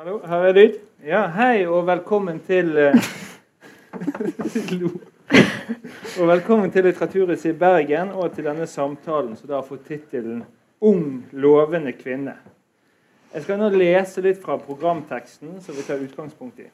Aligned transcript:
Hallo, 0.00 0.14
her 0.24 0.46
er 0.48 0.54
lyd. 0.56 0.76
Ja, 1.04 1.18
hei 1.28 1.66
og 1.68 1.82
velkommen 1.84 2.38
til 2.40 2.70
eh, 2.80 2.94
Og 6.20 6.28
velkommen 6.30 6.70
til 6.72 6.86
Litteraturhuset 6.88 7.50
i 7.50 7.58
Bergen 7.60 8.14
og 8.16 8.30
til 8.32 8.46
denne 8.48 8.64
samtalen 8.64 9.34
som 9.36 9.50
da 9.50 9.58
har 9.58 9.66
fått 9.66 9.82
tittelen 9.90 10.38
'Ung, 10.80 11.26
lovende 11.32 11.92
kvinne'. 11.92 12.32
Jeg 13.34 13.42
skal 13.42 13.60
nå 13.60 13.68
lese 13.74 14.24
litt 14.24 14.40
fra 14.40 14.56
programteksten 14.56 15.60
som 15.60 15.76
vi 15.76 15.84
tar 15.84 16.00
utgangspunkt 16.00 16.62
i. 16.64 16.70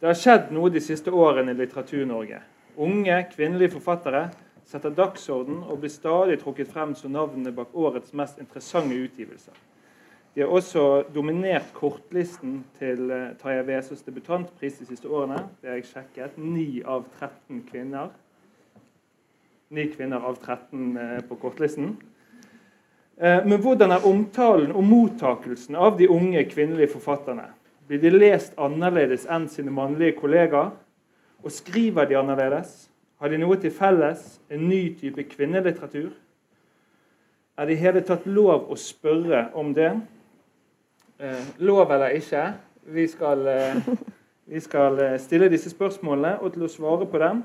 Det 0.00 0.10
har 0.10 0.18
skjedd 0.18 0.50
noe 0.50 0.72
de 0.74 0.82
siste 0.82 1.14
årene 1.14 1.54
i 1.54 1.60
Litteratur-Norge. 1.60 2.40
Unge, 2.76 3.20
kvinnelige 3.36 3.76
forfattere 3.76 4.32
setter 4.66 4.90
dagsorden 4.90 5.62
og 5.62 5.78
blir 5.78 5.94
stadig 5.94 6.40
trukket 6.42 6.74
frem 6.74 6.98
som 6.98 7.14
navnene 7.14 7.54
bak 7.54 7.70
årets 7.70 8.10
mest 8.12 8.42
interessante 8.42 8.98
utgivelser. 8.98 9.54
De 10.34 10.40
har 10.42 10.50
også 10.50 11.04
dominert 11.14 11.68
kortlisten 11.76 12.64
til 12.80 13.06
uh, 13.06 13.36
Tarjei 13.38 13.62
Vesaas 13.68 14.02
debutantpris 14.02 14.80
de 14.80 14.86
siste 14.88 15.06
årene. 15.06 15.44
Det 15.62 15.70
har 15.70 15.76
jeg 15.78 15.86
sjekket. 15.92 16.38
9 16.42 16.80
av 16.90 17.04
13 17.20 17.60
kvinner. 17.68 18.08
9 19.70 19.84
kvinner 19.92 20.24
av 20.26 20.40
13 20.42 20.88
uh, 20.98 21.20
på 21.28 21.38
kortlisten. 21.38 21.92
Uh, 23.14 23.46
men 23.46 23.62
hvordan 23.62 23.94
er 23.94 24.06
omtalen 24.10 24.72
og 24.74 24.82
mottakelsen 24.82 25.78
av 25.78 26.00
de 26.00 26.08
unge 26.10 26.42
kvinnelige 26.50 26.90
forfatterne? 26.96 27.46
Blir 27.86 28.02
de 28.02 28.10
lest 28.10 28.58
annerledes 28.58 29.28
enn 29.30 29.46
sine 29.52 29.70
mannlige 29.70 30.16
kollegaer? 30.18 30.72
Og 31.46 31.54
skriver 31.54 32.10
de 32.10 32.18
annerledes? 32.18 32.88
Har 33.22 33.30
de 33.30 33.38
noe 33.38 33.60
til 33.62 33.70
felles? 33.70 34.40
En 34.50 34.66
ny 34.66 34.96
type 34.98 35.28
kvinnelitteratur? 35.30 36.10
Er 37.54 37.70
det 37.70 37.78
i 37.78 37.82
hele 37.84 38.02
tatt 38.02 38.26
lov 38.26 38.66
å 38.66 38.74
spørre 38.74 39.44
om 39.54 39.70
det? 39.76 39.92
Eh, 41.18 41.46
lov 41.58 41.90
eller 41.90 42.08
ikke. 42.08 42.54
Vi 42.82 43.06
skal, 43.06 43.46
eh, 43.46 43.76
vi 44.46 44.60
skal, 44.60 44.98
eh, 45.00 45.20
stille 45.20 45.48
disse 45.48 45.70
spørsmålene, 45.70 46.40
og 46.40 46.52
til 46.52 46.62
å 46.62 46.68
svare 46.68 47.06
på 47.06 47.18
dem 47.18 47.44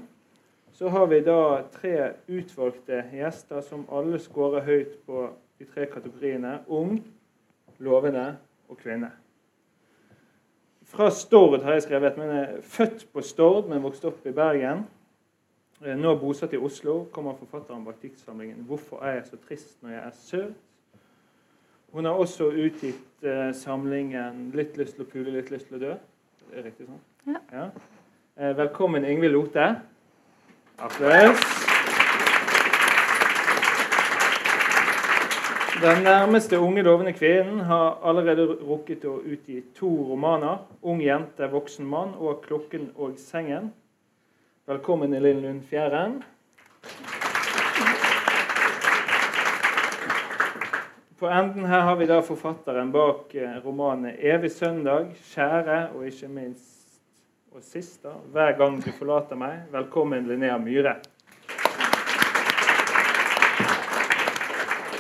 så 0.73 0.89
har 0.89 1.05
vi 1.05 1.19
da 1.19 1.61
tre 1.71 2.13
utvalgte 2.29 3.03
gjester 3.11 3.61
som 3.61 3.85
alle 3.91 4.19
scorer 4.19 4.61
høyt 4.61 5.05
på 5.05 5.29
de 5.59 5.65
tre 5.65 5.85
kategoriene 5.85 6.59
ung, 6.67 7.03
lovende 7.79 8.37
og 8.69 8.77
kvinne. 8.77 9.11
Fra 10.83 11.09
Stord 11.09 11.61
har 11.61 11.73
jeg 11.73 11.81
skrevet, 11.81 12.17
men 12.17 12.29
er 12.29 12.61
født 12.61 13.05
på 13.13 13.21
Stord, 13.21 13.67
men 13.67 13.83
vokst 13.83 14.05
opp 14.05 14.25
i 14.25 14.31
Bergen. 14.31 14.87
Nå 15.81 16.15
bosatt 16.15 16.53
i 16.53 16.57
Oslo 16.57 17.03
kommer 17.11 17.33
forfatteren 17.33 17.85
bak 17.85 18.01
diktsamlingen 18.01 18.65
'Hvorfor 18.65 19.03
er 19.03 19.13
jeg 19.13 19.25
så 19.25 19.37
trist 19.47 19.83
når 19.83 19.89
jeg 19.89 20.03
er 20.05 20.11
søt'? 20.11 20.68
Hun 21.91 22.05
har 22.05 22.11
også 22.11 22.43
utgitt 22.43 23.23
eh, 23.23 23.53
samlingen 23.53 24.51
'Litt 24.53 24.77
lyst 24.77 24.95
til 24.95 25.05
å 25.05 25.09
pule, 25.09 25.31
litt 25.33 25.49
lyst 25.49 25.67
til 25.67 25.79
å 25.79 25.81
dø'. 25.81 25.95
Det 26.49 26.59
er 26.59 26.67
riktig 26.67 26.85
sånn? 26.85 26.99
Ja. 27.25 27.39
ja. 27.53 27.63
Eh, 28.37 28.51
velkommen, 28.57 29.05
Ingvild 29.05 29.33
Lote. 29.33 29.65
Applaus. 30.77 31.41
Den 35.81 36.03
nærmeste 36.03 36.59
unge 36.59 36.83
lovende 36.85 37.13
kvinnen 37.13 37.59
har 37.65 37.97
allerede 38.03 38.45
rukket 38.45 39.05
å 39.09 39.17
utgi 39.25 39.63
to 39.73 39.89
romaner. 40.11 40.61
'Ung 40.83 41.01
jente, 41.01 41.49
voksen 41.49 41.89
mann' 41.89 42.17
og 42.19 42.43
'Klokken 42.45 42.91
og 42.95 43.17
sengen'. 43.17 43.73
Velkommen, 44.67 45.13
Elin 45.13 45.41
Lund 45.41 45.61
Fjæren. 45.65 46.21
På 51.19 51.27
enden 51.27 51.65
her 51.65 51.81
har 51.81 51.95
vi 51.95 52.05
da 52.05 52.21
forfatteren 52.21 52.91
bak 52.91 53.35
romanen 53.63 54.15
'Evig 54.15 54.51
søndag', 54.51 55.11
'Kjære' 55.15 55.95
og 55.95 56.05
ikke 56.07 56.27
minst 56.27 57.01
og 57.51 57.63
sist 57.63 58.03
da, 58.03 58.09
'Hver 58.09 58.57
gang 58.57 58.85
du 58.85 58.91
forlater 58.91 59.35
meg'. 59.35 59.77
Velkommen, 59.77 60.27
Linnea 60.27 60.57
Myhre. 60.57 60.95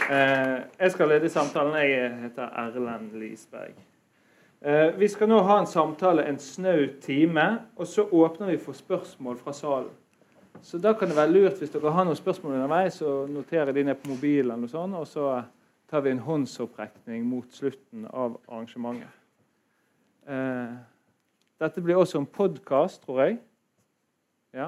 Eh, 0.09 0.61
jeg 0.79 0.91
skal 0.91 1.07
lede 1.07 1.29
samtalen. 1.29 1.73
Jeg 1.73 2.17
heter 2.21 2.43
Erlend 2.43 3.11
Lisberg. 3.19 3.73
Eh, 4.61 4.99
vi 4.99 5.07
skal 5.07 5.27
nå 5.29 5.39
ha 5.39 5.59
en 5.59 5.67
samtale 5.67 6.27
en 6.27 6.39
snau 6.39 6.87
time, 7.01 7.59
og 7.75 7.87
så 7.87 8.07
åpner 8.11 8.47
vi 8.47 8.57
for 8.57 8.71
spørsmål 8.71 9.37
fra 9.37 9.53
salen. 9.53 9.91
Så 10.61 10.77
da 10.77 10.93
kan 10.93 11.07
det 11.07 11.17
være 11.17 11.31
lurt 11.31 11.57
hvis 11.57 11.69
dere 11.69 11.91
har 11.91 12.03
noen 12.03 12.15
spørsmål 12.15 12.53
underveis, 12.53 12.93
så 12.93 13.25
noterer 13.27 13.71
de 13.71 13.83
ned 13.83 13.95
på 13.95 14.09
mobilen. 14.09 14.63
og 14.63 14.69
sånn, 14.69 14.93
og 14.93 15.07
så 15.07 15.43
tar 15.89 16.01
vi 16.01 16.11
en 16.11 16.19
håndsopprekning 16.19 17.23
mot 17.25 17.53
slutten 17.53 18.05
av 18.05 18.37
arrangementet. 18.47 19.09
Eh, 20.29 20.73
dette 21.59 21.81
blir 21.81 21.97
også 21.97 22.19
en 22.21 22.27
podkast, 22.29 23.01
tror 23.01 23.23
jeg. 23.23 23.39
Ja. 24.53 24.67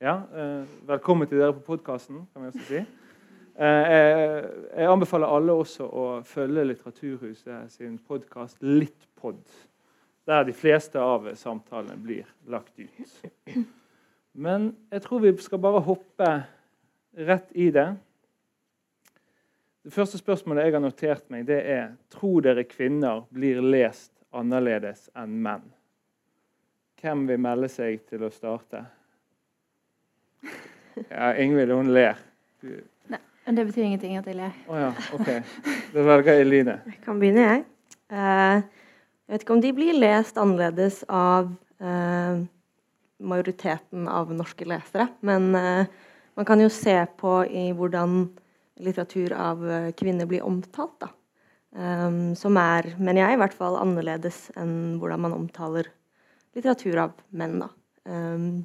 ja 0.00 0.14
eh, 0.30 0.68
velkommen 0.86 1.26
til 1.28 1.42
dere 1.42 1.56
på 1.56 1.64
podkasten, 1.72 2.20
kan 2.30 2.44
vi 2.44 2.52
også 2.52 2.66
si. 2.68 2.82
Eh, 3.60 3.96
jeg 4.78 4.92
anbefaler 4.92 5.34
alle 5.34 5.56
også 5.58 5.88
å 5.90 6.04
følge 6.24 6.68
Litteraturhuset 6.68 7.74
sin 7.74 7.96
podkast 7.98 8.62
Littpod, 8.62 9.42
der 10.30 10.46
de 10.46 10.54
fleste 10.54 11.02
av 11.02 11.26
samtalene 11.34 11.98
blir 11.98 12.30
lagt 12.46 12.78
ut. 12.78 13.26
Men 14.46 14.70
jeg 14.92 15.02
tror 15.02 15.26
vi 15.26 15.34
skal 15.42 15.58
bare 15.66 15.82
hoppe 15.82 16.30
rett 17.18 17.50
i 17.58 17.72
det. 17.74 17.88
Det 19.80 19.94
første 19.94 20.18
spørsmålet 20.20 20.66
jeg 20.66 20.74
har 20.74 20.82
notert 20.84 21.28
meg, 21.32 21.46
det 21.48 21.60
er 21.72 21.92
tror 22.12 22.42
dere 22.44 22.66
kvinner 22.68 23.22
blir 23.32 23.62
lest 23.64 24.12
annerledes 24.36 25.06
enn 25.16 25.38
menn. 25.40 25.62
Hvem 27.00 27.22
vil 27.30 27.40
melde 27.40 27.70
seg 27.72 28.02
til 28.10 28.26
å 28.26 28.28
starte? 28.34 28.82
Ja, 31.06 31.30
Ingvild, 31.40 31.72
hun 31.72 31.88
ler. 31.96 32.20
Du... 32.60 32.74
Nei, 33.08 33.22
Det 33.46 33.64
betyr 33.70 33.86
ingenting 33.86 34.18
at 34.20 34.28
jeg 34.28 34.36
ler. 34.42 34.52
Å 34.68 34.74
oh, 34.74 34.82
ja, 34.82 34.90
ok. 35.16 35.30
Da 35.94 36.04
velger 36.10 36.36
jeg 36.36 36.44
Eline. 36.44 36.76
Jeg 36.90 37.00
kan 37.06 37.22
begynne, 37.22 37.46
jeg. 37.48 37.64
Uh, 38.12 38.60
jeg 38.60 39.32
vet 39.32 39.46
ikke 39.46 39.56
om 39.56 39.64
de 39.64 39.72
blir 39.80 39.96
lest 39.96 40.36
annerledes 40.42 41.00
av 41.08 41.48
uh, 41.80 42.44
majoriteten 43.32 44.12
av 44.12 44.36
norske 44.36 44.68
lesere, 44.68 45.08
men 45.24 45.48
uh, 45.56 45.88
man 46.36 46.52
kan 46.52 46.60
jo 46.60 46.68
se 46.68 46.98
på 47.16 47.38
i 47.48 47.70
hvordan 47.72 48.26
litteratur 48.84 49.34
av 49.36 49.64
eh, 49.70 49.90
kvinner 49.96 50.28
blir 50.30 50.44
omtalt. 50.46 50.96
Da. 51.02 51.10
Um, 51.70 52.34
som 52.34 52.56
er, 52.58 52.88
mener 52.98 53.22
jeg, 53.22 53.36
i 53.36 53.38
hvert 53.38 53.54
fall 53.54 53.76
annerledes 53.78 54.48
enn 54.58 54.98
hvordan 54.98 55.22
man 55.22 55.36
omtaler 55.36 55.86
litteratur 56.56 56.98
av 57.04 57.12
menn. 57.30 57.60
Da. 57.62 57.68
Um, 58.10 58.64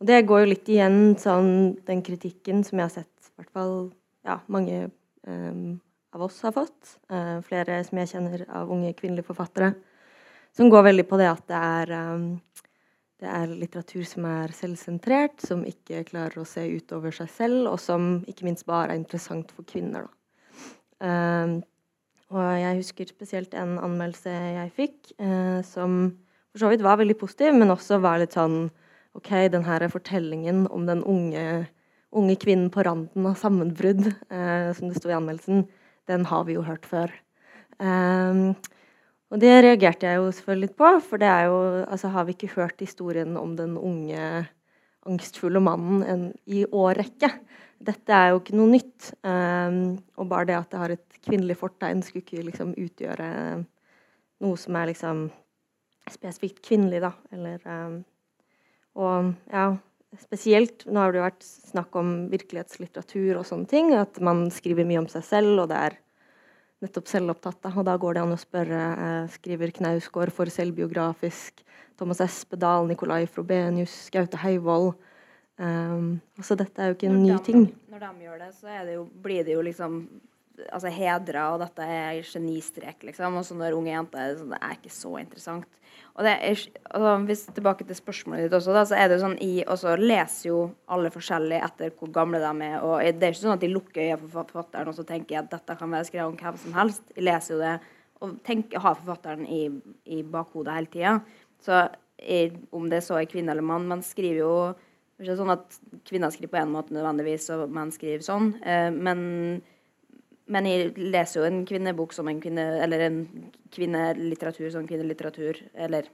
og 0.00 0.08
det 0.08 0.22
går 0.26 0.42
jo 0.42 0.50
litt 0.54 0.70
igjen 0.72 1.14
sånn, 1.20 1.52
den 1.86 2.00
kritikken 2.06 2.64
som 2.64 2.80
jeg 2.80 2.88
har 2.88 2.94
sett 2.94 3.28
i 3.28 3.42
hvert 3.42 3.52
fall 3.52 3.74
ja, 4.24 4.38
mange 4.52 4.86
um, 5.28 5.76
av 6.16 6.24
oss 6.26 6.40
har 6.46 6.54
fått. 6.56 6.96
Uh, 7.12 7.44
flere 7.46 7.82
som 7.86 8.00
jeg 8.00 8.14
kjenner 8.14 8.46
av 8.48 8.72
unge 8.72 8.94
kvinnelige 8.96 9.28
forfattere. 9.28 9.74
Som 10.56 10.72
går 10.72 10.88
veldig 10.88 11.06
på 11.08 11.20
det 11.20 11.28
at 11.30 11.44
det 11.48 11.60
er 11.60 11.92
det 13.22 13.30
er 13.30 13.52
litteratur 13.54 14.02
som 14.08 14.24
er 14.26 14.52
selvsentrert, 14.56 15.38
som 15.44 15.62
ikke 15.68 16.02
klarer 16.08 16.40
å 16.42 16.48
se 16.48 16.64
utover 16.74 17.14
seg 17.14 17.30
selv, 17.30 17.68
og 17.70 17.78
som 17.78 18.16
ikke 18.30 18.48
minst 18.48 18.66
bare 18.66 18.90
er 18.90 18.98
interessant 18.98 19.52
for 19.54 19.66
kvinner. 19.68 20.08
Uh, 21.02 21.62
og 22.32 22.48
jeg 22.58 22.80
husker 22.80 23.10
spesielt 23.12 23.54
en 23.58 23.76
anmeldelse 23.82 24.32
jeg 24.32 24.74
fikk, 24.74 24.98
uh, 25.22 25.60
som 25.66 26.16
for 26.50 26.64
så 26.64 26.72
vidt 26.72 26.82
var 26.84 26.98
veldig 27.00 27.16
positiv, 27.20 27.54
men 27.56 27.70
også 27.72 28.00
var 28.02 28.18
litt 28.20 28.34
sånn 28.34 28.66
OK, 29.16 29.30
den 29.52 29.64
her 29.68 29.84
fortellingen 29.92 30.66
om 30.72 30.88
den 30.88 31.04
unge, 31.06 31.46
unge 32.16 32.36
kvinnen 32.42 32.72
på 32.74 32.82
randen 32.88 33.28
av 33.28 33.38
sammenbrudd, 33.38 34.08
uh, 34.34 34.72
som 34.74 34.90
det 34.90 34.98
sto 34.98 35.12
i 35.12 35.16
anmeldelsen, 35.16 35.68
den 36.10 36.26
har 36.26 36.48
vi 36.48 36.58
jo 36.58 36.66
hørt 36.66 36.90
før. 36.90 37.14
Uh, 37.78 38.50
og 39.32 39.40
det 39.40 39.52
reagerte 39.64 40.08
jeg 40.08 40.20
jo 40.20 40.32
selvfølgelig 40.36 40.68
litt 40.68 40.78
på, 40.78 40.88
for 41.06 41.20
det 41.22 41.28
er 41.30 41.46
jo 41.48 41.60
Altså, 41.86 42.10
har 42.12 42.26
vi 42.28 42.34
ikke 42.36 42.52
hørt 42.58 42.84
historien 42.84 43.36
om 43.40 43.56
den 43.56 43.78
unge, 43.80 44.46
angstfulle 45.08 45.60
mannen 45.60 46.02
en, 46.04 46.24
i 46.46 46.66
årrekke? 46.68 47.30
Dette 47.82 48.14
er 48.14 48.30
jo 48.30 48.42
ikke 48.42 48.56
noe 48.58 48.70
nytt. 48.70 49.12
Um, 49.24 49.98
og 50.20 50.28
bare 50.30 50.50
det 50.50 50.58
at 50.58 50.70
det 50.70 50.82
har 50.82 50.94
et 50.94 51.22
kvinnelig 51.24 51.56
fortegn, 51.58 52.02
skulle 52.04 52.22
ikke 52.22 52.44
liksom 52.46 52.74
utgjøre 52.78 53.30
noe 54.42 54.58
som 54.60 54.76
er 54.78 54.90
liksom 54.92 55.24
spesifikt 56.12 56.60
kvinnelig, 56.66 57.00
da. 57.02 57.12
Eller 57.32 57.64
um, 57.66 57.98
Og 59.00 59.32
ja, 59.48 59.66
spesielt 60.20 60.84
Nå 60.86 61.00
har 61.00 61.12
det 61.12 61.22
jo 61.22 61.26
vært 61.26 61.46
snakk 61.48 61.96
om 61.96 62.14
virkelighetslitteratur 62.32 63.40
og 63.40 63.48
sånne 63.48 63.70
ting. 63.70 63.94
At 63.96 64.20
man 64.20 64.50
skriver 64.52 64.86
mye 64.88 65.06
om 65.06 65.10
seg 65.10 65.24
selv, 65.26 65.64
og 65.64 65.72
det 65.72 65.80
er 65.88 65.98
nettopp 66.82 67.10
selvopptatt. 67.10 67.70
Og 67.72 67.86
da 67.86 67.94
går 68.00 68.16
det 68.16 68.24
an 68.24 68.34
å 68.34 68.40
spørre 68.40 68.80
eh, 68.92 69.30
skriver 69.36 69.72
Knausgård 69.78 70.32
for 70.34 70.50
selvbiografisk, 70.52 71.62
Thomas 72.00 72.22
Espedal, 72.24 72.88
Nicolai 72.90 73.24
Frobenius, 73.30 73.94
Gaute 74.14 74.40
Heivold. 74.42 74.94
Um, 75.62 76.16
altså 76.40 76.56
dette 76.58 76.80
er 76.80 76.90
jo 76.90 76.96
ikke 76.96 77.10
en 77.10 77.20
ny 77.20 77.30
de, 77.30 77.40
ting. 77.46 77.66
Når 77.92 78.02
de 78.02 78.26
gjør 78.26 78.38
det, 78.40 78.50
så 78.56 78.76
det 78.88 78.96
jo, 78.96 79.02
blir 79.22 79.44
det 79.46 79.54
jo 79.54 79.62
liksom 79.62 80.00
altså, 80.70 80.90
hedra, 80.92 81.48
og 81.52 81.60
dette 81.62 81.86
er 81.86 82.22
genistrek, 82.26 83.04
liksom. 83.08 83.36
Og 83.38 83.46
så 83.46 83.56
når 83.58 83.76
unge 83.78 83.92
jenter 83.92 84.22
er 84.22 84.32
det 84.32 84.40
sånn, 84.40 84.54
det 84.54 84.62
er 84.62 84.78
ikke 84.78 84.94
så 84.96 85.12
interessant. 85.20 85.81
Og 86.12 86.26
er, 86.28 86.42
altså, 86.92 87.12
hvis 87.28 87.46
Tilbake 87.56 87.86
til 87.88 87.96
spørsmålet 87.96 88.46
ditt 88.46 88.56
også, 88.58 88.74
da, 88.76 88.82
så 88.88 88.98
er 88.98 89.08
det 89.08 89.16
jo 89.16 89.24
sånn 89.24 89.38
i, 89.40 89.52
Og 89.64 89.78
så 89.80 89.94
leser 89.96 90.48
jo 90.50 90.58
alle 90.92 91.12
forskjellig 91.14 91.62
etter 91.64 91.94
hvor 91.96 92.12
gamle 92.12 92.42
de 92.42 92.52
er. 92.68 92.76
Og 92.84 93.00
det 93.00 93.28
er 93.28 93.32
ikke 93.32 93.44
sånn 93.46 93.56
at 93.56 93.64
de 93.64 93.72
lukker 93.72 94.04
øynene 94.04 94.20
for 94.20 94.44
forfatteren 94.52 94.92
og 94.92 94.98
så 94.98 95.06
tenker 95.08 95.40
at 95.40 95.50
dette 95.52 95.78
kan 95.78 95.92
være 95.92 96.10
skrevet 96.10 96.28
om 96.28 96.38
hvem 96.38 96.60
som 96.60 96.76
helst. 96.76 97.04
De 97.16 97.24
leser 97.24 97.56
jo 97.56 97.60
det 97.62 97.74
og 98.22 98.38
tenker, 98.46 98.78
har 98.78 98.98
forfatteren 99.00 99.48
i, 99.50 99.64
i 100.06 100.22
bakhodet 100.22 100.76
hele 100.76 100.92
tida. 100.92 101.18
Så 101.62 101.84
om 102.70 102.88
det 102.90 103.02
så 103.02 103.16
er 103.18 103.26
kvinne 103.26 103.50
eller 103.50 103.66
mann 103.66 103.88
Man 103.90 104.04
skriver 104.06 104.44
jo 104.44 104.54
ikke 105.22 105.36
sånn 105.38 105.52
at 105.54 105.78
kvinner 106.08 106.32
skriver 106.34 106.52
på 106.52 106.60
en 106.60 106.72
måte 106.74 106.94
nødvendigvis, 106.94 107.48
og 107.54 107.70
menn 107.72 107.92
skriver 107.94 108.24
sånn. 108.26 108.52
Eh, 108.66 108.88
men, 108.90 109.20
men, 110.52 110.68
jeg 110.68 110.92
leser 110.96 111.40
jo 111.40 111.46
en 111.48 111.62
kvinnebok 111.68 112.14
som 112.14 112.28
en 112.30 112.40
kvinne 112.42 112.64
Eller 112.84 113.06
en 113.06 113.18
kvinnelitteratur 113.72 114.70
som 114.74 114.86
kvinnelitteratur. 114.88 115.58
Eller 115.74 116.08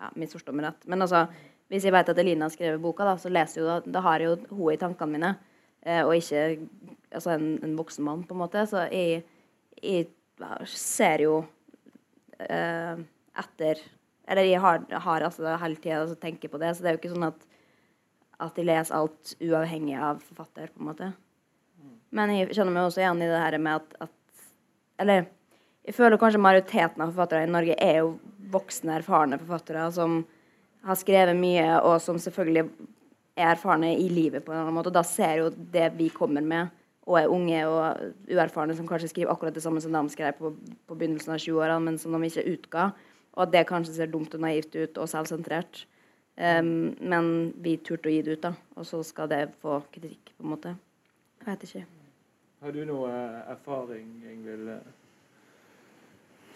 ja, 0.00 0.10
misforstå 0.16 0.54
meg 0.56 0.68
rett. 0.68 0.88
Men 0.90 1.04
altså, 1.04 1.26
hvis 1.70 1.86
jeg 1.86 1.94
vet 1.94 2.08
at 2.12 2.18
Elina 2.18 2.48
har 2.48 2.54
skrevet 2.54 2.82
boka, 2.82 3.06
da, 3.06 3.18
så 3.20 3.32
leser 3.32 3.62
jo, 3.62 3.76
da 3.84 4.02
har 4.06 4.22
jeg 4.22 4.30
jo 4.30 4.56
hun 4.56 4.74
i 4.74 4.80
tankene 4.80 5.14
mine. 5.14 5.34
Eh, 5.84 6.02
og 6.04 6.14
ikke 6.16 6.44
altså 7.12 7.34
en, 7.36 7.52
en, 7.64 7.76
voksen 7.78 8.04
mann, 8.06 8.24
på 8.28 8.36
en 8.36 8.42
måte. 8.42 8.64
Så 8.68 8.86
jeg, 8.88 9.22
jeg 9.80 10.08
ser 10.72 11.26
jo 11.26 11.40
eh, 12.40 13.06
etter 13.44 13.86
Eller 14.30 14.46
jeg 14.46 14.60
har, 14.62 14.84
har 15.04 15.24
altså 15.26 15.56
hele 15.58 15.76
tida 15.76 16.02
altså, 16.02 16.16
tenker 16.16 16.48
på 16.48 16.58
det. 16.62 16.74
Så 16.76 16.82
det 16.82 16.90
er 16.90 16.96
jo 16.96 17.02
ikke 17.02 17.14
sånn 17.14 17.30
at 17.30 17.48
at 18.40 18.56
jeg 18.58 18.68
leser 18.68 18.96
alt 18.96 19.34
uavhengig 19.42 19.96
av 20.00 20.22
forfatter, 20.24 20.70
på 20.72 20.80
en 20.80 20.88
måte. 20.90 21.10
Men 22.16 22.32
jeg 22.34 22.54
kjenner 22.54 22.74
meg 22.74 22.88
også 22.88 23.02
igjen 23.04 23.22
i 23.22 23.28
det 23.30 23.42
her 23.42 23.58
med 23.62 23.80
at, 23.80 24.08
at 24.08 24.16
Eller 25.00 25.28
jeg 25.86 25.96
føler 25.96 26.20
kanskje 26.20 26.42
majoriteten 26.42 27.02
av 27.02 27.12
forfattere 27.12 27.46
i 27.46 27.50
Norge 27.50 27.76
er 27.80 28.02
jo 28.02 28.10
voksne, 28.52 28.98
erfarne 28.98 29.38
forfattere 29.40 29.86
som 29.94 30.20
har 30.84 30.98
skrevet 30.98 31.36
mye, 31.36 31.66
og 31.84 32.00
som 32.04 32.18
selvfølgelig 32.20 32.66
er 33.40 33.52
erfarne 33.54 33.94
i 33.96 34.08
livet 34.12 34.44
på 34.44 34.52
en 34.52 34.60
annen 34.60 34.76
måte. 34.76 34.90
Og 34.92 34.98
da 34.98 35.04
ser 35.06 35.40
jo 35.40 35.50
det 35.50 35.88
vi 35.96 36.10
kommer 36.12 36.44
med, 36.44 36.72
og 37.08 37.18
er 37.18 37.32
unge 37.32 37.60
og 37.68 38.02
uerfarne 38.30 38.76
som 38.76 38.88
kanskje 38.88 39.10
skriver 39.12 39.32
akkurat 39.32 39.56
det 39.56 39.64
samme 39.64 39.80
som 39.82 39.94
de 39.94 40.02
skrev 40.12 40.36
på, 40.38 40.52
på 40.86 40.98
begynnelsen 40.98 41.34
av 41.34 41.40
20-åra, 41.42 41.78
men 41.82 41.96
som 42.00 42.14
de 42.14 42.28
ikke 42.28 42.48
utga. 42.52 42.90
Og 43.36 43.46
at 43.46 43.54
det 43.54 43.68
kanskje 43.70 43.96
ser 43.96 44.12
dumt 44.12 44.34
og 44.36 44.44
naivt 44.44 44.76
ut 44.76 45.00
og 45.00 45.08
selvsentrert. 45.10 45.84
Um, 46.40 46.92
men 47.00 47.30
vi 47.62 47.76
turte 47.84 48.10
å 48.10 48.14
gi 48.14 48.20
det 48.26 48.36
ut, 48.36 48.44
da. 48.48 48.54
Og 48.76 48.88
så 48.88 49.02
skal 49.06 49.30
det 49.32 49.46
få 49.62 49.80
kritikk, 49.94 50.34
på 50.36 50.46
en 50.46 50.54
måte. 50.54 50.76
Jeg 51.40 51.50
vet 51.50 51.66
ikke. 51.68 51.99
Har 52.60 52.72
du 52.72 52.82
noe 52.84 53.08
eh, 53.08 53.36
erfaring, 53.54 54.08
Ingvild, 54.28 54.74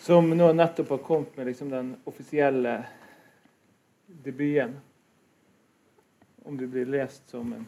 som 0.05 0.27
nå 0.37 0.51
nettopp 0.53 0.91
har 0.93 0.99
kommet 1.07 1.37
med 1.39 1.47
liksom 1.49 1.71
den 1.73 1.95
offisielle 2.05 2.75
debuten? 4.07 4.75
Om 6.45 6.59
du 6.61 6.67
blir 6.67 6.91
lest 6.93 7.31
som 7.33 7.53
en 7.57 7.65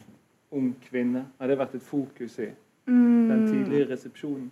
ung 0.53 0.69
kvinne? 0.83 1.23
Har 1.39 1.49
det 1.49 1.57
vært 1.57 1.73
et 1.79 1.87
fokus 1.87 2.37
i 2.37 2.51
mm. 2.85 3.25
den 3.31 3.41
tidlige 3.47 3.89
resepsjonen? 3.95 4.51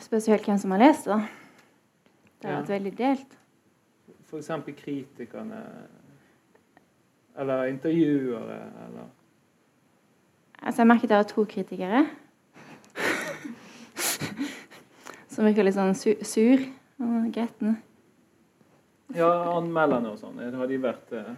Spesielt 0.00 0.48
hvem 0.48 0.62
som 0.64 0.72
har 0.72 0.80
lest, 0.80 1.04
det. 1.04 1.20
Det 2.40 2.48
har 2.48 2.56
ja. 2.56 2.62
vært 2.62 2.74
veldig 2.78 2.94
delt. 3.02 3.36
F.eks. 4.24 4.50
kritikerne 4.80 5.60
eller 7.36 7.68
intervjuere, 7.68 8.56
eller 8.86 9.12
Altså, 10.62 10.80
jeg 10.80 10.86
merket 10.86 11.10
det 11.10 11.16
var 11.16 11.24
to 11.26 11.44
kritikere. 11.44 12.06
Som 15.42 15.48
virker 15.48 15.66
litt 15.66 15.74
sånn 15.74 15.96
su 15.98 16.12
sur 16.22 16.60
og 17.02 17.22
gretne. 17.34 17.72
Ja, 19.10 19.26
anmelderne 19.56 20.12
og 20.12 20.20
sånn. 20.20 20.36
Har 20.38 20.68
de 20.70 20.76
vært 20.78 21.16
eh... 21.18 21.32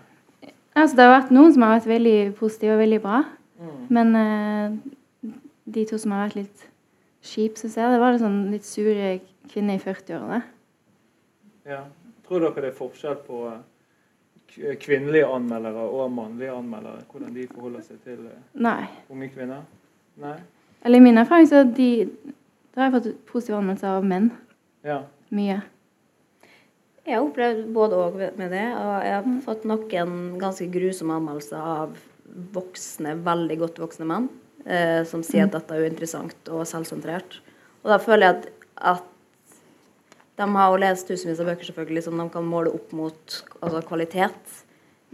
Altså, 0.76 0.98
det 0.98 1.06
har 1.06 1.14
vært 1.14 1.32
noen 1.32 1.54
som 1.54 1.64
har 1.64 1.78
vært 1.78 1.88
veldig 1.88 2.18
positive 2.36 2.74
og 2.74 2.82
veldig 2.82 2.98
bra. 3.00 3.22
Mm. 3.62 3.78
Men 3.96 4.12
eh, 4.20 5.32
de 5.78 5.86
to 5.88 6.02
som 6.02 6.12
har 6.12 6.26
vært 6.26 6.36
litt 6.42 6.66
kjipe, 7.24 7.56
syns 7.62 7.78
jeg, 7.80 7.94
det 7.96 8.02
var 8.04 8.12
litt, 8.12 8.26
sånn 8.26 8.38
litt 8.52 8.68
sure 8.68 9.08
kvinner 9.54 9.80
i 9.80 9.84
40-årene. 9.86 10.42
Ja. 11.72 11.80
Tror 12.28 12.44
dere 12.44 12.66
det 12.66 12.74
er 12.74 12.78
forskjell 12.84 13.18
på 13.24 13.42
eh, 13.54 14.76
kvinnelige 14.84 15.32
anmeldere 15.32 15.88
og 15.88 16.12
mannlige 16.12 16.60
anmeldere? 16.60 17.08
Hvordan 17.08 17.32
de 17.40 17.48
forholder 17.56 17.88
seg 17.88 18.04
til 18.04 18.20
eh, 18.28 18.46
Nei. 18.68 18.82
unge 19.08 19.32
kvinner? 19.32 19.64
Nei? 20.20 20.36
Eller 20.84 21.00
i 21.00 21.08
min 21.08 21.24
erfaring 21.24 21.48
så 21.48 21.64
de, 21.64 21.92
da 22.74 22.82
har 22.82 22.90
jeg 22.90 22.96
fått 22.96 23.26
positive 23.30 23.60
anmeldelser 23.60 24.00
av 24.00 24.06
menn. 24.10 24.32
Ja. 24.82 24.98
Mye. 25.34 25.60
Jeg 27.04 27.18
har 27.18 27.26
opplevd 27.26 27.68
både 27.76 28.00
og 28.00 28.16
med 28.18 28.50
det. 28.50 28.64
Og 28.74 28.92
jeg 29.06 29.14
har 29.14 29.28
fått 29.44 29.66
noen 29.68 30.16
ganske 30.40 30.66
grusomme 30.72 31.18
anmeldelser 31.20 31.60
av 31.60 31.98
voksne, 32.54 33.14
veldig 33.22 33.58
godt 33.60 33.78
voksne 33.82 34.08
menn 34.08 34.26
eh, 34.64 35.02
som 35.06 35.22
sier 35.22 35.44
at 35.44 35.52
mm. 35.52 35.56
dette 35.58 35.76
er 35.76 35.84
uinteressant 35.86 36.50
og 36.50 36.64
selvsentrert. 36.68 37.38
Og 37.84 37.92
da 37.92 37.98
føler 38.02 38.26
jeg 38.26 38.34
at, 38.34 38.46
at 38.94 39.10
de 40.40 40.48
har 40.56 40.72
jo 40.72 40.80
lest 40.82 41.06
tusenvis 41.06 41.42
av 41.42 41.52
bøker 41.52 41.68
selvfølgelig 41.68 42.06
som 42.08 42.18
de 42.18 42.26
kan 42.32 42.48
måle 42.48 42.72
opp 42.74 42.94
mot 42.96 43.36
altså 43.60 43.84
kvalitet. 43.86 44.56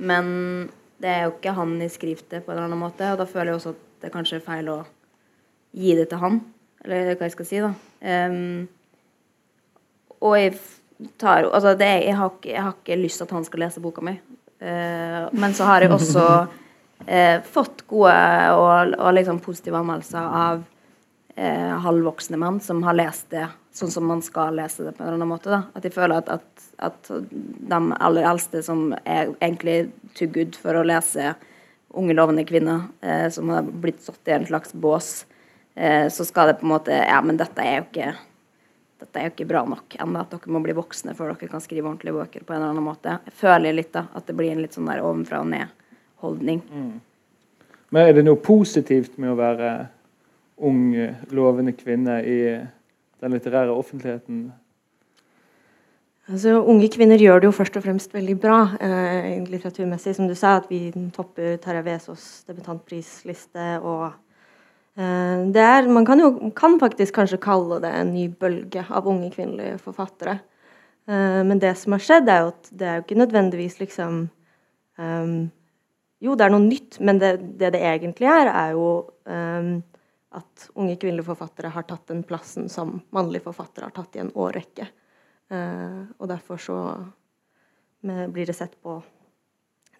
Men 0.00 0.70
det 1.02 1.10
er 1.12 1.26
jo 1.26 1.34
ikke 1.34 1.56
han 1.58 1.76
i 1.82 1.90
skriftet 1.92 2.46
på 2.46 2.52
en 2.52 2.56
eller 2.56 2.70
annen 2.70 2.80
måte, 2.80 3.10
og 3.12 3.20
da 3.20 3.28
føler 3.28 3.52
jeg 3.52 3.60
også 3.60 3.74
at 3.74 3.84
det 4.00 4.12
kanskje 4.14 4.38
er 4.38 4.46
feil 4.46 4.72
å 4.72 4.78
gi 5.76 5.92
det 5.98 6.08
til 6.08 6.22
han. 6.22 6.40
Eller 6.84 7.14
hva 7.14 7.28
jeg 7.28 7.34
skal 7.36 7.48
si, 7.48 7.60
da. 7.62 7.72
Um, 8.00 8.68
og 10.20 10.36
jeg 10.36 10.54
tar 11.20 11.48
Altså, 11.48 11.74
det, 11.74 11.88
jeg, 12.04 12.16
har 12.16 12.32
jeg, 12.44 12.62
har 12.62 12.74
ikke, 12.76 12.98
lyst 13.00 13.20
til 13.20 13.28
at 13.28 13.36
han 13.36 13.46
skal 13.46 13.64
lese 13.64 13.82
boka 13.84 14.04
mi. 14.04 14.16
Uh, 14.60 15.28
men 15.32 15.56
så 15.56 15.68
har 15.68 15.84
jeg 15.84 15.92
også 15.94 16.26
uh, 16.44 17.38
fått 17.56 17.86
gode 17.88 18.16
og, 18.56 18.94
og 18.98 19.14
liksom 19.16 19.40
positive 19.44 19.80
anmeldelser 19.80 20.20
av 20.20 20.60
uh, 20.60 21.72
halvvoksne 21.86 22.40
menn 22.40 22.60
som 22.64 22.84
har 22.84 22.98
lest 22.98 23.30
det 23.32 23.46
sånn 23.72 23.92
som 23.94 24.08
man 24.10 24.20
skal 24.20 24.56
lese 24.58 24.82
det 24.82 24.96
på 24.96 25.04
en 25.04 25.08
eller 25.08 25.20
annen 25.20 25.30
måte. 25.30 25.52
Da. 25.52 25.62
At 25.78 25.86
jeg 25.86 25.94
føler 25.94 26.18
at, 26.18 26.28
at, 26.28 26.64
at 26.82 27.10
de 27.30 27.78
aller 28.02 28.26
eldste 28.26 28.64
som 28.66 28.90
er 29.04 29.30
egentlig 29.38 29.92
too 30.18 30.26
good 30.28 30.58
for 30.58 30.74
å 30.76 30.82
lese 30.84 31.36
unge, 31.94 32.16
lovende 32.18 32.42
kvinner, 32.46 32.88
som 33.30 33.48
har 33.54 33.66
blitt 33.66 34.02
satt 34.02 34.26
i 34.26 34.34
en 34.34 34.48
slags 34.50 34.74
bås, 34.74 35.12
så 36.10 36.24
skal 36.26 36.50
det 36.50 36.56
på 36.60 36.66
en 36.66 36.72
måte 36.74 36.92
Ja, 36.92 37.20
men 37.24 37.38
dette 37.38 37.62
er 37.62 37.76
jo 37.78 37.84
ikke 37.86 38.08
dette 39.00 39.16
er 39.16 39.28
jo 39.28 39.32
ikke 39.32 39.48
bra 39.48 39.62
nok 39.64 39.96
ennå. 39.96 40.22
At 40.22 40.34
dere 40.34 40.52
må 40.52 40.60
bli 40.64 40.74
voksne 40.76 41.14
før 41.16 41.32
dere 41.32 41.48
kan 41.50 41.62
skrive 41.64 41.88
ordentlige 41.88 42.16
bøker. 42.16 42.44
på 42.44 42.52
en 42.52 42.60
eller 42.60 42.74
annen 42.74 42.84
måte. 42.84 43.16
Jeg 43.24 43.36
føler 43.40 43.76
litt 43.76 43.92
da, 43.96 44.06
at 44.14 44.26
det 44.26 44.36
blir 44.36 44.52
en 44.52 44.60
litt 44.60 44.76
sånn 44.76 44.90
der 44.90 45.00
ovenfra 45.04 45.40
og 45.40 45.48
ned-holdning. 45.52 46.60
Mm. 46.68 47.00
Men 47.90 48.06
er 48.06 48.12
det 48.14 48.26
noe 48.26 48.36
positivt 48.36 49.16
med 49.18 49.32
å 49.32 49.38
være 49.38 49.70
ung, 50.60 50.94
lovende 51.32 51.72
kvinne 51.72 52.20
i 52.22 52.40
den 53.20 53.34
litterære 53.34 53.72
offentligheten? 53.72 54.50
Altså, 56.30 56.60
unge 56.60 56.86
kvinner 56.92 57.18
gjør 57.18 57.40
det 57.40 57.48
jo 57.48 57.56
først 57.56 57.76
og 57.80 57.82
fremst 57.82 58.12
veldig 58.14 58.36
bra 58.38 58.58
eh, 58.78 59.40
litteraturmessig. 59.48 60.14
Som 60.14 60.28
du 60.28 60.36
sa, 60.38 60.58
at 60.60 60.68
vi 60.70 60.92
topper 61.16 61.56
Terje 61.62 61.82
Vesaas 61.88 62.26
debutantprisliste. 62.46 63.80
og 63.80 64.12
eh, 64.12 64.18
er, 65.00 65.88
Man 65.88 66.04
kan 66.04 66.20
jo 66.20 66.50
kan 66.56 66.78
faktisk 66.80 67.14
kanskje 67.14 67.40
kalle 67.40 67.80
det 67.80 67.90
en 67.94 68.14
ny 68.14 68.28
bølge 68.28 68.84
av 68.88 69.06
unge 69.08 69.30
kvinnelige 69.32 69.78
forfattere. 69.78 70.40
Eh, 71.10 71.44
men 71.44 71.58
det 71.58 71.74
som 71.78 71.94
har 71.96 72.04
skjedd, 72.04 72.28
er 72.28 72.44
jo 72.44 72.52
at 72.52 72.70
det 72.70 72.86
er 72.86 72.98
jo 72.98 73.06
ikke 73.06 73.20
nødvendigvis 73.22 73.80
liksom 73.80 74.26
um, 74.98 75.38
Jo, 76.20 76.34
det 76.36 76.44
er 76.44 76.52
noe 76.52 76.66
nytt, 76.66 76.98
men 77.00 77.18
det 77.18 77.30
det, 77.56 77.72
det 77.72 77.80
egentlig 77.80 78.28
er, 78.28 78.50
er 78.52 78.74
jo 78.76 78.88
um, 79.24 79.78
at 80.36 80.66
unge 80.76 80.98
kvinnelige 81.00 81.26
forfattere 81.30 81.72
har 81.72 81.86
tatt 81.88 82.10
den 82.12 82.20
plassen 82.28 82.68
som 82.68 82.98
mannlige 83.16 83.46
forfattere 83.46 83.88
har 83.88 83.94
tatt 83.96 84.18
i 84.18 84.20
en 84.22 84.34
årrekke. 84.36 84.90
Uh, 85.50 86.04
og 86.20 86.28
derfor 86.30 86.60
så 86.60 86.76
blir 88.00 88.46
det 88.48 88.54
sett 88.56 88.78
på 88.80 88.94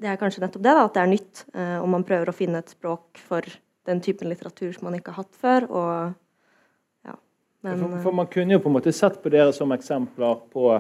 Det 0.00 0.08
er 0.08 0.16
kanskje 0.16 0.40
nettopp 0.40 0.62
det, 0.64 0.72
da, 0.72 0.84
at 0.84 0.94
det 0.94 1.00
er 1.02 1.10
nytt. 1.10 1.42
Uh, 1.56 1.78
og 1.80 1.88
man 1.96 2.04
prøver 2.06 2.30
å 2.30 2.36
finne 2.36 2.60
et 2.62 2.72
språk 2.72 3.18
for 3.20 3.48
den 3.88 4.02
typen 4.04 4.28
litteratur 4.28 4.72
som 4.76 4.88
man 4.88 4.98
ikke 4.98 5.14
har 5.14 5.24
hatt 5.24 5.36
før. 5.40 5.66
og 5.70 7.08
ja, 7.08 7.16
men, 7.64 7.78
for, 7.78 7.98
for, 8.06 8.18
man 8.22 8.30
kunne 8.32 8.56
jo 8.56 8.62
på 8.64 8.72
en 8.72 8.78
måte 8.78 8.92
sett 8.96 9.20
på 9.22 9.32
dere 9.32 9.52
som 9.56 9.72
eksempler 9.76 10.44
på 10.52 10.70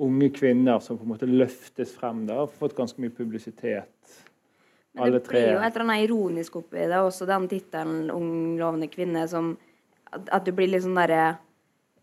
unge 0.00 0.30
kvinner 0.32 0.80
som 0.80 0.96
på 0.96 1.04
en 1.04 1.12
måte 1.12 1.28
løftes 1.28 1.92
frem. 1.96 2.24
da, 2.28 2.46
Fått 2.46 2.76
ganske 2.78 3.02
mye 3.02 3.12
publisitet 3.12 4.20
men 4.92 5.12
det 5.12 5.22
blir 5.28 5.52
jo 5.52 5.60
et 5.62 5.76
eller 5.76 5.84
annet 5.84 6.04
ironisk 6.08 6.56
oppi 6.60 6.82
det, 6.82 6.98
også 6.98 7.26
den 7.28 7.46
tittelen 7.50 8.10
'Ung 8.10 8.58
lovende 8.58 8.88
kvinne', 8.90 9.26
som 9.28 9.56
at, 10.10 10.28
at 10.28 10.44
du 10.44 10.52
blir 10.52 10.70
litt 10.70 10.82
sånn 10.82 10.98
derre 10.98 11.38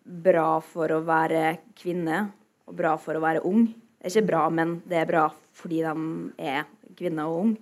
bra 0.08 0.62
for 0.64 0.92
å 0.96 1.04
være 1.04 1.58
kvinne 1.76 2.30
og 2.68 2.78
bra 2.80 2.96
for 2.98 3.20
å 3.20 3.24
være 3.24 3.44
ung. 3.44 3.68
Det 3.68 4.08
er 4.08 4.14
ikke 4.14 4.30
bra, 4.30 4.48
men 4.50 4.78
det 4.88 5.02
er 5.02 5.10
bra 5.10 5.26
fordi 5.58 5.82
de 5.84 5.96
er 6.40 6.64
kvinner 6.96 7.28
og 7.28 7.40
ung. 7.42 7.54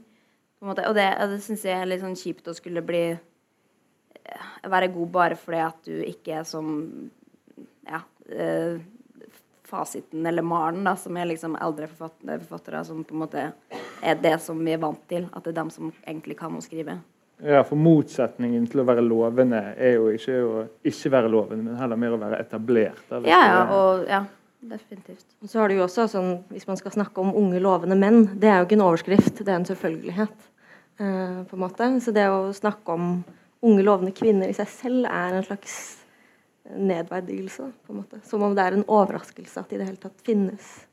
Og 0.64 0.76
det, 0.78 0.86
det 0.96 1.40
syns 1.44 1.66
jeg 1.68 1.78
er 1.78 1.90
litt 1.90 2.04
sånn 2.04 2.18
kjipt 2.18 2.48
å 2.48 2.56
skulle 2.56 2.84
bli 2.86 3.04
eh, 3.12 4.50
være 4.72 4.92
god 4.94 5.12
bare 5.14 5.40
fordi 5.40 5.62
at 5.66 5.88
du 5.88 5.96
ikke 6.06 6.40
er 6.40 6.46
som 6.48 6.70
ja, 7.86 8.02
eh, 8.32 8.78
fasiten 9.66 10.26
eller 10.26 10.46
malen, 10.46 10.84
da, 10.86 10.96
som 10.96 11.18
er 11.18 11.30
liksom 11.32 11.58
eldre 11.62 11.90
forfattere, 11.90 12.40
forfattere 12.44 12.86
som 12.86 13.04
på 13.04 13.16
en 13.16 13.24
måte 13.26 13.50
er 14.06 14.22
det 14.22 14.38
som 14.44 14.60
vi 14.62 14.74
er 14.76 14.82
vant 14.82 15.02
til. 15.10 15.28
At 15.34 15.46
det 15.46 15.54
er 15.56 15.60
dem 15.62 15.74
som 15.74 15.92
egentlig 16.06 16.38
kan 16.40 16.56
å 16.56 16.64
skrive. 16.64 17.00
Ja, 17.44 17.66
for 17.68 17.76
motsetningen 17.76 18.64
til 18.72 18.80
å 18.80 18.88
være 18.88 19.04
lovende 19.04 19.60
er 19.76 19.98
jo 19.98 20.08
ikke 20.16 20.36
å 20.40 20.62
ikke 20.88 21.12
være 21.18 21.32
lovende, 21.34 21.66
men 21.68 21.80
heller 21.82 22.00
mer 22.00 22.16
å 22.16 22.20
være 22.22 22.40
etablert. 22.40 23.02
Eller? 23.10 23.28
Ja, 23.28 23.42
ja, 23.50 23.58
og 23.76 24.06
ja, 24.08 24.22
definitivt. 24.70 25.26
Så 25.46 25.60
har 25.60 25.70
du 25.70 25.76
jo 25.76 25.86
også 25.86 26.08
sånn, 26.12 26.44
Hvis 26.50 26.68
man 26.68 26.78
skal 26.78 26.92
snakke 26.92 27.22
om 27.22 27.36
unge, 27.36 27.60
lovende 27.60 27.98
menn, 28.00 28.40
det 28.40 28.50
er 28.50 28.60
jo 28.60 28.68
ikke 28.68 28.78
en 28.80 28.88
overskrift, 28.88 29.44
det 29.44 29.52
er 29.52 29.60
en 29.60 29.66
selvfølgelighet. 29.66 30.52
eh, 31.00 31.44
på 31.50 31.56
en 31.56 31.60
måte. 31.60 32.02
Så 32.02 32.14
det 32.16 32.30
å 32.30 32.54
snakke 32.54 32.94
om 32.94 33.24
unge, 33.62 33.84
lovende 33.84 34.12
kvinner 34.16 34.48
i 34.48 34.54
seg 34.56 34.68
selv 34.68 35.06
er 35.06 35.36
en 35.36 35.44
slags 35.44 35.98
nedverdigelse. 36.72 37.72
på 37.86 37.94
en 37.94 37.98
måte. 38.02 38.20
Som 38.24 38.44
om 38.44 38.56
det 38.56 38.64
er 38.64 38.74
en 38.74 38.88
overraskelse 38.88 39.60
at 39.60 39.70
de 39.70 39.76
i 39.76 39.78
det 39.78 39.88
hele 39.88 39.98
tatt 40.02 40.22
finnes. 40.24 40.86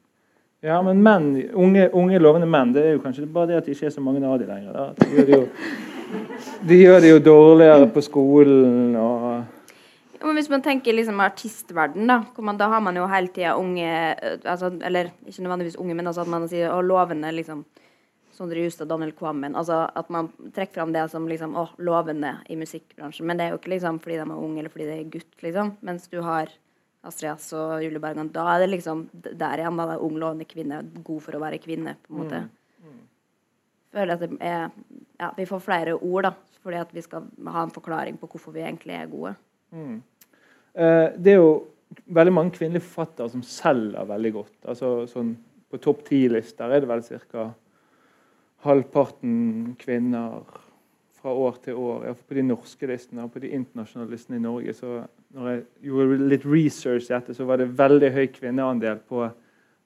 Ja, 0.62 0.82
men 0.82 1.02
menn, 1.02 1.32
unge, 1.54 1.88
unge 1.92 2.18
lovende 2.22 2.46
menn, 2.46 2.72
det 2.72 2.84
er 2.84 2.92
jo 2.92 3.00
kanskje 3.02 3.26
bare 3.26 3.48
det 3.50 3.56
at 3.56 3.66
det 3.66 3.74
ikke 3.74 3.86
er 3.86 3.94
så 3.96 4.00
mange 4.04 4.22
av 4.22 4.38
dem 4.38 4.48
lenger. 4.48 4.72
Da. 4.72 4.92
De, 5.00 5.08
gjør 5.10 5.26
det 5.26 5.38
jo, 5.38 5.46
de 6.68 6.76
gjør 6.78 7.00
det 7.00 7.10
jo 7.10 7.18
dårligere 7.18 7.88
på 7.90 8.04
skolen 8.06 8.94
og 8.96 9.42
Men 10.22 10.38
hvis 10.38 10.50
man 10.52 10.62
tenker 10.62 10.94
liksom 10.94 11.20
artistverden, 11.20 12.06
da, 12.06 12.20
man, 12.38 12.58
da 12.58 12.68
har 12.70 12.82
man 12.84 12.96
jo 12.96 13.06
hele 13.10 13.30
tida 13.34 13.56
unge 13.58 13.86
eh, 13.88 14.38
altså, 14.44 14.70
Eller 14.84 15.10
ikke 15.26 15.42
nødvendigvis 15.42 15.78
unge, 15.82 15.96
men 15.98 16.06
altså 16.06 16.22
at 16.22 16.30
man 16.30 16.46
sier 16.50 16.70
å, 16.70 16.82
lovende 16.86 17.32
liksom 17.34 17.64
Sondre 18.32 18.62
Justad, 18.62 18.88
Daniel 18.88 19.12
Kvammen. 19.12 19.56
Altså 19.58 19.82
at 19.86 20.08
man 20.14 20.30
trekker 20.54 20.78
fram 20.78 20.94
det 20.94 21.04
som 21.12 21.26
liksom 21.28 21.56
å, 21.58 21.66
lovende 21.84 22.36
i 22.48 22.56
musikkbransjen. 22.56 23.26
Men 23.28 23.38
det 23.38 23.46
er 23.46 23.52
jo 23.52 23.60
ikke 23.60 23.74
liksom 23.74 24.00
fordi 24.02 24.20
de 24.20 24.24
er 24.24 24.46
unge 24.46 24.62
eller 24.62 24.72
fordi 24.72 24.88
de 24.88 24.96
er 24.96 25.10
gutt, 25.12 25.34
liksom. 25.44 25.74
Mens 25.84 26.08
du 26.08 26.16
har 26.24 26.54
Astrid 27.04 27.34
S 27.34 27.50
og 27.58 27.82
Julie 27.82 28.00
Bergan, 28.00 28.30
da 28.32 28.46
er 28.54 28.62
det 28.62 28.70
liksom 28.72 29.04
der 29.12 29.60
igjen, 29.60 29.76
da. 29.76 29.90
Det 29.90 29.98
er 29.98 30.06
ung, 30.06 30.16
lovende 30.22 30.48
kvinne, 30.48 30.80
god 31.04 31.22
for 31.26 31.36
å 31.36 31.42
være 31.42 31.60
kvinne, 31.62 31.98
på 32.06 32.14
en 32.14 32.22
måte. 32.22 32.42
Føler 33.92 34.14
at 34.14 34.24
det 34.24 34.38
er 34.40 34.70
Ja, 35.20 35.28
vi 35.36 35.46
får 35.46 35.60
flere 35.62 35.98
ord, 35.98 36.30
da. 36.30 36.32
Fordi 36.62 36.78
at 36.78 36.94
vi 36.94 37.02
skal 37.02 37.26
ha 37.52 37.66
en 37.66 37.74
forklaring 37.74 38.16
på 38.20 38.30
hvorfor 38.30 38.54
vi 38.54 38.62
egentlig 38.62 38.94
er 38.96 39.10
gode. 39.10 39.34
Eh, 39.74 40.11
Det 40.72 41.32
er 41.32 41.36
jo 41.36 41.50
veldig 42.06 42.32
mange 42.32 42.54
kvinnelige 42.56 42.86
forfattere 42.86 43.28
som 43.32 43.42
selger 43.44 44.06
veldig 44.08 44.32
godt. 44.32 44.54
Altså 44.64 44.92
sånn 45.10 45.34
På 45.72 45.80
topp 45.80 46.02
ti-lister 46.04 46.68
er 46.68 46.82
det 46.82 46.88
vel 46.90 47.00
ca. 47.32 47.46
halvparten 48.66 49.76
kvinner 49.80 50.42
fra 51.22 51.32
år 51.32 51.56
til 51.64 51.78
år. 51.78 52.04
Iallfall 52.04 52.28
på 52.28 52.36
de 52.36 52.42
norske 52.44 52.88
listene 52.90 53.24
og 53.24 53.32
på 53.32 53.40
de 53.40 53.52
internasjonale 53.56 54.10
listene 54.10 54.36
i 54.36 54.42
Norge. 54.42 54.74
Så 54.74 54.98
når 55.32 55.48
jeg 55.48 55.62
gjorde 55.88 56.28
litt 56.28 56.44
research 56.44 57.08
i 57.08 57.14
dette, 57.14 57.34
så 57.34 57.46
var 57.48 57.62
det 57.62 57.70
veldig 57.78 58.10
høy 58.12 58.26
kvinneandel 58.34 59.00
på 59.08 59.28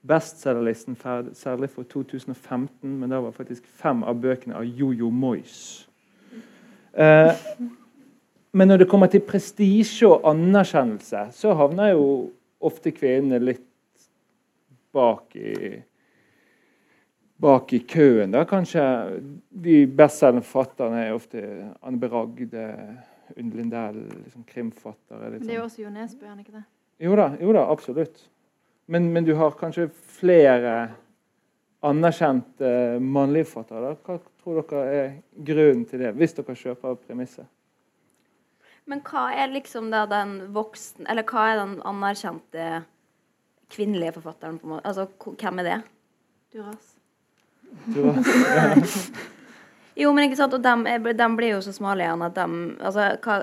bestselgerlisten, 0.07 0.97
særlig 1.35 1.71
for 1.71 1.87
2015. 1.93 2.69
Men 2.83 3.13
da 3.13 3.21
var 3.23 3.37
faktisk 3.37 3.67
fem 3.67 4.03
av 4.03 4.21
bøkene 4.23 4.57
av 4.57 4.65
Jojo 4.65 5.11
Moyes. 5.11 5.89
Eh, 6.97 7.33
men 8.57 8.71
når 8.71 8.83
det 8.83 8.89
kommer 8.89 9.11
til 9.13 9.21
prestisje 9.21 10.09
og 10.09 10.25
anerkjennelse, 10.31 11.27
så 11.37 11.53
havner 11.59 11.93
jo 11.93 12.07
ofte 12.65 12.93
kvinnene 12.97 13.43
litt 13.43 13.67
bak 14.97 15.37
i 15.37 15.77
bak 17.37 17.73
i 17.77 17.83
køen. 17.85 18.31
da, 18.33 18.45
Kanskje 18.49 18.83
de 19.51 19.83
bestselgende 19.87 20.47
forfatterne 20.47 21.03
er 21.05 21.15
ofte 21.15 21.43
Anne 21.83 22.01
Beragde, 22.01 22.47
Ragde, 22.47 23.03
Unn 23.37 23.51
Lindell, 23.51 23.99
liksom 24.25 24.47
krimforfattere. 24.49 25.31
Litt 25.31 25.43
Men 25.43 25.49
det 25.51 25.57
er 25.57 25.61
jo 25.61 25.67
sånn. 25.67 25.73
også 25.73 25.83
Jo 25.83 25.91
Nesbø, 25.93 26.31
er 26.31 26.39
ikke 26.41 26.57
det? 26.57 26.65
Jo 27.05 27.17
da, 27.19 27.27
jo 27.41 27.53
da, 27.53 27.67
absolutt. 27.73 28.23
Men, 28.87 29.11
men 29.13 29.27
du 29.27 29.35
har 29.37 29.57
kanskje 29.59 29.91
flere 29.91 30.77
anerkjente 31.85 32.71
mannlige 33.03 33.51
forfattere. 33.51 33.97
Hva 34.07 34.17
tror 34.41 34.63
dere 34.63 34.97
er 35.03 35.13
grunnen 35.45 35.85
til 35.91 36.07
det, 36.07 36.15
hvis 36.17 36.37
dere 36.39 36.57
kjøper 36.57 36.97
premisset? 37.03 37.51
Men 38.87 39.03
hva 39.07 39.29
er 39.35 39.51
liksom 39.51 39.91
da 39.91 40.05
den 40.07 40.37
voksen 40.55 41.09
Eller 41.11 41.27
hva 41.27 41.49
er 41.51 41.61
den 41.63 41.79
anerkjente 41.87 42.85
kvinnelige 43.75 44.15
forfatteren? 44.21 44.61
på 44.61 44.69
en 44.69 44.77
måte? 44.77 44.87
Altså, 44.87 45.09
hvem 45.41 45.63
er 45.63 45.67
det? 45.71 45.79
Duras. 46.55 46.93
Du 47.91 48.03
Jo, 49.97 50.13
men 50.13 50.27
ikke 50.27 50.37
sant, 50.37 50.53
og 50.53 50.63
dem, 50.63 50.85
dem 51.17 51.37
blir 51.39 51.55
jo 51.55 51.63
så 51.65 51.73
smale 51.75 52.05
igjen 52.05 52.25
at 52.27 52.37
dem 52.37 52.57
Altså, 52.79 53.09
hva 53.25 53.37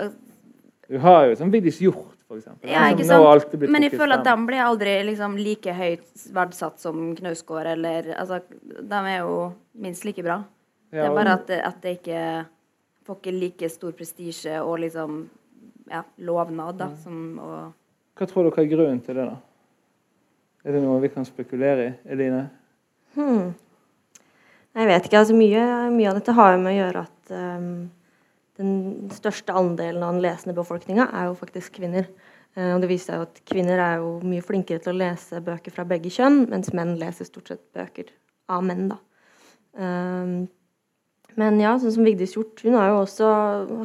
Du 0.87 0.99
har 1.01 1.27
jo 1.27 1.37
sånn 1.39 1.51
Vigdis 1.53 1.79
Hjorth, 1.81 2.19
for 2.27 2.37
eksempel. 2.37 2.69
Ja, 2.69 2.85
ikke 2.93 3.07
sant? 3.07 3.55
Men 3.65 3.87
jeg 3.87 3.95
føler 3.95 4.19
at 4.19 4.25
de 4.25 4.29
dem 4.29 4.43
blir 4.47 4.61
aldri 4.61 4.97
liksom 5.07 5.37
like 5.39 5.73
høyt 5.73 6.25
verdsatt 6.35 6.81
som 6.83 7.13
Knausgård, 7.17 7.71
eller 7.73 8.13
Altså, 8.19 8.41
de 8.61 8.99
er 8.99 9.23
jo 9.23 9.37
minst 9.73 10.05
like 10.05 10.23
bra. 10.23 10.43
Det 10.93 11.01
er 11.01 11.15
bare 11.15 11.39
at 11.39 11.47
det, 11.49 11.59
at 11.65 11.79
det 11.81 11.95
ikke 11.97 12.19
får 13.07 13.19
ikke 13.19 13.35
like 13.37 13.69
stor 13.71 13.95
prestisje 13.97 14.59
og 14.61 14.79
liksom 14.83 15.23
ja, 15.91 16.03
lovnad, 16.23 16.77
da, 16.79 16.91
som 17.03 17.39
å 17.41 17.49
Hva 18.13 18.27
tror 18.29 18.47
dere 18.47 18.63
er 18.63 18.69
grunnen 18.71 19.01
til 19.03 19.17
det, 19.17 19.25
da? 19.25 19.39
Er 20.63 20.77
det 20.77 20.83
noe 20.83 21.01
vi 21.03 21.09
kan 21.11 21.25
spekulere 21.27 21.87
i, 21.89 21.93
Eline? 22.13 22.45
Hmm. 23.17 23.51
Jeg 24.73 24.89
vet 24.89 25.07
ikke. 25.07 25.19
altså 25.19 25.35
Mye, 25.37 25.63
mye 25.93 26.11
av 26.11 26.19
dette 26.19 26.35
har 26.37 26.53
jo 26.53 26.61
med 26.61 26.71
å 26.71 26.77
gjøre 26.77 27.01
at 27.03 27.33
um, 27.35 27.65
den 28.61 28.75
største 29.13 29.55
andelen 29.57 30.05
av 30.05 30.15
den 30.15 30.23
lesende 30.23 30.55
befolkninga 30.57 31.09
er 31.11 31.27
jo 31.27 31.35
faktisk 31.41 31.75
kvinner. 31.81 32.07
Uh, 32.55 32.75
og 32.75 32.85
det 32.85 32.89
viser 32.93 33.11
seg 33.11 33.19
jo 33.19 33.27
at 33.27 33.41
kvinner 33.49 33.81
er 33.81 33.97
jo 34.01 34.13
mye 34.23 34.45
flinkere 34.45 34.81
til 34.81 34.93
å 34.93 35.01
lese 35.01 35.41
bøker 35.43 35.75
fra 35.75 35.85
begge 35.89 36.13
kjønn, 36.13 36.45
mens 36.53 36.71
menn 36.73 36.95
leser 37.01 37.27
stort 37.27 37.51
sett 37.51 37.65
bøker 37.75 38.13
av 38.53 38.63
menn, 38.65 38.87
da. 38.93 39.01
Ehm, 39.79 40.45
men 41.39 41.59
ja, 41.61 41.73
sånn 41.79 41.93
som 41.95 42.05
Vigdis 42.07 42.35
Hjort, 42.35 42.61
hun 42.65 42.77
har 42.77 42.91
jo 42.91 43.01
også 43.03 43.29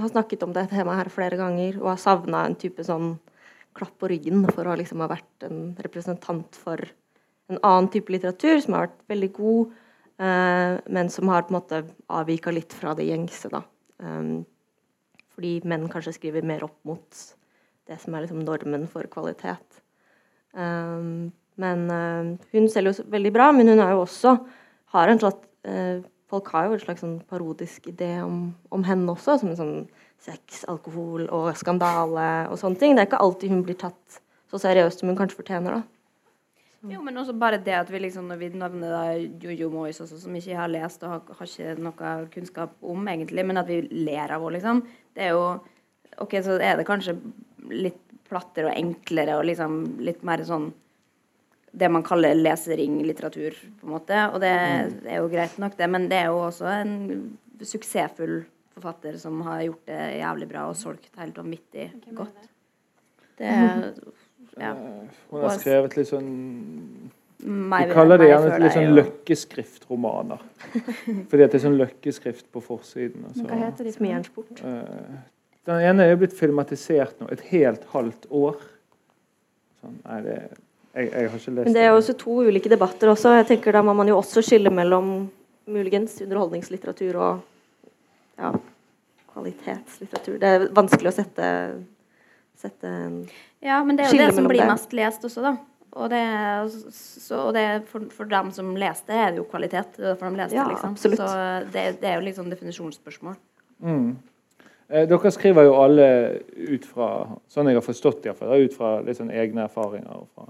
har 0.02 0.10
snakket 0.12 0.44
om 0.46 0.54
det 0.56 0.68
temaet 0.72 1.02
her 1.02 1.10
flere 1.12 1.38
ganger, 1.40 1.78
og 1.80 1.92
har 1.92 2.00
savna 2.02 2.44
en 2.46 2.56
type 2.58 2.84
sånn 2.86 3.16
klapp 3.78 3.94
på 4.00 4.10
ryggen 4.10 4.44
for 4.50 4.66
å 4.66 4.76
liksom 4.78 5.02
ha 5.04 5.10
vært 5.10 5.46
en 5.46 5.72
representant 5.84 6.58
for 6.58 6.82
en 7.48 7.60
annen 7.62 7.88
type 7.92 8.12
litteratur 8.12 8.60
som 8.60 8.76
har 8.76 8.88
vært 8.88 9.02
veldig 9.12 9.30
god, 9.38 9.74
eh, 10.20 10.74
men 10.98 11.10
som 11.14 11.30
har 11.32 11.46
på 11.46 11.54
en 11.54 11.58
måte 11.60 11.82
avvika 12.20 12.52
litt 12.54 12.74
fra 12.76 12.94
det 12.98 13.08
gjengse, 13.08 13.52
da. 13.54 13.62
Um, 13.98 14.44
fordi 15.34 15.58
menn 15.66 15.88
kanskje 15.90 16.14
skriver 16.16 16.46
mer 16.46 16.64
opp 16.66 16.76
mot 16.86 17.24
det 17.88 17.96
som 18.02 18.14
er 18.14 18.24
liksom 18.24 18.44
normen 18.44 18.84
for 18.90 19.06
kvalitet. 19.10 19.80
Um, 20.52 21.30
men 21.58 21.84
uh, 21.90 22.36
hun 22.52 22.68
selger 22.70 23.00
jo 23.00 23.08
veldig 23.10 23.32
bra, 23.34 23.50
men 23.54 23.70
hun 23.70 23.82
er 23.82 23.94
jo 23.94 24.04
også 24.04 24.36
har 24.94 25.10
en 25.10 25.20
slags 25.20 25.48
eh, 25.68 26.00
Folk 26.28 26.50
har 26.52 26.68
jo 26.68 26.76
en 26.76 26.82
slags 26.82 27.00
sånn 27.04 27.18
parodisk 27.28 27.86
idé 27.88 28.18
om, 28.20 28.50
om 28.74 28.82
henne 28.84 29.12
også, 29.14 29.38
som 29.40 29.52
en 29.52 29.58
sånn 29.58 29.76
sex, 30.20 30.64
alkohol 30.68 31.28
og 31.32 31.52
skandale 31.56 32.48
og 32.50 32.58
sånne 32.60 32.80
ting. 32.80 32.96
Det 32.96 33.04
er 33.04 33.08
ikke 33.08 33.22
alltid 33.24 33.54
hun 33.54 33.62
blir 33.64 33.78
tatt 33.80 34.18
så 34.48 34.60
seriøst 34.60 35.00
som 35.00 35.08
hun 35.10 35.16
kanskje 35.18 35.38
fortjener, 35.40 35.78
da. 35.78 35.86
Jo, 36.86 37.00
men 37.02 37.16
også 37.18 37.34
bare 37.34 37.58
det 37.58 37.74
at 37.74 37.88
vi 37.90 37.98
liksom, 38.04 38.28
når 38.30 38.38
vi 38.38 38.48
nevner 38.54 38.92
da 38.92 39.00
Jojo 39.42 39.66
Moyes 39.72 39.98
også, 40.04 40.20
som 40.22 40.34
ikke 40.38 40.52
jeg 40.52 40.60
har 40.60 40.70
lest 40.70 41.02
og 41.02 41.10
har, 41.10 41.32
har 41.40 41.48
ikke 41.50 41.74
noe 41.82 42.12
kunnskap 42.34 42.76
om, 42.86 43.08
egentlig, 43.10 43.44
men 43.48 43.58
at 43.58 43.70
vi 43.70 43.80
ler 43.90 44.30
av 44.30 44.44
henne, 44.44 44.54
liksom. 44.54 44.84
Det 45.16 45.26
er 45.26 45.34
jo 45.34 45.42
OK, 46.22 46.36
så 46.44 46.58
er 46.62 46.78
det 46.78 46.86
kanskje 46.86 47.16
litt 47.72 47.98
plattere 48.28 48.70
og 48.70 48.78
enklere 48.78 49.40
og 49.40 49.48
liksom 49.48 49.80
litt 50.04 50.22
mer 50.26 50.44
sånn 50.46 50.68
det 51.78 51.88
man 51.92 52.04
kaller 52.06 52.36
leseringlitteratur, 52.38 53.56
på 53.80 53.86
en 53.86 53.94
måte. 53.94 54.22
Og 54.32 54.40
det 54.42 54.52
er 54.52 55.18
jo 55.20 55.28
greit 55.32 55.58
nok, 55.62 55.76
det, 55.78 55.90
men 55.90 56.08
det 56.10 56.22
er 56.22 56.30
jo 56.32 56.40
også 56.48 56.70
en 56.72 56.94
suksessfull 57.62 58.40
forfatter 58.78 59.18
som 59.18 59.40
har 59.46 59.64
gjort 59.66 59.90
det 59.90 60.00
jævlig 60.20 60.48
bra 60.50 60.68
og 60.70 60.78
solgt 60.78 61.10
helt 61.18 61.38
vanvittig 61.38 61.90
godt. 62.16 62.48
Det 63.38 63.46
er 63.46 63.86
ja. 64.64 64.74
Hun 65.30 65.44
har 65.44 65.56
skrevet 65.58 65.98
litt 65.98 66.10
sånn 66.10 66.32
vi 67.38 67.84
kaller 67.92 68.18
det 68.18 68.32
gjerne 68.32 68.56
litt 68.58 68.74
sånn 68.74 68.96
løkkeskriftromaner. 68.96 70.40
Fordi 71.30 71.44
at 71.44 71.52
det 71.52 71.60
er 71.60 71.62
sånn 71.62 71.76
løkkeskrift 71.78 72.48
på 72.50 72.62
forsiden. 72.64 73.28
Men 73.28 73.46
hva 73.46 73.58
heter 73.60 73.86
de? 73.86 73.92
som 73.94 74.08
noe? 74.08 74.56
Eh, 74.66 75.20
Den 75.70 75.84
ene 75.86 76.02
er 76.02 76.16
jo 76.16 76.22
blitt 76.24 76.34
filmatisert 76.34 77.20
nå, 77.20 77.28
et 77.30 77.44
helt 77.52 77.84
halvt 77.92 78.26
år. 78.34 78.58
Sånn, 79.78 80.00
nei, 80.02 80.18
det 80.26 80.38
jeg, 80.98 81.10
jeg 81.12 81.30
har 81.30 81.38
ikke 81.38 81.54
lest 81.56 81.68
Men 81.68 81.76
det 81.76 81.82
er 81.84 81.90
jo 81.92 81.98
også 82.00 82.14
to 82.20 82.38
ulike 82.48 82.72
debatter 82.72 83.12
også. 83.12 83.36
Jeg 83.38 83.46
tenker 83.52 83.76
Da 83.78 83.82
må 83.86 83.94
man 83.96 84.10
jo 84.10 84.18
også 84.18 84.42
skille 84.44 84.72
mellom 84.74 85.12
muligens 85.68 86.16
underholdningslitteratur 86.24 87.16
og 87.20 87.40
ja, 88.40 88.52
kvalitetslitteratur. 89.34 90.38
Det 90.40 90.52
er 90.54 90.68
vanskelig 90.74 91.10
å 91.10 91.16
sette, 91.18 91.48
sette 92.58 92.92
en 93.06 93.18
Ja, 93.64 93.82
men 93.84 93.98
det 93.98 94.06
er 94.06 94.14
jo 94.14 94.22
det 94.22 94.30
som 94.36 94.48
blir 94.48 94.62
det. 94.62 94.70
mest 94.70 94.94
lest 94.96 95.26
også, 95.28 95.44
da. 95.44 95.56
Og 95.98 96.10
det, 96.12 96.22
så, 96.94 97.48
og 97.48 97.54
det 97.56 97.64
for, 97.90 98.04
for 98.14 98.28
dem 98.30 98.50
som 98.54 98.70
leste, 98.78 99.12
er 99.12 99.32
det 99.32 99.40
jo 99.40 99.46
kvalitet. 99.50 99.96
Det 99.96 100.04
er 100.04 100.10
derfor 100.12 100.30
de 100.30 100.40
leste, 100.42 100.56
Ja, 100.56 100.66
liksom. 100.68 100.96
absolutt. 100.96 101.22
Så 101.22 101.72
det, 101.74 101.84
det 102.02 102.10
er 102.10 102.18
jo 102.20 102.26
liksom 102.26 102.50
definisjonsspørsmål. 102.52 103.38
Mm. 103.82 104.10
Eh, 104.88 105.04
dere 105.08 105.32
skriver 105.34 105.66
jo 105.68 105.74
alle 105.80 106.08
ut 106.54 106.86
fra 106.88 107.08
sånn 107.50 107.68
jeg 107.68 107.80
har 107.80 107.84
forstått 107.84 108.22
det, 108.24 108.36
ut 108.38 108.76
fra 108.76 108.98
litt 109.04 109.18
sånn 109.18 109.32
egne 109.32 109.66
erfaringer. 109.66 110.22
Og 110.22 110.28
fra, 110.36 110.48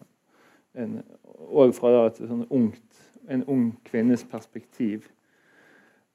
en, 0.77 1.03
og 1.49 1.75
fra 1.77 1.91
da, 1.95 2.07
et 2.09 2.17
sånn 2.21 2.47
ungt, 2.51 2.85
en 3.29 3.45
ung 3.49 3.77
kvinnes 3.87 4.25
perspektiv. 4.29 5.09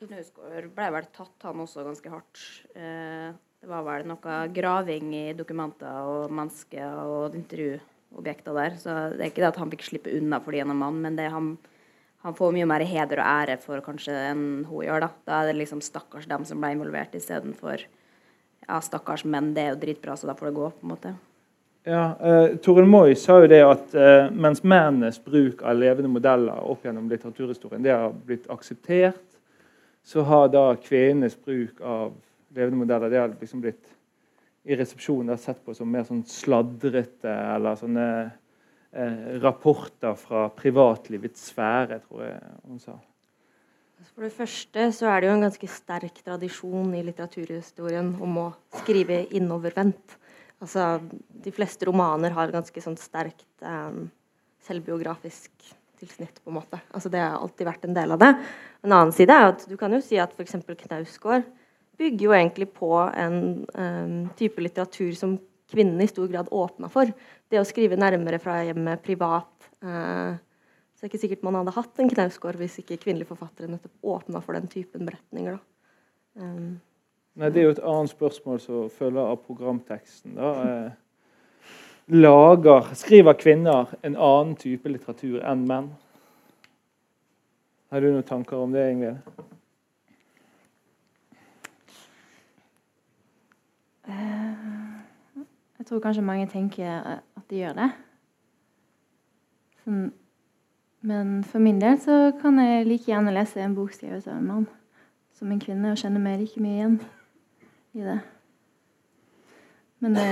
Knausgård 0.00 0.70
ble 0.72 0.86
vel 0.94 1.06
tatt, 1.12 1.34
han 1.44 1.60
også, 1.60 1.82
ganske 1.84 2.10
hardt. 2.12 2.42
Eh, 2.72 3.30
det 3.60 3.68
var 3.68 3.82
vel 3.84 4.06
noe 4.08 4.36
graving 4.56 5.10
i 5.12 5.24
dokumenter 5.36 6.06
og 6.08 6.32
mennesker 6.32 6.94
og 7.04 7.36
intervjuobjekter 7.36 8.56
der. 8.56 8.78
Så 8.80 8.94
det 9.12 9.20
er 9.20 9.28
ikke 9.28 9.44
det 9.44 9.50
at 9.50 9.60
han 9.60 9.72
fikk 9.74 9.84
slippe 9.90 10.14
unna 10.16 10.40
fordi 10.40 10.62
han 10.64 10.72
er 10.72 10.78
mann, 10.80 11.02
men 11.04 11.18
det 11.18 11.28
han, 11.34 11.52
han 12.24 12.36
får 12.38 12.56
mye 12.56 12.68
mer 12.70 12.86
heder 12.88 13.20
og 13.20 13.28
ære 13.28 13.58
for 13.60 13.84
kanskje 13.84 14.16
enn 14.30 14.44
hun 14.70 14.86
gjør. 14.86 15.04
Da 15.04 15.10
Da 15.28 15.42
er 15.42 15.50
det 15.50 15.58
liksom 15.60 15.84
stakkars 15.84 16.28
dem 16.30 16.48
som 16.48 16.64
ble 16.64 16.72
involvert, 16.78 17.12
istedenfor 17.20 17.84
ja, 17.84 18.80
stakkars 18.80 19.26
menn, 19.28 19.52
det 19.52 19.66
er 19.66 19.74
jo 19.74 19.82
dritbra, 19.84 20.16
så 20.16 20.30
da 20.30 20.36
får 20.38 20.48
det 20.48 20.56
gå, 20.56 20.70
på 20.80 20.86
en 20.86 20.94
måte. 20.94 21.12
Ja, 21.88 22.04
uh, 22.20 22.56
Toril 22.64 22.88
Moi 22.88 23.14
sa 23.16 23.38
jo 23.40 23.48
det 23.52 23.60
at 23.64 23.92
uh, 23.96 24.32
mens 24.32 24.60
mennenes 24.64 25.20
bruk 25.24 25.60
av 25.64 25.76
levende 25.80 26.12
modeller 26.12 26.60
opp 26.68 26.84
gjennom 26.84 27.08
litteraturhistorien 27.08 27.84
det 27.84 27.92
har 27.92 28.12
blitt 28.12 28.48
akseptert, 28.52 29.24
så 30.02 30.24
har 30.26 30.48
da 30.52 30.64
kvenenes 30.80 31.36
bruk 31.38 31.80
av 31.80 32.14
levende 32.54 32.80
modeller 32.82 33.12
det 33.12 33.20
har 33.20 33.34
liksom 33.40 33.62
blitt 33.62 33.96
i 34.68 34.76
resepsjonen 34.76 35.38
sett 35.40 35.62
på 35.64 35.74
som 35.76 35.88
mer 35.90 36.04
sånn 36.04 36.24
sladrete 36.28 37.30
eller 37.30 37.78
sånne 37.80 38.08
eh, 38.92 39.22
rapporter 39.40 40.18
fra 40.20 40.48
privatlivets 40.52 41.48
sfære, 41.50 42.00
tror 42.04 42.26
jeg 42.26 42.52
hun 42.68 42.82
sa. 42.82 42.96
Altså, 44.00 44.12
for 44.14 44.26
det 44.26 44.34
første 44.36 44.86
så 44.96 45.08
er 45.12 45.20
det 45.20 45.30
jo 45.30 45.36
en 45.38 45.46
ganske 45.46 45.70
sterk 45.70 46.22
tradisjon 46.24 46.94
i 46.96 47.02
litteraturhistorien 47.08 48.14
om 48.24 48.38
å 48.44 48.46
skrive 48.82 49.22
innovervendt. 49.36 50.16
Altså, 50.60 50.98
de 51.44 51.52
fleste 51.56 51.88
romaner 51.88 52.36
har 52.36 52.52
ganske 52.52 52.84
sånn 52.84 52.98
sterkt 53.00 53.64
eh, 53.64 54.00
selvbiografisk 54.66 55.70
tilsnitt, 56.00 56.40
på 56.42 56.50
en 56.50 56.58
måte. 56.58 56.80
Altså, 56.90 57.12
det 57.12 57.20
har 57.22 57.38
alltid 57.38 57.68
vært 57.68 57.86
en 57.86 57.96
del 57.96 58.16
av 58.16 58.20
det. 58.22 58.30
En 58.86 58.94
annen 58.96 59.14
side 59.14 59.36
er 59.36 59.52
at 59.52 59.64
du 59.68 59.76
kan 59.80 59.92
jo 59.94 60.00
si 60.04 60.18
at 60.20 60.32
f.eks. 60.36 60.58
Knausgård 60.84 61.46
bygger 62.00 62.26
jo 62.26 62.34
egentlig 62.36 62.70
på 62.72 62.90
en 62.96 63.40
um, 63.76 64.14
type 64.38 64.62
litteratur 64.64 65.12
som 65.18 65.36
kvinnene 65.70 66.06
i 66.06 66.10
stor 66.10 66.30
grad 66.32 66.48
åpna 66.50 66.88
for. 66.92 67.10
Det 67.50 67.60
å 67.60 67.66
skrive 67.68 67.98
nærmere 68.00 68.40
fra 68.42 68.60
hjemmet, 68.66 69.02
privat. 69.04 69.52
Uh, 69.84 70.38
så 70.96 71.04
det 71.04 71.08
er 71.08 71.12
ikke 71.12 71.22
sikkert 71.22 71.44
man 71.46 71.60
hadde 71.60 71.76
hatt 71.76 72.00
en 72.00 72.10
Knausgård 72.12 72.58
hvis 72.60 72.80
ikke 72.82 72.98
kvinnelige 73.04 73.30
forfattere 73.30 73.70
nettopp 73.70 74.12
åpna 74.16 74.42
for 74.44 74.56
den 74.56 74.68
typen 74.72 75.06
beretninger. 75.08 75.60
Um, 76.40 76.80
Nei, 77.38 77.48
Det 77.52 77.60
er 77.62 77.68
jo 77.68 77.76
et 77.76 77.86
annet 77.86 78.10
spørsmål 78.10 78.58
som 78.60 78.90
følger 78.92 79.22
av 79.22 79.38
programteksten. 79.46 80.34
da. 80.36 80.50
Eh, 82.10 82.16
lager, 82.16 82.94
Skriver 82.94 83.32
kvinner 83.32 83.86
en 84.02 84.16
annen 84.16 84.56
type 84.56 84.88
litteratur 84.88 85.40
enn 85.46 85.66
menn? 85.66 85.90
Har 87.90 88.00
du 88.00 88.10
noen 88.10 88.26
tanker 88.26 88.56
om 88.56 88.72
det, 88.72 88.90
Ingvild? 88.90 89.18
Uh, 94.10 95.00
jeg 95.78 95.86
tror 95.86 96.00
kanskje 96.00 96.22
mange 96.22 96.46
tenker 96.50 97.18
at 97.18 97.44
de 97.50 97.62
gjør 97.62 97.74
det. 97.78 97.90
Sånn, 99.84 100.10
men 101.02 101.42
for 101.46 101.62
min 101.62 101.80
del 101.80 101.98
så 101.98 102.32
kan 102.40 102.58
jeg 102.58 102.86
like 102.86 103.10
gjerne 103.10 103.34
lese 103.34 103.62
en 103.62 103.74
bok 103.74 103.94
skrevet 103.94 104.26
av 104.26 104.38
en 104.38 104.46
mann 104.46 104.66
som 105.34 105.50
en 105.50 105.62
kvinne, 105.62 105.92
og 105.92 105.98
kjenne 105.98 106.20
meg 106.22 106.42
like 106.42 106.60
mye 106.60 106.76
igjen 106.76 106.98
i 107.96 108.06
det. 108.06 108.18
Men 110.00 110.18
det 110.18 110.30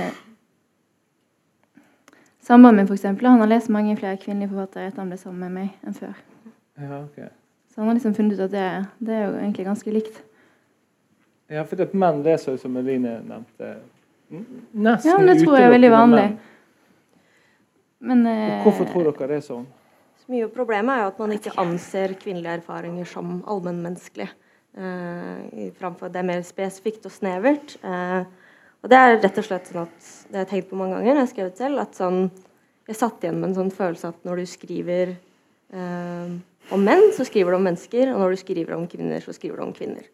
Samboeren 2.49 2.79
min 2.79 2.87
for 2.89 2.97
eksempel, 2.97 3.27
han 3.29 3.43
har 3.43 3.47
lest 3.51 3.69
mange 3.69 3.93
flere 3.97 4.17
kvinnelige 4.17 4.49
forfattere 4.49 4.89
etter 4.89 5.03
han 5.03 5.11
ble 5.11 5.17
sammen 5.21 5.43
med 5.43 5.51
meg, 5.53 5.73
enn 5.85 5.93
før. 5.93 6.15
Ja, 6.81 7.03
okay. 7.03 7.27
Så 7.69 7.81
han 7.83 7.91
har 7.91 7.97
liksom 7.99 8.15
funnet 8.17 8.39
ut 8.39 8.47
at 8.47 8.55
det, 8.55 8.63
det 9.05 9.13
er 9.13 9.27
jo 9.27 9.35
egentlig 9.37 9.65
ganske 9.67 9.93
likt. 9.93 10.17
Ja, 11.49 11.61
for 11.69 11.83
at 11.85 11.93
menn 11.93 12.23
leser 12.25 12.55
jo, 12.55 12.61
som 12.61 12.77
Eline 12.81 13.19
nevnte, 13.27 13.69
nesten 14.31 15.11
Ja, 15.11 15.19
men 15.19 15.29
det 15.29 15.43
tror 15.43 15.59
jeg 15.59 15.67
er 15.67 15.75
veldig 15.75 15.91
vanlig. 15.93 16.25
Men, 18.09 18.25
eh, 18.31 18.57
Hvorfor 18.65 18.89
tror 18.89 19.11
dere 19.11 19.29
det 19.29 19.39
er 19.43 19.45
sånn? 19.45 19.69
Så 20.17 20.33
mye 20.33 20.49
av 20.49 20.53
problemet 20.55 20.95
er 20.95 21.05
jo 21.05 21.13
at 21.13 21.21
man 21.21 21.37
ikke 21.37 21.55
anser 21.61 22.17
kvinnelige 22.17 22.59
erfaringer 22.63 23.13
som 23.13 23.43
allmennmenneskelige. 23.45 24.33
Eh, 24.73 25.69
framfor 25.77 26.09
det 26.09 26.23
er 26.23 26.29
mer 26.33 26.41
spesifikt 26.45 27.05
og 27.05 27.13
snevert. 27.13 27.77
Uh, 27.83 28.25
og 28.83 28.91
det 28.91 28.99
er 28.99 29.17
rett 29.17 29.41
og 29.41 29.47
slett 29.47 29.71
sånn 29.71 29.81
at 29.85 30.11
det 30.29 30.37
har 30.37 30.45
jeg 30.45 30.51
tenkt 30.53 30.69
på 30.69 30.79
mange 30.79 30.95
ganger 30.95 31.11
jeg 31.11 31.21
har 31.21 31.31
skrevet 31.33 31.59
selv, 31.59 31.81
at 31.83 31.97
sånn, 31.97 32.21
jeg 32.89 32.99
satt 32.99 33.25
igjen 33.25 33.41
med 33.41 33.51
en 33.51 33.57
sånn 33.57 33.73
følelse 33.75 34.13
at 34.13 34.23
når 34.27 34.41
du 34.41 34.49
skriver 34.49 35.11
eh, 35.15 36.37
om 36.75 36.85
menn, 36.85 37.09
så 37.15 37.25
skriver 37.27 37.53
du 37.53 37.59
om 37.59 37.67
mennesker, 37.67 38.13
og 38.13 38.21
når 38.21 38.33
du 38.33 38.41
skriver 38.43 38.75
om 38.77 38.87
kvinner, 38.89 39.21
så 39.23 39.33
skriver 39.35 39.59
du 39.59 39.65
om 39.65 39.75
kvinner. 39.75 40.07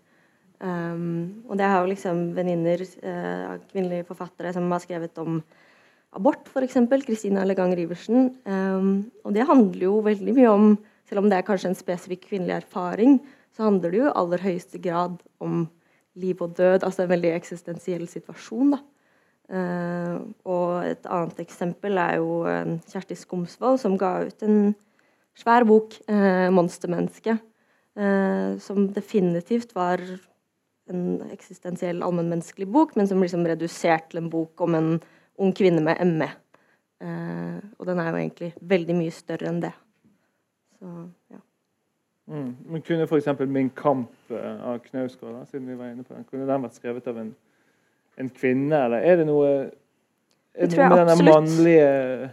Um, 0.60 1.44
og 1.50 1.60
det 1.60 1.68
har 1.68 1.84
jo 1.84 1.92
liksom 1.92 2.30
venninner 2.36 2.80
av 3.04 3.64
kvinnelige 3.68 4.08
forfattere 4.08 4.54
som 4.56 4.70
har 4.72 4.84
skrevet 4.84 5.20
om 5.20 5.42
abort, 6.16 6.48
f.eks. 6.48 6.78
Kristina 7.04 7.44
Legang 7.44 7.76
Riversen. 7.76 8.30
Um, 8.48 9.12
og 9.26 9.36
det 9.36 9.48
handler 9.50 9.88
jo 9.90 9.98
veldig 10.06 10.36
mye 10.38 10.54
om, 10.54 10.70
selv 11.10 11.24
om 11.24 11.30
det 11.30 11.42
er 11.42 11.48
kanskje 11.48 11.74
en 11.74 11.80
spesifikk 11.80 12.30
kvinnelig 12.30 12.62
erfaring, 12.62 13.20
så 13.56 13.68
handler 13.68 13.92
det 13.92 14.00
jo 14.00 14.08
i 14.08 14.16
aller 14.22 14.46
høyeste 14.46 14.80
grad 14.84 15.20
om 15.44 15.66
liv 16.16 16.42
og 16.42 16.56
død, 16.58 16.84
altså 16.84 17.04
en 17.04 17.12
veldig 17.12 17.32
eksistensiell 17.36 18.08
situasjon. 18.10 18.76
da. 18.76 18.82
Uh, 19.46 20.26
og 20.50 20.88
et 20.90 21.06
annet 21.06 21.42
eksempel 21.44 22.00
er 22.02 22.16
jo 22.18 22.40
uh, 22.50 22.72
Kjersti 22.90 23.18
Skomsvold, 23.20 23.78
som 23.78 23.98
ga 24.02 24.24
ut 24.26 24.46
en 24.48 24.74
svær 25.38 25.68
bok, 25.70 25.94
uh, 26.10 26.48
'Monstermenneske', 26.50 27.38
som 28.60 28.90
definitivt 28.92 29.70
var 29.72 30.02
en 30.92 31.22
eksistensiell 31.32 32.04
allmennmenneskelig 32.04 32.68
bok, 32.68 32.98
men 32.98 33.08
som 33.08 33.22
liksom 33.24 33.46
redusert 33.48 34.10
til 34.10 34.20
en 34.20 34.28
bok 34.30 34.60
om 34.62 34.76
en 34.76 34.90
ung 35.40 35.54
kvinne 35.56 35.80
med 35.80 36.04
ME. 36.04 36.28
og 37.80 37.86
den 37.88 38.00
er 38.00 38.10
jo 38.10 38.18
egentlig 38.18 38.54
veldig 38.60 38.96
mye 38.96 39.12
større 39.12 39.48
enn 39.48 39.62
det. 39.64 39.72
Så, 40.76 40.92
ja. 41.32 41.40
Mm. 42.28 42.56
Men 42.66 42.82
kunne 42.82 43.04
f.eks. 43.04 43.28
'Min 43.40 43.70
kamp' 43.70 44.32
eh, 44.34 44.68
av 44.68 44.80
Knausgård, 44.80 45.48
siden 45.52 45.68
vi 45.68 45.76
var 45.76 45.92
inne 45.92 46.04
på 46.04 46.14
den, 46.14 46.26
kunne 46.30 46.48
den 46.48 46.64
vært 46.66 46.80
skrevet 46.80 47.08
av 47.08 47.20
en, 47.22 47.36
en 48.18 48.30
kvinne, 48.30 48.80
eller 48.86 48.98
er 48.98 49.20
det 49.22 49.28
noe, 49.30 49.52
er 50.56 50.72
det 50.72 50.80
noe 50.80 50.90
med 50.90 51.04
denne 51.04 51.30
mannlige 51.30 52.32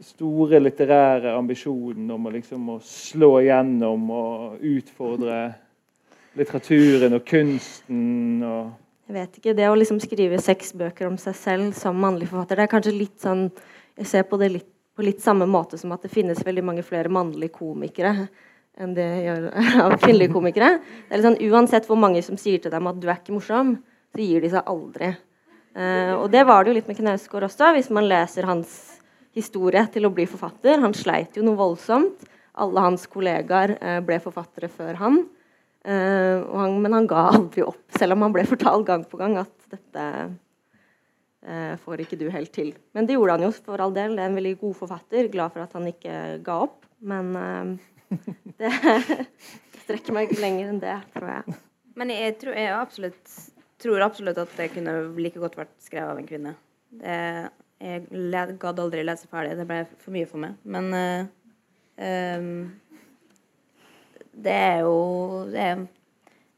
store 0.00 0.60
litterære 0.60 1.32
ambisjonen 1.36 2.10
om 2.12 2.28
å, 2.28 2.32
liksom, 2.34 2.68
å 2.72 2.80
slå 2.84 3.30
igjennom 3.42 4.10
og 4.12 4.64
utfordre 4.64 5.38
litteraturen 6.36 7.16
og 7.16 7.24
kunsten 7.28 8.42
og 8.44 8.74
Jeg 9.06 9.14
vet 9.14 9.36
ikke. 9.38 9.52
Det 9.54 9.68
å 9.70 9.76
liksom 9.78 10.00
skrive 10.02 10.40
seks 10.42 10.72
bøker 10.74 11.06
om 11.06 11.16
seg 11.20 11.36
selv 11.38 11.76
som 11.78 12.00
mannlig 12.02 12.26
forfatter, 12.26 12.58
det 12.58 12.64
er 12.64 12.72
kanskje 12.72 12.96
litt 12.96 13.20
sånn 13.22 13.50
Jeg 13.96 14.08
ser 14.10 14.24
på 14.28 14.36
det 14.40 14.48
litt 14.52 14.72
på 14.96 15.04
litt 15.04 15.22
samme 15.22 15.46
måte 15.48 15.78
som 15.78 15.92
at 15.94 16.04
det 16.06 16.12
finnes 16.12 16.40
veldig 16.44 16.64
mange 16.64 16.84
flere 16.86 17.12
mannlige 17.12 17.54
komikere 17.58 18.28
enn 18.76 18.92
det 18.96 19.06
gjør 19.24 19.46
av 19.84 19.94
kvinnelige 20.00 20.34
komikere. 20.34 20.74
Det 21.08 21.16
er 21.16 21.24
sånn, 21.24 21.38
Uansett 21.48 21.86
hvor 21.88 22.00
mange 22.00 22.20
som 22.24 22.36
sier 22.40 22.60
til 22.60 22.72
dem 22.72 22.88
at 22.90 22.98
'du 23.00 23.08
er 23.08 23.20
ikke 23.20 23.36
morsom', 23.36 23.78
så 24.12 24.20
gir 24.20 24.44
de 24.44 24.50
seg 24.52 24.68
aldri. 24.68 25.14
Uh, 25.76 26.16
og 26.22 26.30
det 26.32 26.44
var 26.48 26.64
det 26.64 26.72
jo 26.72 26.76
litt 26.78 26.88
med 26.88 26.96
Knausgård 26.96 27.48
også, 27.48 27.72
hvis 27.76 27.90
man 27.92 28.08
leser 28.08 28.48
hans 28.48 28.96
historie 29.36 29.82
til 29.92 30.08
å 30.08 30.12
bli 30.12 30.24
forfatter. 30.28 30.80
Han 30.80 30.96
sleit 30.96 31.36
jo 31.36 31.44
noe 31.44 31.58
voldsomt. 31.58 32.24
Alle 32.56 32.80
hans 32.80 33.04
kollegaer 33.12 33.76
uh, 33.76 34.00
ble 34.00 34.16
forfattere 34.24 34.70
før 34.72 34.96
han. 35.02 35.18
Uh, 35.84 36.40
han. 36.56 36.80
Men 36.80 36.96
han 36.96 37.08
ga 37.10 37.28
aldri 37.34 37.64
opp, 37.66 37.82
selv 37.98 38.16
om 38.16 38.24
han 38.24 38.32
ble 38.32 38.46
fortalt 38.48 38.88
gang 38.88 39.04
på 39.04 39.20
gang 39.20 39.36
at 39.42 39.52
dette 39.72 40.02
eh, 40.06 40.32
får 41.82 42.02
ikke 42.02 42.18
du 42.18 42.26
helt 42.34 42.50
til. 42.54 42.72
Men 42.96 43.06
det 43.06 43.14
gjorde 43.14 43.36
han 43.36 43.44
jo 43.46 43.52
for 43.54 43.82
all 43.82 43.92
del. 43.94 44.16
Det 44.16 44.24
er 44.24 44.30
en 44.32 44.38
veldig 44.38 44.54
god 44.58 44.72
forfatter. 44.80 45.28
Glad 45.30 45.52
for 45.54 45.62
at 45.62 45.76
han 45.78 45.86
ikke 45.90 46.14
ga 46.46 46.56
opp. 46.64 46.86
Men 46.98 47.36
eh, 47.36 48.16
det 48.60 48.72
strekker 49.84 50.16
meg 50.16 50.30
ikke 50.30 50.42
lenger 50.42 50.72
enn 50.72 50.82
det, 50.82 50.96
tror 51.14 51.28
jeg. 51.30 51.58
Men 51.96 52.12
jeg 52.12 52.34
tror, 52.40 52.56
jeg 52.58 52.72
absolutt, 52.76 53.36
tror 53.82 54.04
absolutt 54.04 54.40
at 54.42 54.56
det 54.58 54.72
kunne 54.74 54.96
like 55.20 55.40
godt 55.40 55.58
vært 55.60 55.76
skrevet 55.84 56.12
av 56.12 56.20
en 56.20 56.28
kvinne. 56.28 56.56
Det, 56.96 57.20
jeg 57.82 58.56
gadd 58.62 58.82
aldri 58.82 59.04
lese 59.04 59.30
ferdig. 59.30 59.56
Det 59.58 59.68
ble 59.68 59.82
for 59.92 60.16
mye 60.16 60.28
for 60.28 60.42
meg. 60.42 60.58
Men 60.64 60.90
eh, 60.96 61.30
ehm, 62.06 62.50
det 64.36 64.58
er 64.66 64.82
jo 64.84 64.96
det 65.52 65.70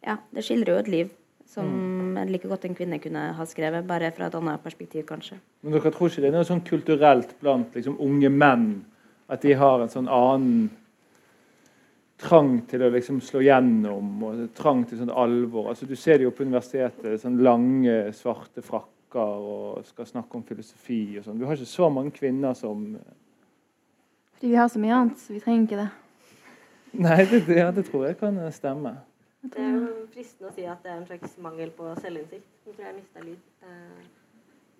Ja, 0.06 0.14
det 0.32 0.44
skildrer 0.46 0.76
jo 0.76 0.82
et 0.82 0.92
liv 0.92 1.14
som 1.58 2.18
like 2.28 2.48
godt 2.48 2.66
en 2.68 2.76
kvinne 2.78 2.98
kunne 3.02 3.28
ha 3.36 3.46
skrevet, 3.46 3.86
bare 3.86 4.10
fra 4.14 4.28
et 4.28 4.36
annet 4.38 4.62
perspektiv, 4.64 5.04
kanskje. 5.08 5.38
Men 5.62 5.76
dere 5.76 5.92
tror 5.94 6.10
ikke 6.10 6.24
det 6.24 6.30
er 6.30 6.36
noe 6.38 6.48
sånn 6.48 6.64
kulturelt 6.66 7.34
blant 7.42 7.74
liksom, 7.76 7.98
unge 8.04 8.30
menn? 8.32 8.68
At 9.28 9.44
de 9.44 9.52
har 9.60 9.82
en 9.84 9.92
sånn 9.92 10.08
annen 10.08 10.68
trang 12.18 12.54
til 12.70 12.82
å 12.82 12.90
liksom 12.90 13.20
slå 13.22 13.42
gjennom 13.46 14.24
og 14.26 14.40
trang 14.56 14.82
til 14.88 15.02
sånn 15.02 15.12
alvor? 15.12 15.70
Altså, 15.72 15.86
du 15.86 15.94
ser 15.98 16.18
det 16.18 16.26
jo 16.26 16.34
på 16.34 16.46
universitetet. 16.46 17.20
sånn 17.22 17.40
Lange, 17.44 18.00
svarte 18.16 18.64
frakker 18.64 19.48
og 19.52 19.86
skal 19.88 20.08
snakke 20.08 20.38
om 20.38 20.46
filosofi 20.48 21.18
og 21.18 21.26
sånn. 21.26 21.38
Du 21.38 21.46
har 21.46 21.58
ikke 21.58 21.70
så 21.70 21.90
mange 21.92 22.14
kvinner 22.16 22.56
som 22.58 22.90
Fordi 24.38 24.52
vi 24.52 24.58
har 24.58 24.68
så 24.70 24.80
mye 24.80 24.94
annet, 24.94 25.18
så 25.18 25.34
vi 25.34 25.42
trenger 25.42 25.66
ikke 25.66 25.82
det. 25.82 25.90
Nei, 26.98 27.20
det, 27.28 27.40
det, 27.46 27.56
ja, 27.58 27.70
det 27.74 27.84
tror 27.88 28.06
jeg 28.06 28.16
kan 28.20 28.38
stemme. 28.54 28.94
Det 29.42 29.62
er 29.62 29.70
jo 29.70 29.90
fristende 30.12 30.50
å 30.50 30.54
si 30.54 30.64
at 30.66 30.80
det 30.82 30.90
er 30.90 30.96
en 30.98 31.06
slags 31.06 31.36
mangel 31.42 31.70
på 31.76 31.90
selvinnsikt. 32.02 32.48
Nå 32.66 32.72
tror 32.72 32.84
jeg 32.84 32.90
jeg 32.90 32.96
mista 32.98 33.26
lyd. 33.26 33.42
Eh, 33.62 34.06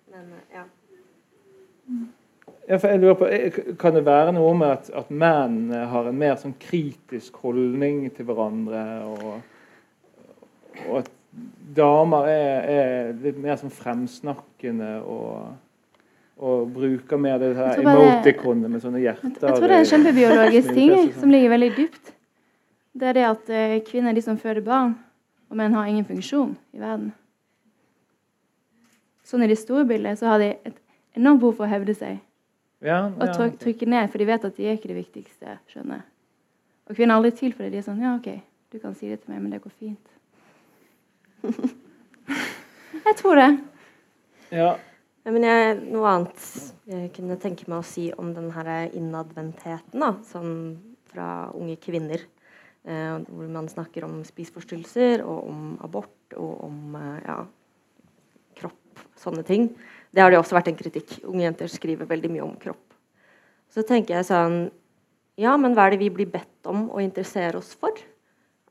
Men 0.09 0.33
eh, 0.35 0.57
ja. 0.57 0.63
Ja, 2.67 2.77
for 2.77 2.87
jeg 2.89 2.99
lurer 3.01 3.15
på, 3.17 3.27
eh, 3.29 3.59
Kan 3.79 3.95
det 3.95 4.03
være 4.05 4.33
noe 4.35 4.51
med 4.57 4.73
at, 4.73 4.89
at 4.89 5.09
menn 5.09 5.71
har 5.71 6.09
en 6.09 6.19
mer 6.19 6.35
sånn 6.41 6.57
kritisk 6.59 7.39
holdning 7.45 8.03
til 8.13 8.25
hverandre, 8.25 8.83
og, 9.05 9.39
og 10.87 10.99
at 11.03 11.09
damer 11.77 12.27
er, 12.29 12.69
er 12.73 13.09
litt 13.23 13.39
mer 13.41 13.57
sånn 13.61 13.73
fremsnakkende 13.73 14.95
og, 15.05 15.55
og 16.41 16.71
bruker 16.73 17.21
mer 17.21 17.37
det 17.41 17.53
her 17.57 17.79
emoticonene 17.83 18.71
med 18.75 18.83
sånne 18.83 19.01
hjerter? 19.05 19.29
Jeg 19.29 19.59
tror 19.61 19.67
det 19.67 19.75
er 19.77 19.83
en 19.85 19.91
kjempebiologisk 19.93 20.73
ting 20.79 20.95
sånn. 20.95 21.11
som 21.21 21.33
ligger 21.33 21.53
veldig 21.55 21.75
dypt. 21.77 22.15
Det 22.97 23.09
er 23.09 23.17
det 23.17 23.25
at 23.27 23.49
eh, 23.53 23.79
kvinner 23.85 24.11
er 24.11 24.17
de 24.17 24.23
som 24.25 24.37
føder 24.39 24.65
barn, 24.65 24.95
og 25.49 25.57
menn 25.57 25.75
har 25.77 25.89
ingen 25.89 26.07
funksjon 26.07 26.55
i 26.73 26.81
verden. 26.81 27.11
Sånn 29.25 29.45
i 29.45 29.49
det 29.51 29.59
store 29.61 29.85
bildet 29.89 30.19
så 30.19 30.31
har 30.31 30.41
de 30.41 30.53
et 30.65 30.77
enormt 31.17 31.41
behov 31.43 31.59
for 31.59 31.67
å 31.67 31.71
hevde 31.71 31.93
seg 31.97 32.17
Ja, 32.81 33.03
og 33.11 33.25
ja, 33.27 33.33
tryk, 33.35 33.59
trykke 33.61 33.89
ned, 33.89 34.07
for 34.09 34.21
de 34.21 34.27
vet 34.29 34.45
at 34.47 34.55
de 34.57 34.65
er 34.65 34.77
ikke 34.77 34.89
det 34.89 35.01
viktigste. 35.01 35.57
skjønner. 35.69 36.05
Og 36.89 36.97
kvinner 36.97 37.13
er 37.13 37.19
aldri 37.19 37.33
til 37.37 37.53
for 37.53 37.65
det. 37.65 37.73
De 37.75 37.81
er 37.81 37.85
sånn 37.85 38.01
Ja, 38.01 38.15
OK, 38.17 38.31
du 38.73 38.79
kan 38.81 38.95
si 38.97 39.11
det 39.11 39.21
til 39.21 39.33
meg, 39.33 39.43
men 39.43 39.53
det 39.53 39.61
går 39.61 39.75
fint. 39.77 40.15
jeg 43.05 43.17
tror 43.21 43.41
det. 43.41 43.49
ja. 44.55 44.77
Ja, 45.27 45.33
men 45.35 45.43
jeg, 45.43 45.73
noe 45.91 46.09
annet 46.09 46.43
jeg 46.89 47.09
kunne 47.13 47.35
tenke 47.37 47.67
meg 47.67 47.81
å 47.81 47.85
si 47.85 48.07
om 48.17 48.31
den 48.33 48.47
her 48.55 48.69
innadvendtheten, 48.97 49.99
da, 49.99 50.13
sånn 50.25 50.53
fra 51.11 51.49
unge 51.53 51.75
kvinner. 51.83 52.23
Eh, 52.87 53.15
hvor 53.27 53.47
man 53.51 53.67
snakker 53.67 54.05
om 54.07 54.21
spiseforstyrrelser 54.23 55.19
og 55.25 55.49
om 55.51 55.63
abort 55.83 56.35
og 56.39 56.61
om 56.63 56.93
eh, 56.95 57.17
ja, 57.25 57.39
kropp, 58.55 59.01
sånne 59.19 59.43
ting. 59.43 59.67
Det 60.15 60.23
har 60.23 60.31
det 60.31 60.39
også 60.39 60.55
vært 60.55 60.71
en 60.71 60.77
kritikk. 60.79 61.17
Unge 61.27 61.43
jenter 61.43 61.71
skriver 61.71 62.07
veldig 62.07 62.31
mye 62.31 62.45
om 62.45 62.55
kropp. 62.61 62.95
Så 63.69 63.83
tenker 63.85 64.19
jeg 64.19 64.29
sånn 64.31 64.61
Ja, 65.39 65.53
men 65.59 65.75
hva 65.75 65.85
er 65.87 65.93
det 65.93 66.01
vi 66.01 66.09
blir 66.11 66.31
bedt 66.31 66.67
om 66.67 66.87
å 66.91 67.03
interessere 67.03 67.59
oss 67.59 67.73
for? 67.75 67.95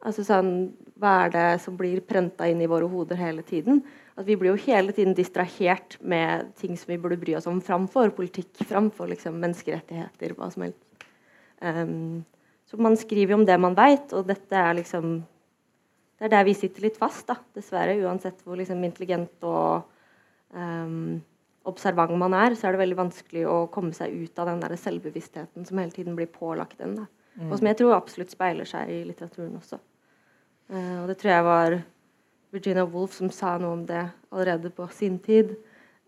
Altså 0.05 0.25
sånn, 0.27 0.73
Hva 0.99 1.27
er 1.27 1.31
det 1.35 1.47
som 1.62 1.77
blir 1.79 2.01
prenta 2.03 2.49
inn 2.51 2.61
i 2.62 2.71
våre 2.71 2.88
hoder 2.90 3.18
hele 3.18 3.44
tiden? 3.47 3.83
At 4.16 4.27
Vi 4.27 4.37
blir 4.37 4.55
jo 4.55 4.64
hele 4.64 4.92
tiden 4.92 5.14
distrahert 5.14 5.99
med 6.01 6.55
ting 6.57 6.77
som 6.77 6.90
vi 6.90 6.99
burde 6.99 7.21
bry 7.21 7.37
oss 7.37 7.47
om 7.47 7.61
framfor 7.61 8.11
politikk, 8.16 8.64
framfor 8.66 9.12
liksom, 9.12 9.38
menneskerettigheter, 9.38 10.35
hva 10.35 10.51
som 10.51 10.64
helst. 10.66 11.07
Ehm, 11.62 12.25
så 12.68 12.76
man 12.76 12.96
skriver 13.00 13.33
jo 13.33 13.40
om 13.40 13.46
det 13.48 13.57
man 13.61 13.76
veit, 13.76 14.12
og 14.12 14.28
dette 14.28 14.57
er 14.57 14.76
liksom 14.76 15.18
Det 16.18 16.26
er 16.26 16.33
der 16.33 16.46
vi 16.48 16.54
sitter 16.59 16.83
litt 16.83 16.96
fast, 16.98 17.28
da, 17.28 17.37
dessverre. 17.54 17.92
Uansett 18.02 18.40
hvor 18.42 18.59
liksom, 18.59 18.81
intelligent 18.83 19.44
og 19.46 19.85
um, 20.50 21.20
observant 21.70 22.16
man 22.18 22.35
er, 22.35 22.57
så 22.59 22.66
er 22.66 22.74
det 22.74 22.81
veldig 22.81 22.96
vanskelig 22.98 23.44
å 23.46 23.59
komme 23.70 23.94
seg 23.94 24.16
ut 24.24 24.40
av 24.42 24.50
den 24.50 24.64
der 24.64 24.74
selvbevisstheten 24.83 25.68
som 25.68 25.78
hele 25.78 25.94
tiden 25.94 26.16
blir 26.18 26.26
pålagt 26.26 26.83
en. 26.83 26.96
Mm. 27.38 27.52
Og 27.52 27.61
som 27.61 27.70
jeg 27.70 27.78
tror 27.78 27.94
absolutt 27.94 28.35
speiler 28.35 28.66
seg 28.66 28.90
i 28.90 28.98
litteraturen 29.07 29.54
også. 29.61 29.78
Uh, 30.66 31.04
og 31.04 31.07
det 31.12 31.20
tror 31.20 31.33
jeg 31.37 31.46
var 31.46 31.78
Virginia 32.57 32.87
Woolf 32.90 33.14
som 33.14 33.31
sa 33.31 33.54
noe 33.62 33.76
om 33.78 33.87
det 33.87 34.02
allerede 34.35 34.74
på 34.74 34.88
sin 34.90 35.20
tid. 35.22 35.54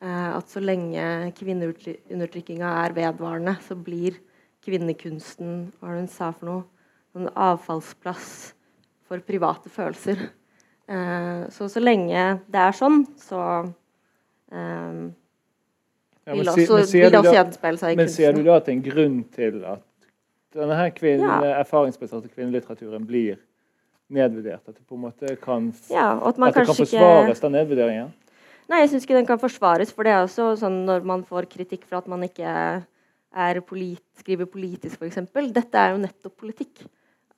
Uh, 0.03 0.35
at 0.35 0.51
så 0.51 0.59
lenge 0.59 1.31
kvinneundertrykkinga 1.39 2.75
er 2.83 2.99
vedvarende, 2.99 3.55
så 3.63 3.79
blir 3.79 4.19
kvinnekunsten 4.65 5.71
hva 5.79 5.89
var 5.89 5.95
det 5.97 6.03
hun 6.05 6.13
sa 6.13 6.31
for 6.37 6.51
noe, 6.51 6.65
en 7.19 7.31
avfallsplass 7.35 8.53
for 9.09 9.23
private 9.27 9.71
følelser. 9.73 10.29
Eh, 10.91 11.43
så 11.51 11.69
så 11.71 11.83
lenge 11.83 12.41
det 12.51 12.61
er 12.61 12.77
sånn, 12.77 13.05
så 13.19 13.41
eh, 14.53 15.11
Ja, 16.27 16.35
vil 16.37 16.45
men 16.45 16.51
også, 16.53 16.81
men 16.81 16.91
vil 16.93 17.19
også 17.19 17.35
gjenspeile 17.35 17.81
seg 17.81 17.93
i 17.93 17.99
Men 17.99 18.11
ser 18.13 18.35
du 18.37 18.43
da 18.47 18.59
at 18.61 18.67
det 18.67 18.73
er 18.73 18.77
en 18.77 18.85
grunn 18.85 19.21
til 19.35 19.61
at 19.65 19.87
denne 20.55 20.77
her 20.77 20.91
kvinne, 20.95 21.27
Ja. 21.27 21.61
erfaringsbaserte 21.63 22.31
kvinnelitteraturen 22.35 23.07
blir 23.07 23.39
nedvurdert? 24.11 24.67
At 24.69 24.75
det 24.75 24.87
på 24.87 24.99
en 24.99 25.05
måte 25.07 25.37
kan, 25.41 25.73
Ja, 25.91 26.13
at 26.19 26.39
man 26.39 26.49
at 26.51 26.55
det 26.55 26.67
kan 26.67 26.75
forsvares, 26.75 27.39
ikke 27.39 27.47
den 27.47 27.53
nedvurderingen? 27.59 28.13
Nei, 28.71 28.81
jeg 28.85 28.91
syns 28.91 29.07
ikke 29.07 29.19
den 29.19 29.27
kan 29.27 29.39
forsvares, 29.43 29.91
for 29.95 30.07
det 30.07 30.13
er 30.13 30.23
også 30.23 30.53
sånn 30.59 30.85
når 30.87 31.07
man 31.07 31.25
får 31.27 31.49
kritikk 31.51 31.87
for 31.89 31.99
at 31.99 32.07
man 32.11 32.23
ikke 32.23 32.51
er 33.31 33.61
polit, 33.63 34.03
skriver 34.19 34.49
politisk, 34.51 34.99
f.eks. 34.99 35.21
Dette 35.55 35.79
er 35.79 35.95
jo 35.95 36.03
nettopp 36.03 36.37
politikk. 36.41 36.83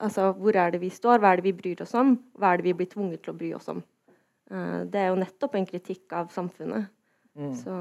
Altså, 0.03 0.33
hvor 0.35 0.57
er 0.59 0.73
det 0.75 0.81
vi 0.83 0.91
står, 0.91 1.21
hva 1.23 1.33
er 1.33 1.41
det 1.41 1.47
vi 1.47 1.59
bryr 1.59 1.85
oss 1.85 1.93
om, 1.99 2.17
hva 2.39 2.53
er 2.53 2.61
det 2.61 2.71
vi 2.71 2.79
blir 2.81 2.91
tvunget 2.91 3.23
til 3.23 3.35
å 3.35 3.39
bry 3.39 3.53
oss 3.59 3.69
om? 3.71 3.83
Uh, 4.51 4.83
det 4.91 4.99
er 4.99 5.13
jo 5.13 5.21
nettopp 5.21 5.55
en 5.57 5.69
kritikk 5.69 6.17
av 6.19 6.33
samfunnet. 6.35 6.89
Mm. 7.39 7.53
Så 7.57 7.77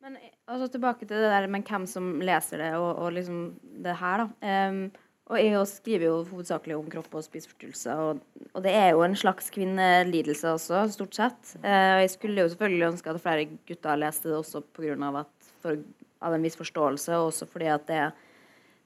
Men 0.00 0.16
altså, 0.48 0.66
tilbake 0.72 1.06
til 1.06 1.20
det 1.20 1.30
der 1.30 1.46
med 1.46 1.68
hvem 1.68 1.86
som 1.88 2.16
leser 2.24 2.64
det, 2.64 2.72
og, 2.80 2.90
og 3.04 3.14
liksom 3.14 3.44
det 3.84 3.94
her, 4.00 4.24
da. 4.24 4.66
Um, 4.72 4.82
og 5.30 5.38
jeg 5.38 5.54
også 5.54 5.78
skriver 5.78 6.08
jo 6.08 6.14
hovedsakelig 6.26 6.74
om 6.74 6.86
kropp 6.90 7.12
og 7.14 7.22
spiseforstyrrelser, 7.22 8.00
og, 8.02 8.22
og 8.50 8.64
det 8.64 8.72
er 8.74 8.88
jo 8.90 9.04
en 9.06 9.14
slags 9.14 9.52
kvinnelidelse 9.54 10.56
også, 10.56 10.82
stort 10.96 11.14
sett. 11.14 11.52
Uh, 11.62 11.94
og 11.94 12.02
jeg 12.02 12.10
skulle 12.16 12.42
jo 12.42 12.50
selvfølgelig 12.50 12.88
ønske 12.88 13.12
at 13.12 13.22
flere 13.22 13.46
gutter 13.68 14.00
leste 14.00 14.32
det 14.32 14.40
også 14.40 14.64
av, 15.06 15.20
at, 15.22 15.52
for, 15.62 15.78
av 16.20 16.34
en 16.34 16.44
viss 16.44 16.58
forståelse, 16.60 17.16
og 17.16 17.30
også 17.30 17.48
fordi 17.50 17.70
at 17.72 17.86
det 17.88 18.02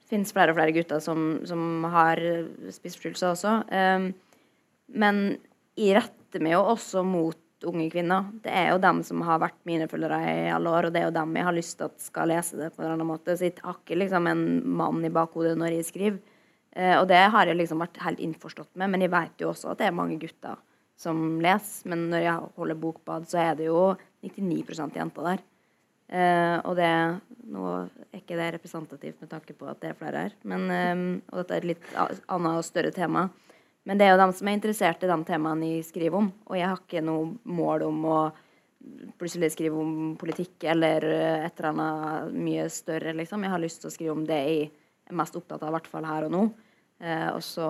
finnes 0.09 0.31
flere 0.33 0.53
og 0.53 0.59
flere 0.59 0.73
gutter 0.75 1.01
som, 1.03 1.41
som 1.49 1.85
har 1.93 2.21
spiseforstyrrelser 2.73 3.31
også. 3.31 3.55
Um, 3.71 4.11
men 4.93 5.23
jeg 5.79 5.97
retter 5.97 6.43
meg 6.43 6.55
jo 6.55 6.61
også 6.75 7.03
mot 7.07 7.41
unge 7.65 7.87
kvinner. 7.89 8.27
Det 8.43 8.51
er 8.53 8.69
jo 8.73 8.81
dem 8.83 9.01
som 9.07 9.23
har 9.25 9.41
vært 9.41 9.57
mine 9.67 9.87
følgere 9.89 10.19
i 10.29 10.53
alle 10.53 10.69
år, 10.69 10.87
og 10.87 10.93
det 10.93 11.01
er 11.01 11.07
jo 11.07 11.15
dem 11.15 11.33
jeg 11.39 11.47
har 11.47 11.57
lyst 11.57 11.77
til 11.79 11.89
at 11.89 12.03
skal 12.03 12.29
lese 12.29 12.59
det 12.59 12.69
på 12.73 12.81
en 12.81 12.85
eller 12.85 12.99
annen 12.99 13.09
måte. 13.09 13.33
Så 13.33 13.47
jeg 13.47 13.57
har 13.63 13.79
ikke 13.79 13.97
liksom 14.03 14.29
en 14.29 14.45
mann 14.77 15.01
i 15.07 15.13
bakhodet 15.13 15.55
når 15.59 15.79
jeg 15.79 15.89
skriver. 15.89 16.21
Uh, 16.75 16.99
og 16.99 17.09
det 17.09 17.23
har 17.33 17.49
jeg 17.49 17.57
liksom 17.57 17.81
vært 17.81 17.99
helt 18.03 18.21
innforstått 18.21 18.73
med, 18.75 18.91
men 18.93 19.05
jeg 19.05 19.13
vet 19.15 19.41
jo 19.41 19.51
også 19.53 19.73
at 19.73 19.81
det 19.81 19.89
er 19.89 19.95
mange 19.95 20.19
gutter 20.21 20.59
som 20.99 21.39
leser. 21.43 21.89
Men 21.91 22.09
når 22.13 22.27
jeg 22.27 22.53
holder 22.59 22.81
bokbad, 22.85 23.27
så 23.31 23.41
er 23.41 23.59
det 23.59 23.69
jo 23.71 23.95
99 24.25 24.95
jenter 24.99 25.31
der. 25.31 25.45
Eh, 26.05 26.57
og 26.61 26.75
det 26.77 26.91
Nå 27.45 27.63
er 28.09 28.17
ikke 28.17 28.37
det 28.39 28.47
representativt 28.55 29.19
med 29.21 29.29
tanke 29.29 29.53
på 29.53 29.67
at 29.69 29.77
det 29.83 29.91
er 29.91 29.97
flere 29.99 30.21
her, 30.23 30.31
men, 30.49 30.63
eh, 30.73 31.01
og 31.29 31.43
dette 31.43 31.53
er 31.53 31.61
et 31.61 31.67
litt 31.75 31.91
annet 31.93 32.57
og 32.57 32.65
større 32.65 32.89
tema. 32.93 33.27
Men 33.85 33.99
det 33.99 34.07
er 34.07 34.15
jo 34.15 34.21
dem 34.23 34.33
som 34.33 34.49
er 34.49 34.57
interessert 34.57 35.03
i 35.05 35.09
de 35.11 35.17
temaene 35.27 35.67
jeg 35.75 35.85
skriver 35.85 36.17
om. 36.17 36.31
Og 36.49 36.57
jeg 36.57 36.65
har 36.65 36.79
ikke 36.81 37.03
noe 37.05 37.35
mål 37.45 37.85
om 37.85 37.99
å 38.09 38.17
plutselig 39.19 39.51
skrive 39.53 39.77
om 39.81 40.15
politikk 40.19 40.65
eller 40.71 41.05
eh, 41.09 41.45
et 41.45 41.59
eller 41.59 41.69
annet 41.71 42.33
mye 42.47 42.65
større, 42.73 43.13
liksom. 43.17 43.45
Jeg 43.45 43.53
har 43.53 43.61
lyst 43.61 43.81
til 43.83 43.91
å 43.91 43.93
skrive 43.93 44.15
om 44.15 44.25
det 44.27 44.41
jeg 44.41 44.67
er 45.05 45.17
mest 45.21 45.37
opptatt 45.37 45.61
av, 45.61 45.69
i 45.69 45.77
hvert 45.77 45.89
fall 45.91 46.09
her 46.09 46.27
og 46.27 46.33
nå. 46.33 46.43
Eh, 46.99 47.29
og 47.29 47.41
så 47.45 47.69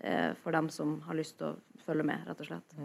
eh, 0.00 0.32
for 0.42 0.56
dem 0.56 0.70
som 0.72 0.98
har 1.06 1.18
lyst 1.18 1.38
til 1.40 1.52
å 1.52 1.84
følge 1.86 2.06
med, 2.08 2.24
rett 2.28 2.42
og 2.44 2.50
slett. 2.50 2.78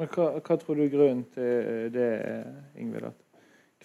Men 0.00 0.12
hva, 0.14 0.30
hva 0.38 0.58
tror 0.60 0.78
du 0.78 0.84
er 0.86 0.92
grunnen 0.92 1.24
til 1.34 1.90
det, 1.92 2.10
Ingvild? 2.78 3.10
At 3.10 3.29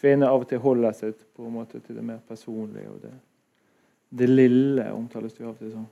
kvinner 0.05 0.29
av 0.29 0.43
og 0.43 0.49
til 0.49 0.61
holder 0.61 0.93
seg 0.93 1.15
på 1.33 1.47
en 1.47 1.55
måte 1.55 1.79
til 1.81 1.97
det 1.97 2.03
mer 2.05 2.21
personlige 2.29 2.91
og 2.91 2.99
det, 3.01 3.13
det 4.21 4.27
lille, 4.29 4.85
omtales 4.93 5.33
det 5.33 5.41
jo 5.41 5.49
av 5.49 5.55
og 5.55 5.63
til 5.63 5.71
sånn. 5.73 5.87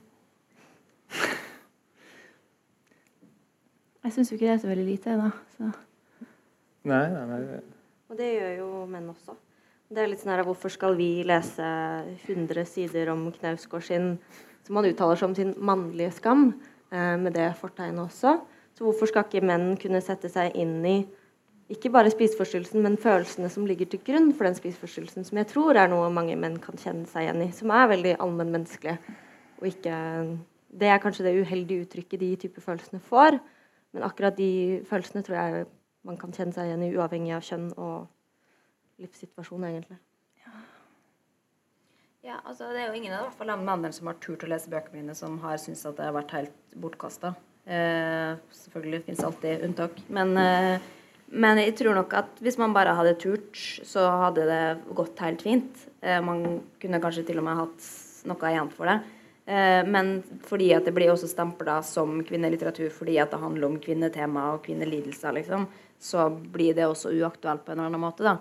Jeg 4.04 4.12
syns 4.12 4.30
jo 4.30 4.36
ikke 4.36 4.46
det 4.46 4.52
er 4.52 4.60
så 4.60 4.68
veldig 4.68 4.84
lite, 4.84 5.16
da. 5.16 5.30
Så. 5.56 5.70
Nei, 6.90 7.06
nei, 7.08 7.24
nei. 7.30 7.60
Og 8.12 8.18
det 8.18 8.28
gjør 8.34 8.52
jo 8.58 8.68
menn 8.92 9.08
også. 9.08 9.34
Det 9.94 10.02
er 10.02 10.10
litt 10.10 10.20
sånn 10.20 10.34
her, 10.34 10.44
Hvorfor 10.44 10.72
skal 10.72 10.94
vi 10.98 11.08
lese 11.26 11.64
100 12.28 12.68
sider 12.68 13.10
om 13.14 13.26
Knausgård 13.32 13.86
sin 13.88 14.10
som 14.64 14.78
han 14.78 14.88
uttaler 14.88 15.18
som 15.20 15.34
sin 15.36 15.54
mannlige 15.56 16.12
skam, 16.20 16.52
eh, 16.92 17.16
med 17.20 17.34
det 17.34 17.48
fortegnet 17.58 18.04
også? 18.04 18.36
Så 18.76 18.84
hvorfor 18.84 19.08
skal 19.08 19.26
ikke 19.26 19.44
menn 19.44 19.74
kunne 19.80 20.02
sette 20.04 20.28
seg 20.32 20.54
inn 20.58 20.78
i 20.84 20.96
ikke 21.72 21.90
bare 21.92 22.12
spiseforstyrrelsen, 22.12 22.82
men 22.84 22.98
følelsene 23.00 23.48
som 23.52 23.64
ligger 23.68 23.88
til 23.88 24.02
grunn 24.04 24.32
for 24.36 24.44
den 24.44 24.56
spiseforstyrrelsen, 24.58 25.24
som 25.24 25.38
jeg 25.40 25.48
tror 25.48 25.78
er 25.80 25.88
noe 25.88 26.10
mange 26.12 26.36
menn 26.36 26.58
kan 26.62 26.76
kjenne 26.80 27.08
seg 27.08 27.24
igjen 27.24 27.44
i, 27.46 27.52
som 27.56 27.72
er 27.72 27.92
veldig 27.94 28.16
allmennmenneskelige. 28.20 28.98
Og 29.60 29.70
ikke 29.70 30.00
Det 30.74 30.88
er 30.90 30.98
kanskje 30.98 31.22
det 31.22 31.36
uheldige 31.38 31.84
uttrykket 31.84 32.20
de 32.20 32.36
type 32.36 32.60
følelsene 32.60 32.98
får, 33.00 33.38
men 33.94 34.02
akkurat 34.02 34.34
de 34.36 34.82
følelsene 34.88 35.22
tror 35.22 35.36
jeg 35.38 35.66
man 36.02 36.16
kan 36.18 36.32
kjenne 36.34 36.52
seg 36.52 36.66
igjen 36.66 36.82
i, 36.82 36.96
uavhengig 36.98 37.36
av 37.36 37.44
kjønn 37.46 37.68
og 37.78 38.08
livssituasjon, 38.98 39.64
egentlig. 39.68 40.00
Ja, 42.24 42.38
altså 42.48 42.72
Det 42.72 42.80
er 42.80 42.88
jo 42.88 42.98
ingen 42.98 43.12
av 43.12 43.26
hvert 43.26 43.36
fall 43.36 43.52
mennene 43.52 43.92
som 43.92 44.08
har 44.08 44.16
turt 44.16 44.44
å 44.46 44.48
lese 44.48 44.70
bøkene 44.72 45.02
mine, 45.02 45.14
som 45.14 45.36
har 45.42 45.58
syntes 45.60 45.84
at 45.86 45.98
det 45.98 46.06
har 46.08 46.16
vært 46.16 46.32
helt 46.32 46.76
bortkasta. 46.80 47.34
Eh, 47.64 48.36
selvfølgelig 48.64 49.02
finnes 49.04 49.24
alltid 49.28 49.64
unntak. 49.68 50.00
Men, 50.08 50.36
eh, 50.36 50.80
men 51.32 51.58
jeg 51.62 51.74
tror 51.78 51.96
nok 51.96 52.14
at 52.18 52.40
hvis 52.44 52.58
man 52.60 52.74
bare 52.76 52.94
hadde 52.96 53.16
turt, 53.20 53.56
så 53.56 54.06
hadde 54.24 54.46
det 54.48 54.62
gått 54.96 55.20
helt 55.24 55.42
fint. 55.42 55.84
Eh, 56.04 56.20
man 56.24 56.60
kunne 56.82 57.00
kanskje 57.02 57.24
til 57.28 57.40
og 57.40 57.46
med 57.46 57.60
hatt 57.62 57.86
noe 58.28 58.50
igjen 58.50 58.70
for 58.74 58.90
det. 58.90 58.98
Eh, 59.46 59.80
men 59.88 60.18
fordi 60.46 60.70
at 60.76 60.86
det 60.86 60.94
blir 60.96 61.12
også 61.12 61.30
stempla 61.30 61.80
som 61.84 62.20
kvinnelitteratur 62.24 62.92
fordi 62.92 63.18
at 63.20 63.32
det 63.32 63.42
handler 63.42 63.68
om 63.68 63.80
kvinnetema 63.82 64.50
og 64.54 64.62
kvinnelidelser, 64.66 65.34
liksom, 65.40 65.66
så 66.00 66.28
blir 66.30 66.76
det 66.76 66.86
også 66.88 67.12
uaktuelt 67.16 67.64
på 67.64 67.72
en 67.72 67.80
eller 67.80 67.92
annen 67.92 68.04
måte. 68.04 68.24
da. 68.26 68.36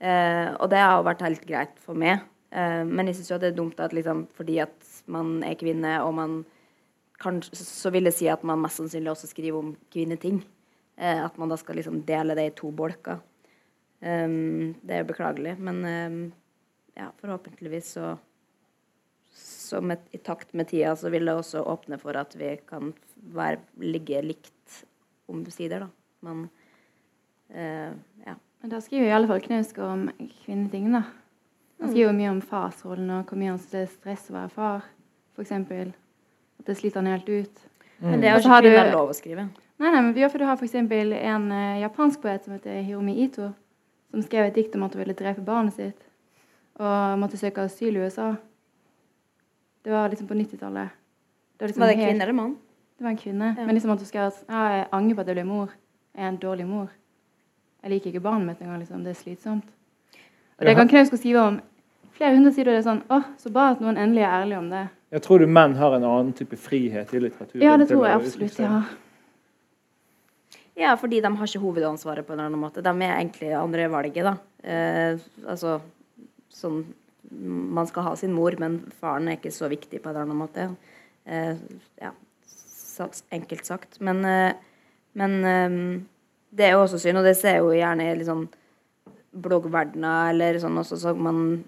Eh, 0.00 0.50
og 0.58 0.70
det 0.72 0.80
har 0.80 1.04
vært 1.06 1.24
helt 1.26 1.44
greit 1.48 1.76
for 1.80 1.98
meg. 1.98 2.24
Men 2.54 3.08
jeg 3.10 3.16
syns 3.18 3.30
jo 3.32 3.36
det 3.42 3.48
er 3.48 3.56
dumt 3.56 3.80
at 3.82 3.90
liksom, 3.90 4.20
fordi 4.30 4.60
at 4.62 4.90
man 5.10 5.40
er 5.42 5.56
kvinne, 5.58 5.96
og 6.06 6.12
man 6.14 6.36
kan, 7.18 7.40
så 7.42 7.90
vil 7.90 8.06
det 8.06 8.12
si 8.14 8.28
at 8.30 8.44
man 8.46 8.60
mest 8.62 8.78
sannsynlig 8.78 9.10
også 9.10 9.26
skriver 9.26 9.58
om 9.58 9.72
kvinneting. 9.90 10.38
Eh, 10.96 11.24
at 11.24 11.36
man 11.36 11.50
da 11.50 11.56
skal 11.58 11.76
liksom 11.80 12.02
dele 12.06 12.36
det 12.38 12.46
i 12.46 12.54
to 12.56 12.70
bolker. 12.74 13.18
Um, 14.04 14.74
det 14.84 14.94
er 14.94 15.00
jo 15.00 15.08
beklagelig, 15.08 15.54
men 15.64 15.78
um, 15.84 16.16
ja, 16.94 17.08
forhåpentligvis 17.22 17.94
så 17.96 18.14
som 19.34 19.90
et, 19.90 20.02
i 20.12 20.20
takt 20.20 20.52
med 20.52 20.68
tida 20.68 20.92
så 20.96 21.08
vil 21.10 21.24
det 21.26 21.34
også 21.34 21.62
åpne 21.72 21.96
for 21.98 22.14
at 22.20 22.36
vi 22.36 22.52
kan 22.68 22.92
være, 23.34 23.62
ligge 23.80 24.20
likt 24.22 24.84
omsider, 25.30 25.86
da. 25.86 25.88
Men 26.26 26.44
uh, 27.48 27.96
ja. 28.26 28.36
Men 28.60 28.72
da 28.72 28.80
skriver 28.84 29.08
i 29.08 29.16
alle 29.16 29.28
fall 29.28 29.42
Knausgård 29.44 29.90
om 29.96 30.06
kvinneting, 30.44 30.92
da. 30.92 31.06
Han 31.80 31.90
skriver 31.90 32.12
jo 32.12 32.16
mye 32.20 32.36
om 32.36 32.44
farsrollen 32.44 33.10
og 33.16 33.26
hvor 33.28 33.40
mye 33.40 33.54
han 33.54 33.60
det 33.72 33.86
er 33.86 33.92
stress 33.96 34.28
å 34.30 34.36
være 34.36 34.52
far, 34.54 34.86
f.eks. 35.34 35.52
At 35.56 36.68
det 36.68 36.76
sliter 36.78 37.02
han 37.02 37.10
helt 37.10 37.28
ut. 37.28 37.68
Men 38.04 38.20
det 38.20 38.30
er 38.30 38.36
jo 38.36 38.44
ikke 38.44 38.62
kvinner 38.68 38.92
lov 38.92 39.10
å 39.10 39.16
skrive. 39.16 39.48
Nei, 39.84 39.90
nei, 39.92 40.00
men 40.00 40.30
for 40.32 40.38
Du 40.40 40.44
har 40.48 40.56
f.eks. 40.56 40.74
en 40.74 41.52
eh, 41.52 41.80
japansk 41.82 42.22
poet 42.22 42.44
som 42.44 42.54
heter 42.54 42.80
Hiromi 42.86 43.18
Ito, 43.26 43.50
som 44.10 44.22
skrev 44.24 44.46
et 44.48 44.54
dikt 44.56 44.76
om 44.78 44.86
at 44.86 44.94
hun 44.94 45.02
ville 45.02 45.16
drepe 45.18 45.44
barnet 45.44 45.76
sitt 45.76 46.06
og 46.80 47.18
måtte 47.20 47.36
søke 47.38 47.66
asyl 47.68 47.94
i 47.94 48.00
USA. 48.02 48.30
Det 49.84 49.92
var 49.92 50.08
liksom 50.08 50.26
på 50.26 50.34
90-tallet. 50.34 50.88
Det 51.58 51.68
liksom 51.68 51.80
Var 51.80 51.88
det 51.92 51.96
helt- 51.96 52.08
kvinne 52.08 52.22
eller 52.24 52.32
mann? 52.32 52.56
Det 52.98 53.04
var 53.04 53.10
en 53.10 53.16
kvinne. 53.16 53.54
Ja. 53.58 53.66
Men 53.66 53.74
liksom 53.74 53.90
at 53.92 53.98
hun 53.98 54.06
skrev 54.06 54.26
at 54.26 54.40
ja, 54.48 54.62
jeg 54.72 54.86
angrer 54.92 55.14
på 55.14 55.20
at 55.20 55.26
jeg 55.26 55.36
ble 55.36 55.44
mor. 55.44 55.68
Jeg 56.16 56.24
er 56.24 56.28
en 56.28 56.40
dårlig 56.40 56.66
mor. 56.66 56.88
Jeg 57.82 57.90
liker 57.90 58.06
ikke 58.10 58.20
barnet 58.24 58.46
mitt 58.46 58.60
engang. 58.62 58.78
Liksom. 58.78 59.04
Det 59.04 59.10
er 59.10 59.20
slitsomt. 59.20 59.68
Og 60.58 60.66
det 60.66 60.76
kan 60.76 60.88
Knausgård 60.88 61.18
skrive 61.20 61.40
om 61.40 61.60
flere 62.16 62.34
hundre 62.34 62.52
sider. 62.52 62.72
og 62.72 62.74
Det 62.74 62.86
er 62.86 62.90
sånn, 62.90 63.02
åh, 63.10 63.22
Så 63.38 63.52
bra 63.52 63.70
at 63.70 63.80
noen 63.80 63.96
endelig 63.98 64.22
er 64.24 64.32
ærlig 64.40 64.58
om 64.58 64.70
det. 64.70 64.88
Jeg 65.12 65.22
tror 65.22 65.38
du 65.38 65.46
menn 65.46 65.74
har 65.74 65.94
en 65.94 66.04
annen 66.04 66.32
type 66.32 66.56
frihet 66.56 67.14
i 67.14 67.18
litteraturen. 67.18 67.62
Ja, 67.62 67.76
det 67.76 67.88
tror 67.88 68.06
jeg 68.06 68.14
absolutt. 68.14 68.50
uttrykke 68.50 68.82
seg. 68.82 69.03
Ja. 70.78 70.94
Fordi 71.00 71.20
de 71.24 71.32
har 71.36 71.50
ikke 71.50 71.62
hovedansvaret 71.62 72.26
på 72.26 72.34
en 72.34 72.38
eller 72.38 72.52
annen 72.52 72.62
måte. 72.62 72.84
De 72.84 72.92
er 72.94 73.16
egentlig 73.16 73.52
andre 73.58 73.88
valget, 73.92 74.26
da. 74.26 74.36
Eh, 74.64 75.24
altså 75.46 75.78
sånn 76.54 76.84
Man 77.34 77.88
skal 77.88 78.04
ha 78.06 78.12
sin 78.16 78.34
mor, 78.36 78.54
men 78.60 78.76
faren 79.00 79.26
er 79.26 79.38
ikke 79.38 79.50
så 79.50 79.66
viktig 79.72 79.98
på 80.02 80.10
en 80.10 80.12
eller 80.12 80.26
annen 80.26 80.38
måte. 80.38 80.66
Eh, 81.24 81.56
ja, 81.98 82.12
enkelt 83.34 83.64
sagt. 83.66 83.96
Men, 84.04 84.20
eh, 84.28 84.52
men 85.18 85.32
eh, 85.48 85.78
det 86.54 86.68
er 86.68 86.76
jo 86.76 86.84
også 86.84 87.00
synd, 87.02 87.18
og 87.18 87.26
det 87.26 87.34
ser 87.40 87.58
jo 87.58 87.72
gjerne 87.74 88.06
i 88.10 88.18
liksom 88.20 88.44
bloggverdena 89.34 90.30
eller 90.30 90.60
sånn 90.62 90.78
også, 90.78 91.00
så 91.00 91.14
man 91.16 91.64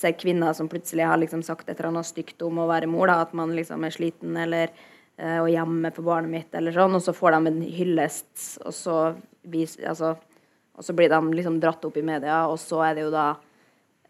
ser 0.00 0.14
kvinner 0.18 0.54
som 0.56 0.68
plutselig 0.70 1.08
har 1.08 1.18
liksom 1.20 1.42
sagt 1.44 1.68
et 1.68 1.76
eller 1.78 1.90
annet 1.90 2.08
stygt 2.08 2.42
om 2.46 2.60
å 2.62 2.68
være 2.70 2.88
mor, 2.90 3.10
da, 3.10 3.20
at 3.24 3.34
man 3.36 3.52
liksom 3.56 3.84
er 3.84 3.94
sliten 3.94 4.38
eller 4.38 4.72
og 5.20 5.50
hjemme 5.52 5.90
på 5.92 6.04
barnet 6.06 6.32
mitt, 6.32 6.54
eller 6.56 6.72
sånn, 6.72 6.94
og 6.96 7.02
så 7.04 7.12
får 7.12 7.34
de 7.34 7.50
en 7.50 7.62
hyllest, 7.76 8.30
og 8.64 8.72
så, 8.72 8.94
vis, 9.52 9.74
altså, 9.84 10.14
og 10.72 10.86
så 10.86 10.94
blir 10.96 11.10
de 11.12 11.18
liksom 11.36 11.58
dratt 11.60 11.84
opp 11.84 11.98
i 12.00 12.04
media, 12.06 12.46
og 12.48 12.56
så 12.62 12.78
er 12.86 12.94
det 12.96 13.02
jo 13.04 13.10
da 13.12 13.26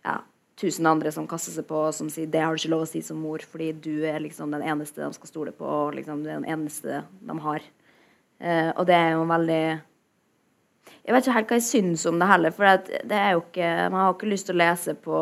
ja, 0.05 0.21
tusen 0.61 0.87
andre 0.87 1.13
som 1.13 1.29
kaster 1.29 1.55
seg 1.55 1.67
på, 1.69 1.83
som 1.97 2.11
sier 2.13 2.31
det 2.31 2.43
har 2.45 2.55
du 2.55 2.61
ikke 2.61 2.73
lov 2.75 2.85
å 2.85 2.89
si 2.91 3.03
som 3.05 3.21
mor, 3.21 3.43
fordi 3.43 3.73
du 3.73 4.07
er 4.09 4.21
liksom 4.23 4.53
den 4.55 4.65
eneste 4.67 5.03
de 5.03 5.11
skal 5.17 5.33
stole 5.33 5.55
på, 5.57 5.67
og 5.67 5.97
liksom 5.97 6.25
den 6.27 6.45
eneste 6.49 7.03
de 7.21 7.39
har. 7.47 7.65
Eh, 8.41 8.71
og 8.75 8.85
det 8.89 8.97
er 8.97 9.15
jo 9.17 9.29
veldig 9.29 9.63
Jeg 11.05 11.13
vet 11.13 11.27
ikke 11.27 11.35
helt 11.35 11.51
hva 11.51 11.57
jeg 11.59 11.67
syns 11.67 12.07
om 12.09 12.21
det 12.21 12.29
heller, 12.31 12.55
for 12.57 12.87
det 12.89 13.17
er 13.17 13.35
jo 13.35 13.43
ikke 13.43 13.67
Man 13.93 14.01
har 14.01 14.15
ikke 14.15 14.31
lyst 14.31 14.49
til 14.49 14.57
å 14.57 14.61
lese 14.63 14.95
på 14.97 15.19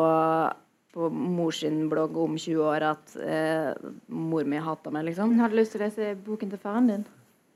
på 0.93 1.09
mor 1.13 1.53
sin 1.53 1.83
blogg 1.91 2.17
om 2.17 2.37
20 2.39 2.63
år 2.65 2.85
at 2.95 3.15
eh, 3.21 3.73
mor 4.09 4.47
mi 4.49 4.57
hater 4.63 4.93
meg, 4.93 5.05
liksom. 5.11 5.35
Har 5.39 5.51
du 5.53 5.59
lyst 5.59 5.75
til 5.75 5.83
å 5.83 5.85
lese 5.85 6.15
boken 6.25 6.49
til 6.53 6.61
faren 6.61 6.89
din? 6.89 7.05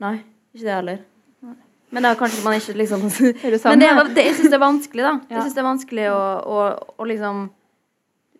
Nei, 0.02 0.16
ikke 0.54 0.68
det 0.68 0.76
heller. 0.78 1.02
Men 1.94 2.06
da 2.06 2.14
kanskje 2.18 2.42
man 2.42 2.56
ikke 2.58 2.74
liksom 2.78 3.04
Er 3.46 3.54
Men 3.70 3.82
det, 3.82 3.88
er- 3.90 4.12
det, 4.16 4.24
jeg 4.30 4.36
syns 4.38 4.50
det 4.50 4.58
er 4.58 4.62
vanskelig, 4.64 5.04
da. 5.06 5.12
Ja. 5.28 5.34
Jeg 5.36 5.42
syns 5.46 5.56
det 5.56 5.62
er 5.62 5.68
vanskelig 5.68 6.06
å, 6.10 6.20
å, 6.54 6.60
å 6.98 7.06
liksom 7.10 7.42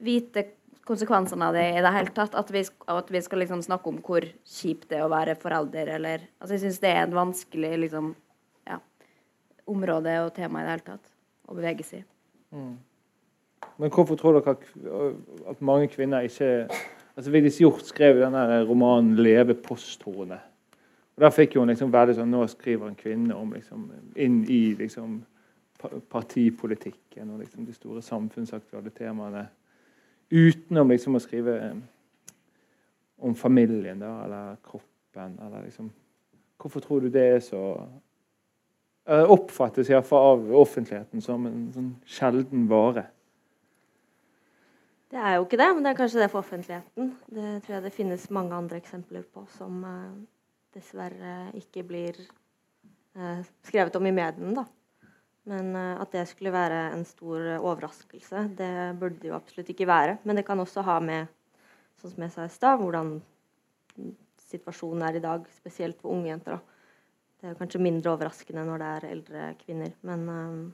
vite 0.05 0.47
konsekvensene 0.89 1.47
av 1.49 1.55
det 1.57 1.67
i 1.79 1.83
det 1.85 1.93
hele 1.95 2.15
tatt. 2.15 2.35
At 2.39 2.51
vi, 2.55 2.65
at 2.95 3.13
vi 3.15 3.23
skal 3.25 3.43
liksom 3.45 3.63
snakke 3.65 3.91
om 3.93 4.01
hvor 4.05 4.27
kjipt 4.57 4.89
det 4.91 4.99
er 5.01 5.07
å 5.07 5.13
være 5.13 5.37
forelder, 5.41 5.93
eller 5.99 6.27
Altså, 6.39 6.57
jeg 6.57 6.65
syns 6.67 6.81
det 6.83 6.91
er 6.95 7.05
et 7.07 7.15
vanskelig 7.15 7.73
liksom 7.87 8.11
ja, 8.69 8.81
område 9.71 10.17
og 10.27 10.35
tema 10.37 10.63
i 10.63 10.67
det 10.67 10.75
hele 10.77 10.89
tatt 10.93 11.15
å 11.49 11.57
bevege 11.59 11.87
seg 11.87 12.03
i. 12.03 12.09
Men 13.79 13.91
hvorfor 13.91 14.15
tror 14.17 14.39
dere 14.39 14.57
at, 15.51 15.61
mange 15.61 15.89
kvinner 15.89 16.21
ikke 16.21 16.69
altså 17.17 17.31
Vigdis 17.31 17.59
Hjorth 17.59 17.85
skrev 17.85 18.21
denne 18.21 18.43
den 18.51 18.69
romanen 18.69 19.17
'Leve 19.17 19.55
posthornet'. 19.55 20.51
Og 21.17 21.23
Der 21.23 21.31
fikk 21.31 21.57
hun 21.59 21.69
liksom 21.69 21.93
veldig 21.93 22.15
sånn 22.15 22.31
Nå 22.31 22.47
skriver 22.51 22.89
en 22.89 22.99
kvinne 22.99 23.35
om 23.35 23.53
liksom, 23.53 23.91
inn 24.17 24.45
i 24.51 24.75
liksom, 24.75 25.25
partipolitikken 26.11 27.31
og 27.31 27.39
liksom, 27.39 27.67
de 27.67 27.75
store 27.75 28.03
samfunnsaktuelle 28.03 28.91
temaene. 28.91 29.47
Utenom 30.31 30.91
liksom 30.91 31.15
å 31.15 31.23
skrive 31.23 31.59
eh, 31.61 31.77
om 33.19 33.35
familien 33.35 34.01
da, 34.01 34.25
eller 34.25 34.57
kroppen. 34.63 35.39
Eller 35.47 35.69
liksom 35.69 35.93
Hvorfor 36.59 36.81
tror 36.81 37.01
du 37.01 37.11
det 37.13 37.23
er 37.23 37.41
så 37.45 37.61
eh, 39.07 39.31
Oppfattes 39.31 39.91
iallfall 39.91 40.31
av 40.33 40.55
offentligheten 40.57 41.23
som 41.23 41.47
en 41.47 41.67
sånn 41.75 41.91
sjelden 42.09 42.67
vare. 42.71 43.05
Det 45.15 45.23
er 45.23 45.37
jo 45.37 45.45
ikke 45.45 45.59
det, 45.61 45.67
men 45.71 45.85
det 45.85 45.91
er 45.93 45.99
kanskje 46.01 46.23
det 46.25 46.31
for 46.33 46.43
offentligheten. 46.43 47.13
Det 47.31 47.51
tror 47.63 47.77
jeg 47.77 47.83
det 47.85 47.95
finnes 47.95 48.23
mange 48.35 48.57
andre 48.57 48.81
eksempler 48.81 49.23
på 49.31 49.45
som 49.55 49.77
eh, 49.87 50.17
dessverre 50.75 51.35
ikke 51.55 51.85
blir 51.87 52.19
eh, 52.19 53.45
skrevet 53.63 53.95
om 53.95 54.09
i 54.11 54.15
mediene, 54.17 54.57
da. 54.57 54.65
Men 55.47 55.71
eh, 55.79 56.03
at 56.03 56.11
det 56.17 56.25
skulle 56.33 56.51
være 56.51 56.89
en 56.97 57.07
stor 57.07 57.47
overraskelse, 57.61 58.43
det 58.59 58.73
burde 58.99 59.23
det 59.23 59.31
jo 59.31 59.39
absolutt 59.39 59.71
ikke 59.71 59.87
være. 59.87 60.19
Men 60.27 60.41
det 60.41 60.49
kan 60.49 60.59
også 60.59 60.83
ha 60.83 60.99
med, 60.99 61.31
sånn 62.03 62.17
som 62.17 62.27
jeg 62.27 62.35
sa 62.35 62.51
i 62.51 62.55
stad, 62.57 62.83
hvordan 62.83 63.15
situasjonen 64.51 65.07
er 65.07 65.21
i 65.21 65.27
dag, 65.31 65.47
spesielt 65.63 66.03
for 66.03 66.11
unge 66.17 66.33
jenter. 66.33 66.59
da. 66.59 67.05
Det 67.39 67.53
er 67.53 67.61
kanskje 67.63 67.87
mindre 67.87 68.17
overraskende 68.17 68.67
når 68.67 68.83
det 68.83 68.91
er 68.97 69.13
eldre 69.15 69.53
kvinner, 69.63 69.95
men 70.03 70.33
eh. 70.35 70.65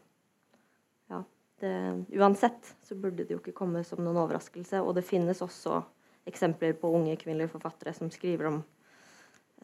Det, 1.60 1.72
uansett 2.16 2.74
så 2.88 2.96
burde 2.96 3.24
det 3.24 3.34
jo 3.34 3.40
ikke 3.42 3.56
komme 3.56 3.82
som 3.84 4.00
noen 4.04 4.16
overraskelse. 4.22 4.80
Og 4.80 4.94
det 4.96 5.04
finnes 5.08 5.42
også 5.44 5.82
eksempler 6.28 6.72
på 6.78 6.92
unge 6.96 7.16
kvinnelige 7.20 7.52
forfattere 7.52 7.92
som 7.96 8.10
skriver 8.12 8.48
om 8.50 8.62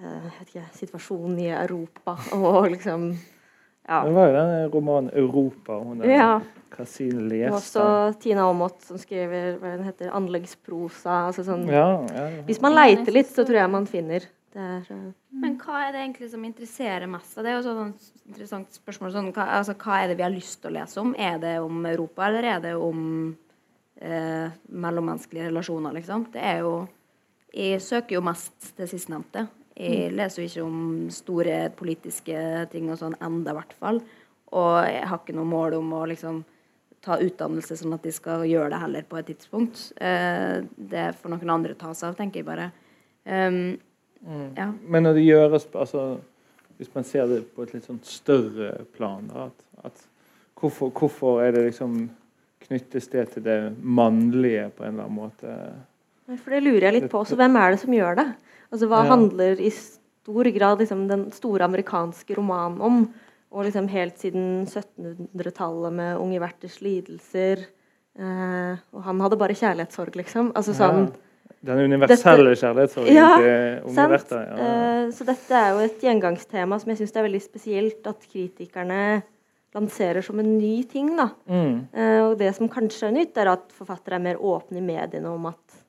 eh, 0.01 0.29
vet 0.39 0.51
ikke, 0.51 0.67
situasjonen 0.77 1.41
i 1.41 1.51
Europa 1.55 2.19
og 2.41 2.71
liksom 2.75 3.11
Ja. 3.87 4.01
Det 4.03 4.15
var 4.17 4.27
jo 4.27 4.33
den 4.35 4.71
romanen 4.73 5.11
'Europa' 5.15 5.79
hun 5.79 6.01
der 6.01 6.11
ja. 6.11 6.41
Kasine 6.75 7.47
Og 7.47 7.61
også 7.61 8.15
Tina 8.19 8.43
Aamodt 8.49 8.83
som 8.83 8.99
skriver 8.99 9.61
hva 9.61 9.77
den 9.77 9.85
heter, 9.87 10.11
anleggsprosa. 10.11 11.29
Altså 11.29 11.45
sånn, 11.47 11.69
Ja, 11.71 12.03
ja, 12.11 12.25
ja. 12.35 12.43
Hvis 12.49 12.59
man 12.61 12.75
leiter 12.75 13.15
litt, 13.15 13.31
så 13.31 13.45
tror 13.47 13.61
jeg 13.61 13.71
man 13.71 13.87
finner. 13.87 14.27
Er, 14.57 14.87
eh, 14.88 15.12
Men 15.37 15.59
hva 15.61 15.83
er 15.85 15.92
det 15.92 16.01
egentlig 16.01 16.31
som 16.33 16.45
interesserer 16.49 17.11
mest? 17.11 17.35
Det 17.37 17.51
er 17.51 17.59
jo 17.59 17.66
sånn 17.66 17.90
interessant 18.25 18.79
spørsmål. 18.79 19.12
Sånn, 19.12 19.33
hva, 19.37 19.49
altså, 19.59 19.77
hva 19.77 20.01
er 20.01 20.09
det 20.09 20.16
vi 20.16 20.25
har 20.25 20.33
lyst 20.33 20.62
til 20.62 20.73
å 20.73 20.77
lese 20.79 21.03
om? 21.03 21.12
Er 21.19 21.38
det 21.42 21.59
om 21.61 21.85
Europa, 21.85 22.27
eller 22.29 22.49
er 22.55 22.62
det 22.64 22.73
om 22.81 23.03
eh, 24.01 24.49
mellommenneskelige 24.69 25.51
relasjoner, 25.51 25.92
liksom? 26.01 26.31
Det 26.33 26.42
er 26.42 26.64
jo 26.66 26.88
Jeg 27.57 27.81
søker 27.81 28.19
jo 28.19 28.21
mest 28.21 28.75
det 28.77 28.85
sistnevnte. 28.90 29.47
Jeg 29.77 30.11
leser 30.12 30.42
jo 30.42 30.49
ikke 30.49 30.64
om 30.66 31.09
store 31.12 31.71
politiske 31.73 32.66
ting 32.69 32.90
og 32.90 32.99
sånn 33.01 33.16
enda, 33.21 33.53
i 33.53 33.57
hvert 33.57 33.73
fall. 33.73 34.01
og 34.53 34.85
jeg 34.85 35.07
har 35.09 35.19
ikke 35.19 35.35
noe 35.35 35.49
mål 35.49 35.75
om 35.75 35.92
å 35.92 36.07
liksom 36.07 36.45
ta 37.01 37.19
utdannelse 37.23 37.77
sånn 37.77 37.95
at 37.95 38.03
de 38.03 38.12
skal 38.12 38.45
gjøre 38.49 38.71
det 38.73 38.81
heller 38.83 39.07
på 39.09 39.19
et 39.19 39.29
tidspunkt. 39.31 39.92
Eh, 40.01 40.64
det 40.77 41.14
får 41.21 41.33
noen 41.33 41.51
andre 41.51 41.75
ta 41.75 41.92
seg 41.95 42.11
av, 42.11 42.16
tenker 42.19 42.42
jeg 42.42 42.49
bare. 42.49 42.71
Um, 43.27 43.79
ja. 44.57 44.73
Men 44.89 45.03
når 45.07 45.15
det 45.15 45.25
gjøres 45.27 45.67
altså, 45.75 46.19
Hvis 46.77 46.91
man 46.95 47.05
ser 47.05 47.27
det 47.31 47.39
på 47.55 47.62
et 47.62 47.73
litt 47.73 47.85
sånn 47.87 48.01
større 48.05 48.85
plan 48.97 49.27
da, 49.33 49.47
at, 49.47 49.87
at 49.91 50.03
hvorfor, 50.61 50.91
hvorfor 50.93 51.39
er 51.45 51.53
det 51.57 51.62
liksom 51.71 52.11
knyttes 52.67 53.07
det 53.12 53.23
til 53.33 53.43
det 53.47 53.59
mannlige 53.81 54.67
på 54.77 54.85
en 54.85 54.93
eller 54.97 55.07
annen 55.07 55.17
måte? 55.17 55.55
For 56.43 56.51
det 56.53 56.61
lurer 56.67 56.89
jeg 56.89 56.97
litt 56.99 57.11
på 57.12 57.23
også. 57.23 57.37
Hvem 57.39 57.57
er 57.57 57.71
det 57.71 57.81
som 57.81 57.95
gjør 57.97 58.17
det? 58.19 58.27
Altså, 58.73 58.89
Hva 58.91 59.05
Ja. 59.05 59.11
handler 59.15 59.61
i 59.62 59.71
stor 59.71 60.51
grad 60.59 60.79
liksom, 60.83 61.07
den 61.09 61.31
store 61.33 61.65
amerikanske 61.65 62.37
romanen 62.37 62.81
om? 62.83 63.01
Og 63.53 63.65
liksom 63.65 63.87
helt 63.89 64.19
siden 64.19 64.67
1700-tallet 64.67 65.93
med 65.93 66.19
unge 66.19 66.41
Werthers 66.43 66.81
lidelser. 66.83 67.62
Eh, 68.19 68.75
og 68.93 69.03
han 69.07 69.21
hadde 69.23 69.39
bare 69.39 69.55
kjærlighetssorg, 69.57 70.17
liksom. 70.19 70.51
Altså 70.57 70.75
sånn 70.77 71.07
Ja, 71.07 71.23
den 71.64 71.79
universelle 71.88 72.53
kjærlighetssorgen 72.57 73.14
Ja, 73.14 73.31
til? 73.38 74.42
Ja. 74.42 74.66
Eh, 74.66 75.09
så 75.14 75.25
dette 75.27 75.57
er 75.57 75.73
jo 75.73 75.87
et 75.87 76.03
gjengangstema 76.05 76.79
som 76.81 76.92
jeg 76.92 77.01
syns 77.01 77.16
er 77.16 77.27
veldig 77.27 77.42
spesielt 77.42 78.07
at 78.11 78.29
kritikerne 78.29 79.01
lanserer 79.77 80.25
som 80.25 80.38
en 80.40 80.59
ny 80.59 80.83
ting. 80.88 81.16
da. 81.16 81.31
Mm. 81.49 81.88
Eh, 81.92 82.21
og 82.27 82.38
det 82.38 82.55
som 82.57 82.69
kanskje 82.69 83.09
er 83.09 83.16
nytt, 83.16 83.37
er 83.37 83.53
at 83.53 83.73
forfattere 83.73 84.16
er 84.16 84.25
mer 84.25 84.40
åpne 84.40 84.81
i 84.81 84.85
mediene 84.85 85.33
om 85.33 85.47
at 85.51 85.83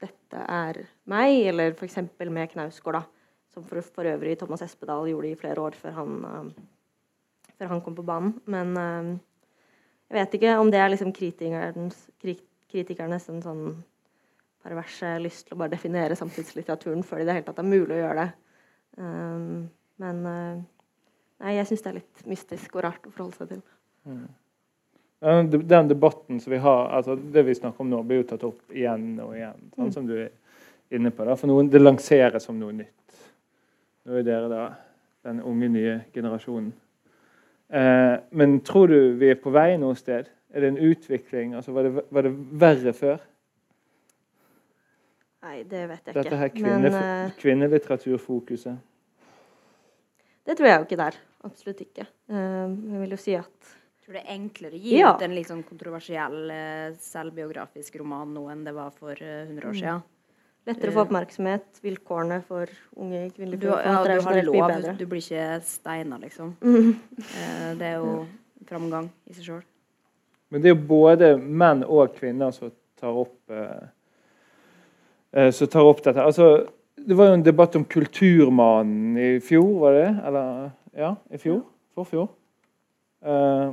dette 0.00 0.44
er 0.48 0.84
meg, 1.06 1.46
eller 1.52 1.74
f.eks. 1.74 1.98
med 2.18 2.50
Knausgård, 2.50 3.00
da. 3.00 3.04
Som 3.50 3.64
for, 3.66 3.82
for 3.82 4.06
øvrig 4.06 4.38
Thomas 4.38 4.62
Espedal 4.62 5.08
gjorde 5.10 5.30
i 5.32 5.38
flere 5.38 5.58
år 5.60 5.74
før 5.74 5.96
han, 5.96 6.24
uh, 6.24 7.48
før 7.58 7.72
han 7.74 7.80
kom 7.82 7.96
på 7.96 8.06
banen. 8.06 8.36
Men 8.46 8.76
jeg 10.10 10.14
vet 10.20 10.36
ikke 10.38 10.58
om 10.58 10.70
det 10.70 10.78
er 10.78 10.92
liksom 10.92 11.10
kritikernes, 11.12 11.98
kritikernes 12.70 13.26
en 13.28 13.42
sånn 13.42 13.64
perverse 14.62 15.14
lyst 15.22 15.46
til 15.46 15.56
å 15.56 15.60
bare 15.62 15.72
definere 15.72 16.16
samtidslitteraturen 16.18 17.02
før 17.06 17.20
det 17.20 17.24
i 17.24 17.28
det 17.30 17.36
hele 17.38 17.46
tatt 17.48 17.62
er 17.62 17.68
mulig 17.68 17.96
å 17.96 18.00
gjøre 18.02 18.24
det. 18.24 18.30
Um, 19.00 19.70
men 20.02 20.20
eh, 20.26 20.60
nei, 21.40 21.54
jeg 21.56 21.70
syns 21.70 21.84
det 21.84 21.90
er 21.90 21.98
litt 22.00 22.26
mystisk 22.28 22.76
og 22.76 22.84
rart 22.84 23.06
å 23.08 23.12
forholde 23.14 23.38
seg 23.38 23.54
til. 23.54 23.62
Mm. 24.08 24.28
Den 25.68 25.88
debatten 25.90 26.40
som 26.40 26.52
vi 26.52 26.60
har, 26.64 26.86
altså 26.96 27.16
det 27.16 27.42
vi 27.44 27.54
snakker 27.54 27.84
om 27.84 27.90
nå, 27.92 28.02
blir 28.08 28.22
jo 28.22 28.28
tatt 28.30 28.44
opp 28.48 28.72
igjen 28.72 29.18
og 29.20 29.34
igjen. 29.36 29.66
Sånn 29.76 29.90
Mm. 29.90 29.92
som 29.92 30.06
du 30.08 30.14
er 30.16 30.30
inne 30.90 31.10
på. 31.12 31.24
Da. 31.28 31.36
For 31.36 31.46
noen, 31.46 31.68
det 31.68 31.80
lanseres 31.82 32.44
som 32.48 32.58
noe 32.58 32.72
nytt. 32.72 33.18
Nå 34.06 34.16
er 34.16 34.24
dere 34.24 34.48
da 34.48 34.62
den 35.28 35.42
unge, 35.44 35.68
nye 35.68 35.98
generasjonen. 36.14 36.72
Eh, 37.70 38.16
men 38.32 38.60
tror 38.60 38.88
du 38.88 39.12
vi 39.20 39.28
er 39.30 39.36
på 39.38 39.52
vei 39.52 39.76
noe 39.78 39.94
sted? 39.94 40.26
Er 40.54 40.60
det 40.64 40.68
en 40.72 40.80
utvikling? 40.90 41.54
Altså, 41.54 41.72
var, 41.72 41.82
det, 41.86 42.04
var 42.10 42.22
det 42.22 42.32
verre 42.58 42.92
før? 42.96 43.20
Nei, 45.42 45.62
det 45.64 45.86
vet 45.88 46.04
jeg 46.10 46.14
Dette 46.14 46.26
ikke. 46.28 46.38
her 46.42 46.50
kvinne, 46.52 46.80
Men 46.84 46.94
eh, 47.00 47.30
kvinnelitteraturfokuset. 47.40 48.76
det 50.46 50.56
tror 50.58 50.68
jeg 50.68 50.78
jo 50.82 50.86
ikke 50.88 50.98
det 51.00 51.06
er. 51.10 51.18
Absolutt 51.48 51.80
ikke. 51.86 52.06
Eh, 52.28 52.74
jeg 52.92 53.00
vil 53.04 53.14
jo 53.16 53.20
si 53.20 53.34
at 53.38 53.70
Jeg 54.00 54.04
tror 54.04 54.16
det 54.18 54.22
er 54.26 54.34
enklere 54.34 54.74
å 54.76 54.80
gi 54.82 54.98
Ja. 54.98 55.14
ut 55.14 55.22
en 55.22 55.34
litt 55.36 55.46
sånn 55.48 55.62
kontroversiell 55.64 56.50
eh, 56.50 56.92
selvbiografisk 56.98 57.96
roman 58.00 58.32
nå 58.34 58.48
enn 58.50 58.64
det 58.66 58.74
var 58.74 58.90
for 58.90 59.12
eh, 59.12 59.46
100 59.46 59.68
år 59.70 59.74
siden. 59.78 60.02
lettere 60.66 60.90
å 60.90 60.92
få 60.98 61.04
oppmerksomhet, 61.06 61.80
vilkårene 61.82 62.42
for 62.44 62.66
unge 62.96 63.30
kvinnelige 63.32 63.60
Du, 63.60 63.68
ja, 63.68 63.76
forfattere 63.80 64.12
er 64.12 64.20
generelt 64.20 64.46
lov, 64.46 64.68
bedre. 64.68 64.96
du 64.98 65.06
blir 65.06 65.22
ikke 65.22 65.62
steina, 65.64 66.18
liksom. 66.20 66.56
Eh, 67.40 67.74
det 67.80 67.86
er 67.86 67.96
jo 67.96 68.26
framgang 68.68 69.08
i 69.26 69.32
seg 69.32 69.44
sjøl. 69.44 69.62
Men 70.50 70.60
det 70.62 70.68
er 70.70 70.74
jo 70.74 70.82
både 70.90 71.32
menn 71.40 71.84
og 71.86 72.12
kvinner 72.18 72.52
som 72.52 72.70
tar 73.00 73.14
opp 73.16 73.38
som 75.54 75.70
tar 75.70 75.86
opp 75.86 76.02
dette. 76.04 76.22
Altså, 76.22 76.66
det 76.98 77.16
var 77.16 77.30
jo 77.30 77.36
en 77.38 77.44
debatt 77.46 77.76
om 77.78 77.84
Kulturmannen 77.86 79.18
i 79.18 79.28
fjor, 79.44 79.70
var 79.82 79.96
det? 79.96 80.08
Eller 80.26 80.70
ja, 80.96 81.14
i 81.30 81.38
fjor? 81.40 81.62
Forfjor? 81.96 82.28
Eh, 83.22 83.70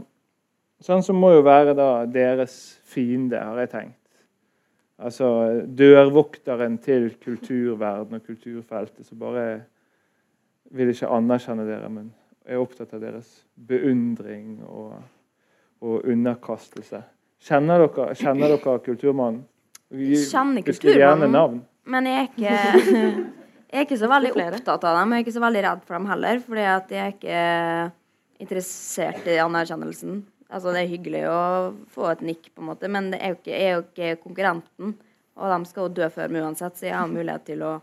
sånn 0.84 1.04
som 1.06 1.17
må 1.20 1.32
jo 1.34 1.41
være 1.46 1.74
da 1.78 1.89
deres 2.12 2.78
fiende, 2.86 3.41
har 3.41 3.60
jeg 3.63 3.74
tenkt. 3.74 4.00
Altså 4.98 5.28
dørvokteren 5.78 6.80
til 6.82 7.12
kulturverden 7.22 8.17
og 8.17 8.24
kulturfeltet 8.26 9.06
som 9.06 9.20
bare 9.22 9.43
vil 10.74 10.89
ikke 10.89 11.10
anerkjenne 11.13 11.67
dere, 11.67 11.89
men 11.93 12.10
er 12.48 12.62
opptatt 12.62 12.96
av 12.98 13.04
deres 13.04 13.30
beundring 13.70 14.58
og 14.65 14.96
og 15.82 16.08
underkastelse. 16.10 17.02
Kjenner 17.48 17.86
dere, 17.86 18.13
kjenner 18.17 18.56
dere 18.56 18.80
Kulturmannen? 18.86 19.43
Vi 19.89 20.17
Kjenner 20.28 20.65
Kulturmannen. 20.67 21.62
Men 21.88 22.08
jeg 22.10 22.23
er 22.23 22.32
ikke 22.38 22.56
Jeg 23.67 23.82
er 23.82 23.86
ikke 23.86 24.00
så 24.00 24.08
veldig 24.12 24.32
opptatt 24.36 24.86
av 24.88 24.95
dem, 24.95 25.12
og 25.12 25.15
jeg 25.15 25.21
er 25.21 25.26
ikke 25.26 25.36
så 25.36 25.43
veldig 25.43 25.63
redd 25.65 25.82
for 25.88 25.97
dem 25.97 26.10
heller. 26.12 26.39
Fordi 26.43 26.65
at 26.71 26.91
jeg 26.93 27.04
er 27.04 27.15
ikke 27.15 27.41
interessert 28.43 29.28
i 29.28 29.39
anerkjennelsen. 29.43 30.21
Altså, 30.47 30.71
det 30.71 30.84
er 30.86 30.93
hyggelig 30.93 31.26
å 31.28 31.41
få 31.91 32.08
et 32.13 32.23
nikk, 32.23 32.47
på 32.56 32.63
en 32.63 32.69
måte, 32.69 32.88
men 32.91 33.10
det 33.12 33.19
er 33.19 33.34
jo 33.34 33.39
ikke, 33.41 33.52
jeg 33.52 33.65
er 33.67 33.73
jo 33.76 33.84
ikke 33.84 34.21
konkurrenten. 34.23 34.93
Og 35.38 35.52
de 35.52 35.69
skal 35.69 35.84
jo 35.84 35.95
dø 36.00 36.08
før 36.13 36.32
meg 36.32 36.45
uansett, 36.47 36.80
så 36.80 36.88
jeg 36.88 36.95
har 36.95 37.12
mulighet 37.12 37.43
til 37.50 37.65
å 37.67 37.73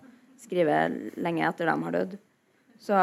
skrive 0.40 0.78
lenge 1.20 1.44
etter 1.46 1.68
de 1.68 1.74
har 1.84 1.96
dødd. 1.98 2.16
Så 2.80 3.02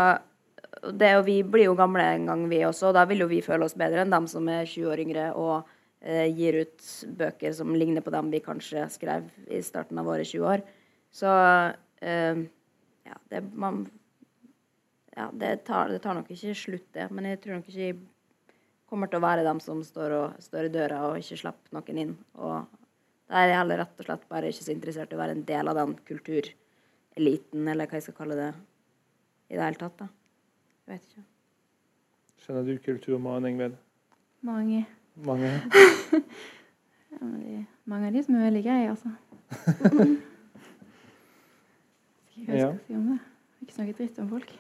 det 0.98 1.12
og 1.20 1.28
vi 1.28 1.38
blir 1.46 1.70
jo 1.70 1.78
gamle 1.78 2.08
en 2.16 2.26
gang, 2.32 2.48
vi 2.50 2.64
også, 2.66 2.90
og 2.90 2.98
da 2.98 3.06
vil 3.10 3.24
jo 3.24 3.30
vi 3.30 3.44
føle 3.46 3.68
oss 3.68 3.78
bedre 3.78 4.02
enn 4.04 4.14
dem 4.14 4.28
som 4.32 4.50
er 4.50 4.66
20 4.66 4.90
år 4.90 5.04
yngre 5.06 5.28
og 5.38 5.70
gir 6.02 6.56
ut 6.64 6.86
bøker 7.18 7.54
som 7.54 7.76
ligner 7.78 8.02
på 8.02 8.14
dem 8.14 8.32
vi 8.34 8.42
kanskje 8.42 8.88
skrev 8.90 9.28
i 9.54 9.62
starten 9.62 10.00
av 10.02 10.08
våre 10.10 10.26
20 10.26 10.48
år. 10.50 10.64
Så 11.14 11.30
eh, 12.02 12.42
ja, 13.04 13.18
det, 13.30 13.42
man, 13.54 13.84
ja 15.16 15.30
det, 15.34 15.56
tar, 15.68 15.92
det 15.92 16.00
tar 16.02 16.18
nok 16.18 16.32
ikke 16.32 16.56
slutt, 16.58 16.88
det. 16.96 17.10
Men 17.12 17.30
jeg 17.30 17.42
tror 17.44 17.60
nok 17.60 17.70
ikke 17.70 17.88
jeg 17.90 18.00
kommer 18.92 19.12
til 19.12 19.22
å 19.22 19.26
være 19.26 19.46
dem 19.48 19.62
som 19.64 19.84
står, 19.86 20.16
og, 20.18 20.40
står 20.44 20.68
i 20.68 20.74
døra 20.74 21.04
og 21.10 21.20
ikke 21.22 21.40
slipper 21.44 21.78
noen 21.78 22.02
inn. 22.06 22.16
Og 22.40 22.66
da 23.32 23.44
er 23.44 23.52
jeg 23.52 23.60
heller 23.62 23.84
rett 23.84 24.02
og 24.02 24.08
slett 24.08 24.26
bare 24.32 24.52
ikke 24.52 24.66
så 24.66 24.74
interessert 24.74 25.14
i 25.14 25.20
å 25.20 25.22
være 25.22 25.38
en 25.38 25.46
del 25.48 25.72
av 25.72 25.78
den 25.80 25.94
kultureliten, 26.08 27.68
eller 27.72 27.88
hva 27.88 28.00
jeg 28.00 28.08
skal 28.10 28.18
kalle 28.18 28.40
det, 28.40 28.50
i 29.52 29.60
det 29.60 29.64
hele 29.64 29.80
tatt. 29.80 30.02
da. 30.02 30.10
Jeg 30.82 30.96
vet 30.96 31.12
ikke. 31.12 31.28
Skjønner 32.42 32.68
du 32.68 32.74
kulturmaning 32.84 33.60
ved 33.62 33.78
Mange. 34.42 34.88
Mange? 35.16 35.52
Ja, 37.12 37.28
de, 37.28 37.66
mange 37.86 38.08
av 38.08 38.14
de 38.16 38.22
som 38.24 38.36
er 38.40 38.46
veldig 38.48 38.62
greie, 38.64 38.90
altså. 38.90 39.10
Skal 42.32 42.48
jeg 42.48 42.60
Ja. 42.60 42.70
si 42.88 42.94
om 42.96 43.04
det? 43.12 43.18
Ikke 43.62 43.74
snakke 43.74 43.94
dritt 43.98 44.20
om 44.20 44.30
folk. 44.30 44.54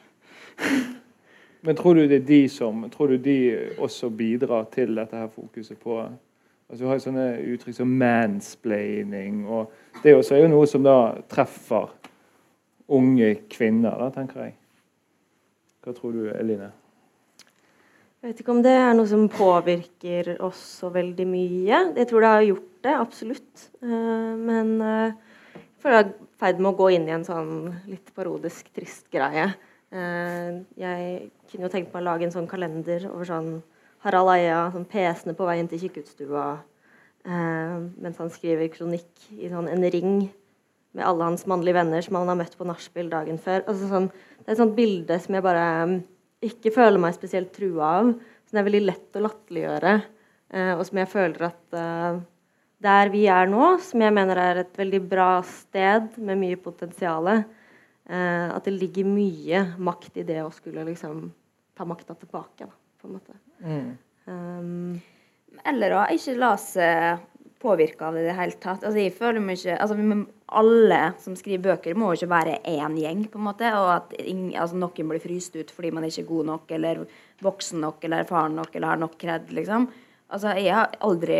Men 1.63 1.75
tror 1.75 1.93
du 1.93 2.01
det 2.07 2.15
er 2.21 2.25
de 2.27 2.49
som 2.49 2.89
Tror 2.89 3.07
du 3.07 3.17
de 3.17 3.35
også 3.77 4.09
bidrar 4.09 4.63
til 4.73 4.95
dette 4.95 5.15
her 5.17 5.27
fokuset 5.27 5.77
på 5.79 5.99
altså 6.01 6.83
Du 6.83 6.87
har 6.87 6.93
jo 6.99 7.03
sånne 7.05 7.25
uttrykk 7.53 7.75
som 7.75 7.87
mansplaining, 7.99 9.41
og 9.47 9.71
det 10.03 10.15
også 10.15 10.35
er 10.35 10.41
jo 10.45 10.51
noe 10.53 10.67
som 10.67 10.83
da 10.83 10.93
treffer 11.29 11.89
unge 12.91 13.33
kvinner, 13.51 13.97
da, 13.99 14.07
tenker 14.15 14.41
jeg. 14.45 14.53
Hva 15.83 15.91
tror 15.97 16.11
du, 16.15 16.21
Eline? 16.31 16.69
Jeg 18.21 18.35
vet 18.35 18.41
ikke 18.43 18.53
om 18.53 18.59
det 18.61 18.71
er 18.77 18.91
noe 18.93 19.09
som 19.09 19.23
påvirker 19.33 20.27
oss 20.45 20.59
så 20.77 20.91
veldig 20.93 21.25
mye. 21.25 21.77
Jeg 21.97 22.05
tror 22.05 22.21
det 22.21 22.29
har 22.29 22.43
gjort 22.45 22.67
det, 22.85 22.91
absolutt. 22.93 23.63
Eh, 23.81 24.35
Men 24.37 24.75
eh, 24.85 25.15
jeg 25.55 25.81
føler 25.81 25.97
jeg 25.97 26.05
er 26.05 26.11
i 26.11 26.27
ferd 26.43 26.61
med 26.61 26.69
å 26.69 26.77
gå 26.77 26.89
inn 26.93 27.07
i 27.09 27.15
en 27.15 27.25
sånn 27.25 27.49
litt 27.89 28.11
parodisk 28.13 28.69
trist 28.77 29.09
greie. 29.09 29.47
Eh, 29.89 30.61
Jeg 30.77 31.31
kunne 31.49 31.65
jo 31.65 31.71
tenkt 31.73 31.89
meg 31.95 32.03
å 32.03 32.09
lage 32.11 32.29
en 32.29 32.35
sånn 32.37 32.51
kalender 32.51 33.09
over 33.09 33.25
sånn 33.25 33.49
Harald 34.05 34.35
Eia, 34.35 34.61
sånn 34.69 34.85
pesende 34.85 35.33
på 35.33 35.49
veien 35.49 35.69
til 35.69 35.81
kikkutstua, 35.81 36.45
mens 37.25 38.17
han 38.17 38.31
skriver 38.33 38.71
kronikk 38.73 39.27
i 39.37 39.49
sånn 39.49 39.67
en 39.69 39.83
ring 39.93 40.15
med 40.93 41.05
alle 41.05 41.27
hans 41.27 41.45
mannlige 41.45 41.77
venner 41.77 42.01
som 42.01 42.17
han 42.17 42.31
har 42.31 42.39
møtt 42.39 42.57
på 42.57 42.65
nachspiel 42.65 43.11
dagen 43.11 43.37
før. 43.37 43.61
Altså 43.69 43.89
sånn, 43.91 44.07
det 44.39 44.47
er 44.47 44.55
et 44.55 44.61
sånt 44.63 44.73
bilde 44.77 45.19
som 45.21 45.37
jeg 45.37 45.45
bare 45.45 45.67
ikke 46.41 46.73
føler 46.73 47.01
meg 47.01 47.15
spesielt 47.17 47.53
trua 47.55 47.93
av. 48.01 48.11
Som 48.45 48.57
det 48.57 48.61
er 48.61 48.67
veldig 48.67 48.83
lett 48.83 49.17
å 49.17 49.23
latterliggjøre. 49.25 49.95
Eh, 50.51 50.73
og 50.75 50.83
som 50.87 50.99
jeg 50.99 51.11
føler 51.11 51.47
at 51.47 51.77
eh, 51.79 52.21
der 52.81 53.11
vi 53.13 53.25
er 53.31 53.49
nå, 53.49 53.75
som 53.85 54.03
jeg 54.03 54.15
mener 54.15 54.39
er 54.41 54.63
et 54.63 54.77
veldig 54.77 55.01
bra 55.07 55.29
sted 55.47 56.17
med 56.19 56.39
mye 56.41 56.59
potensial, 56.59 57.29
eh, 57.31 58.47
at 58.49 58.67
det 58.67 58.75
ligger 58.75 59.07
mye 59.07 59.65
makt 59.79 60.19
i 60.19 60.27
det 60.27 60.41
å 60.43 60.51
skulle 60.53 60.83
liksom 60.89 61.27
ta 61.77 61.87
makta 61.87 62.17
tilbake, 62.17 62.67
da, 62.67 62.73
på 62.99 63.07
en 63.07 63.15
måte. 63.15 63.37
Um, 64.27 64.97
Eller 65.67 65.95
å 65.95 66.01
ikke 66.13 66.35
la 66.39 66.55
seg 66.59 67.21
påvirke 67.61 68.07
av 68.07 68.17
det 68.17 68.25
i 68.25 68.27
det 68.27 68.35
hele 68.37 68.57
tatt. 68.57 68.83
Altså, 68.83 68.97
jeg 68.99 69.13
føler 69.15 69.43
meg 69.43 69.59
ikke, 69.59 69.77
altså, 69.77 69.97
alle 70.51 70.99
som 71.21 71.35
skriver 71.39 71.63
bøker, 71.69 71.95
må 71.95 72.11
jo 72.11 72.19
ikke 72.19 72.31
være 72.31 72.59
én 72.67 72.95
gjeng, 72.99 73.25
på 73.31 73.39
en 73.39 73.47
måte. 73.47 73.71
Og 73.77 73.89
at 73.95 74.15
ingen, 74.19 74.51
altså, 74.59 74.77
noen 74.79 75.11
blir 75.11 75.23
fryst 75.23 75.55
ut 75.57 75.71
fordi 75.73 75.93
man 75.95 76.07
ikke 76.07 76.23
er 76.25 76.31
god 76.31 76.49
nok, 76.51 76.73
eller 76.77 77.03
voksen 77.41 77.83
nok, 77.85 78.03
eller 78.05 78.25
erfaren 78.25 78.57
nok, 78.59 78.75
eller 78.75 78.93
har 78.93 79.01
nok 79.01 79.17
kred, 79.21 79.51
liksom. 79.55 79.87
Altså, 80.31 80.53
jeg 80.59 80.75
har 80.75 80.93
aldri 81.03 81.39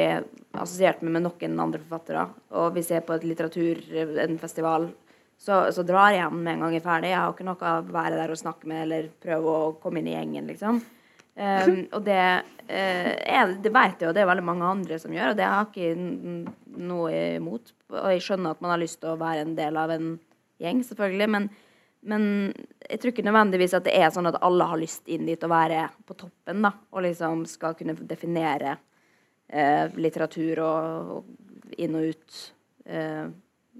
assosiert 0.60 1.04
meg 1.04 1.16
med 1.16 1.26
noen 1.28 1.60
andre 1.64 1.80
forfattere. 1.84 2.26
Og 2.60 2.74
hvis 2.76 2.92
jeg 2.92 3.02
er 3.02 3.08
på 3.08 3.16
et 3.16 3.28
litteratur, 3.28 3.84
en 4.26 4.40
festival, 4.42 4.90
så, 5.42 5.64
så 5.74 5.86
drar 5.88 6.12
jeg 6.12 6.22
hjem 6.22 6.42
med 6.44 6.54
en 6.54 6.66
gang 6.66 6.74
jeg 6.76 6.84
er 6.84 6.88
ferdig. 6.88 7.14
Jeg 7.14 7.22
har 7.22 7.36
ikke 7.36 7.48
noe 7.48 7.70
å 7.72 7.86
være 7.88 8.18
der 8.20 8.34
og 8.34 8.42
snakke 8.42 8.68
med 8.70 8.84
eller 8.86 9.08
prøve 9.24 9.56
å 9.56 9.72
komme 9.82 10.02
inn 10.02 10.12
i 10.12 10.18
gjengen, 10.18 10.52
liksom. 10.52 10.82
Um, 11.32 11.86
og 11.96 12.04
det, 12.04 12.20
uh, 12.68 13.12
er, 13.16 13.54
det 13.64 13.72
vet 13.72 14.02
jeg 14.02 14.10
jo 14.10 14.14
det 14.14 14.20
er 14.24 14.28
veldig 14.28 14.44
mange 14.44 14.68
andre 14.68 14.98
som 15.00 15.14
gjør, 15.16 15.32
og 15.32 15.38
det 15.40 15.48
har 15.48 15.70
jeg 15.72 15.94
ikke 15.94 16.82
noe 16.90 17.12
imot. 17.38 17.74
Og 17.94 18.10
jeg 18.12 18.24
skjønner 18.26 18.56
at 18.56 18.64
man 18.64 18.74
har 18.74 18.82
lyst 18.82 19.00
til 19.02 19.14
å 19.14 19.20
være 19.22 19.46
en 19.46 19.56
del 19.58 19.80
av 19.80 19.94
en 19.96 20.10
gjeng, 20.62 20.82
selvfølgelig, 20.86 21.30
men, 21.32 21.48
men 22.12 22.26
jeg 22.84 23.00
tror 23.00 23.14
ikke 23.14 23.26
nødvendigvis 23.30 23.78
at 23.78 23.88
det 23.88 23.96
er 23.98 24.12
sånn 24.14 24.30
at 24.30 24.42
alle 24.44 24.68
har 24.68 24.82
lyst 24.82 25.08
inn 25.12 25.30
dit 25.30 25.48
og 25.48 25.54
være 25.54 25.86
på 26.08 26.18
toppen, 26.20 26.66
da, 26.68 26.74
og 26.92 27.06
liksom 27.08 27.46
skal 27.50 27.78
kunne 27.80 27.96
definere 28.10 28.76
uh, 28.76 29.88
litteratur 29.96 30.62
og, 30.66 31.16
og, 31.16 31.72
inn 31.80 31.96
og 31.96 32.12
ut 32.12 32.44
uh, 32.92 33.32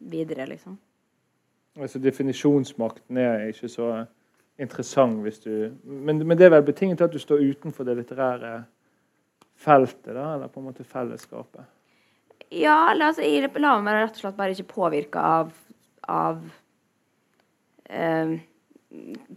videre, 0.08 0.48
liksom. 0.50 0.80
Altså 1.80 2.00
Definisjonsmakten 2.04 3.20
er 3.20 3.46
ikke 3.52 3.70
så 3.72 3.92
interessant 4.62 5.22
hvis 5.26 5.42
du 5.44 5.52
men, 5.84 6.22
men, 6.22 6.38
det 6.38 6.48
er 6.48 6.56
vel 6.56 6.66
betinget 6.68 7.04
at 7.04 7.14
du 7.14 7.20
står 7.22 7.44
utenfor 7.52 7.88
det 7.88 7.98
litterære 8.00 8.54
feltet, 9.62 10.14
da, 10.16 10.36
eller 10.36 10.50
på 10.50 10.62
en 10.62 10.70
måte 10.72 10.86
fellesskapet? 10.88 11.68
Ja, 12.52 12.92
altså, 12.92 13.24
jeg 13.24 13.52
lar 13.62 13.84
meg 13.84 14.00
rett 14.00 14.18
og 14.18 14.24
slett 14.24 14.40
bare 14.40 14.56
ikke 14.56 14.74
påvirke 14.74 15.22
av, 15.22 15.52
av 16.10 16.42
eh, 17.86 18.34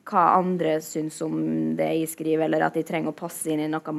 hva 0.09 0.25
andre 0.41 0.79
syns 0.83 1.21
om 1.23 1.37
det 1.79 1.91
jeg 1.93 2.11
skriver, 2.15 2.49
eller 2.49 2.67
at 2.67 2.79
jeg 2.79 2.89
trenger 2.89 3.13
å 3.13 3.19
passe 3.19 3.53
inn 3.53 3.63
i 3.63 3.71
noe, 3.71 3.95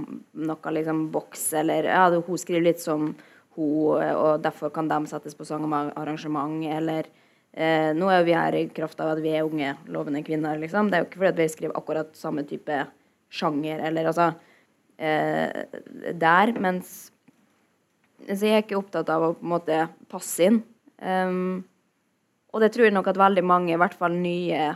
noe 0.49 0.73
liksom, 0.75 1.05
boks, 1.13 1.45
eller 1.61 1.87
ja, 1.93 2.09
hun 2.11 2.41
skriver 2.41 2.65
litt 2.65 2.83
som 2.83 3.13
hun, 3.55 4.01
og 4.01 4.41
derfor 4.43 4.73
kan 4.75 4.89
de 4.91 4.99
settes 5.07 5.37
på 5.37 5.47
sangarrangement, 5.47 6.65
eller 6.75 7.07
Eh, 7.55 7.93
nå 7.95 8.09
er 8.11 8.25
vi 8.27 8.33
her 8.35 8.55
i 8.59 8.65
kraft 8.75 8.99
av 8.99 9.13
at 9.13 9.21
vi 9.23 9.31
er 9.31 9.47
unge, 9.47 9.69
lovende 9.87 10.19
kvinner. 10.27 10.57
Liksom. 10.59 10.89
Det 10.91 10.97
er 10.97 11.03
jo 11.03 11.07
ikke 11.07 11.21
fordi 11.21 11.45
vi 11.45 11.53
skriver 11.53 11.77
akkurat 11.79 12.17
samme 12.19 12.43
type 12.47 12.81
sjanger, 13.31 13.79
eller 13.87 14.09
altså 14.11 14.33
eh, 14.99 15.49
Der, 16.13 16.51
mens 16.61 17.11
Så 18.25 18.45
jeg 18.45 18.53
er 18.57 18.63
ikke 18.65 18.79
opptatt 18.79 19.09
av 19.11 19.23
å 19.23 19.33
på 19.37 19.45
en 19.45 19.53
måte 19.53 19.79
passe 20.11 20.43
inn. 20.49 20.59
Um, 20.99 21.63
og 22.55 22.61
det 22.63 22.71
tror 22.73 22.87
jeg 22.87 22.95
nok 22.95 23.09
at 23.11 23.19
veldig 23.19 23.43
mange, 23.45 23.73
i 23.75 23.79
hvert 23.79 23.97
fall 23.99 24.15
nye 24.15 24.75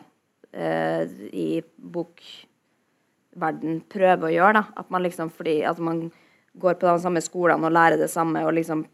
eh, 0.51 1.03
i 1.31 1.63
bokverden, 1.95 3.79
prøver 3.89 4.27
å 4.27 4.33
gjøre. 4.33 4.53
da, 4.59 4.63
At 4.83 4.91
man 4.91 5.03
liksom 5.05 5.31
fordi 5.33 5.63
at 5.65 5.79
man 5.81 6.11
går 6.59 6.77
på 6.79 6.87
de 6.87 6.99
samme 7.01 7.21
skolene 7.23 7.67
og 7.67 7.75
lærer 7.75 7.99
det 8.01 8.11
samme 8.11 8.43
og 8.45 8.53
liksom 8.57 8.85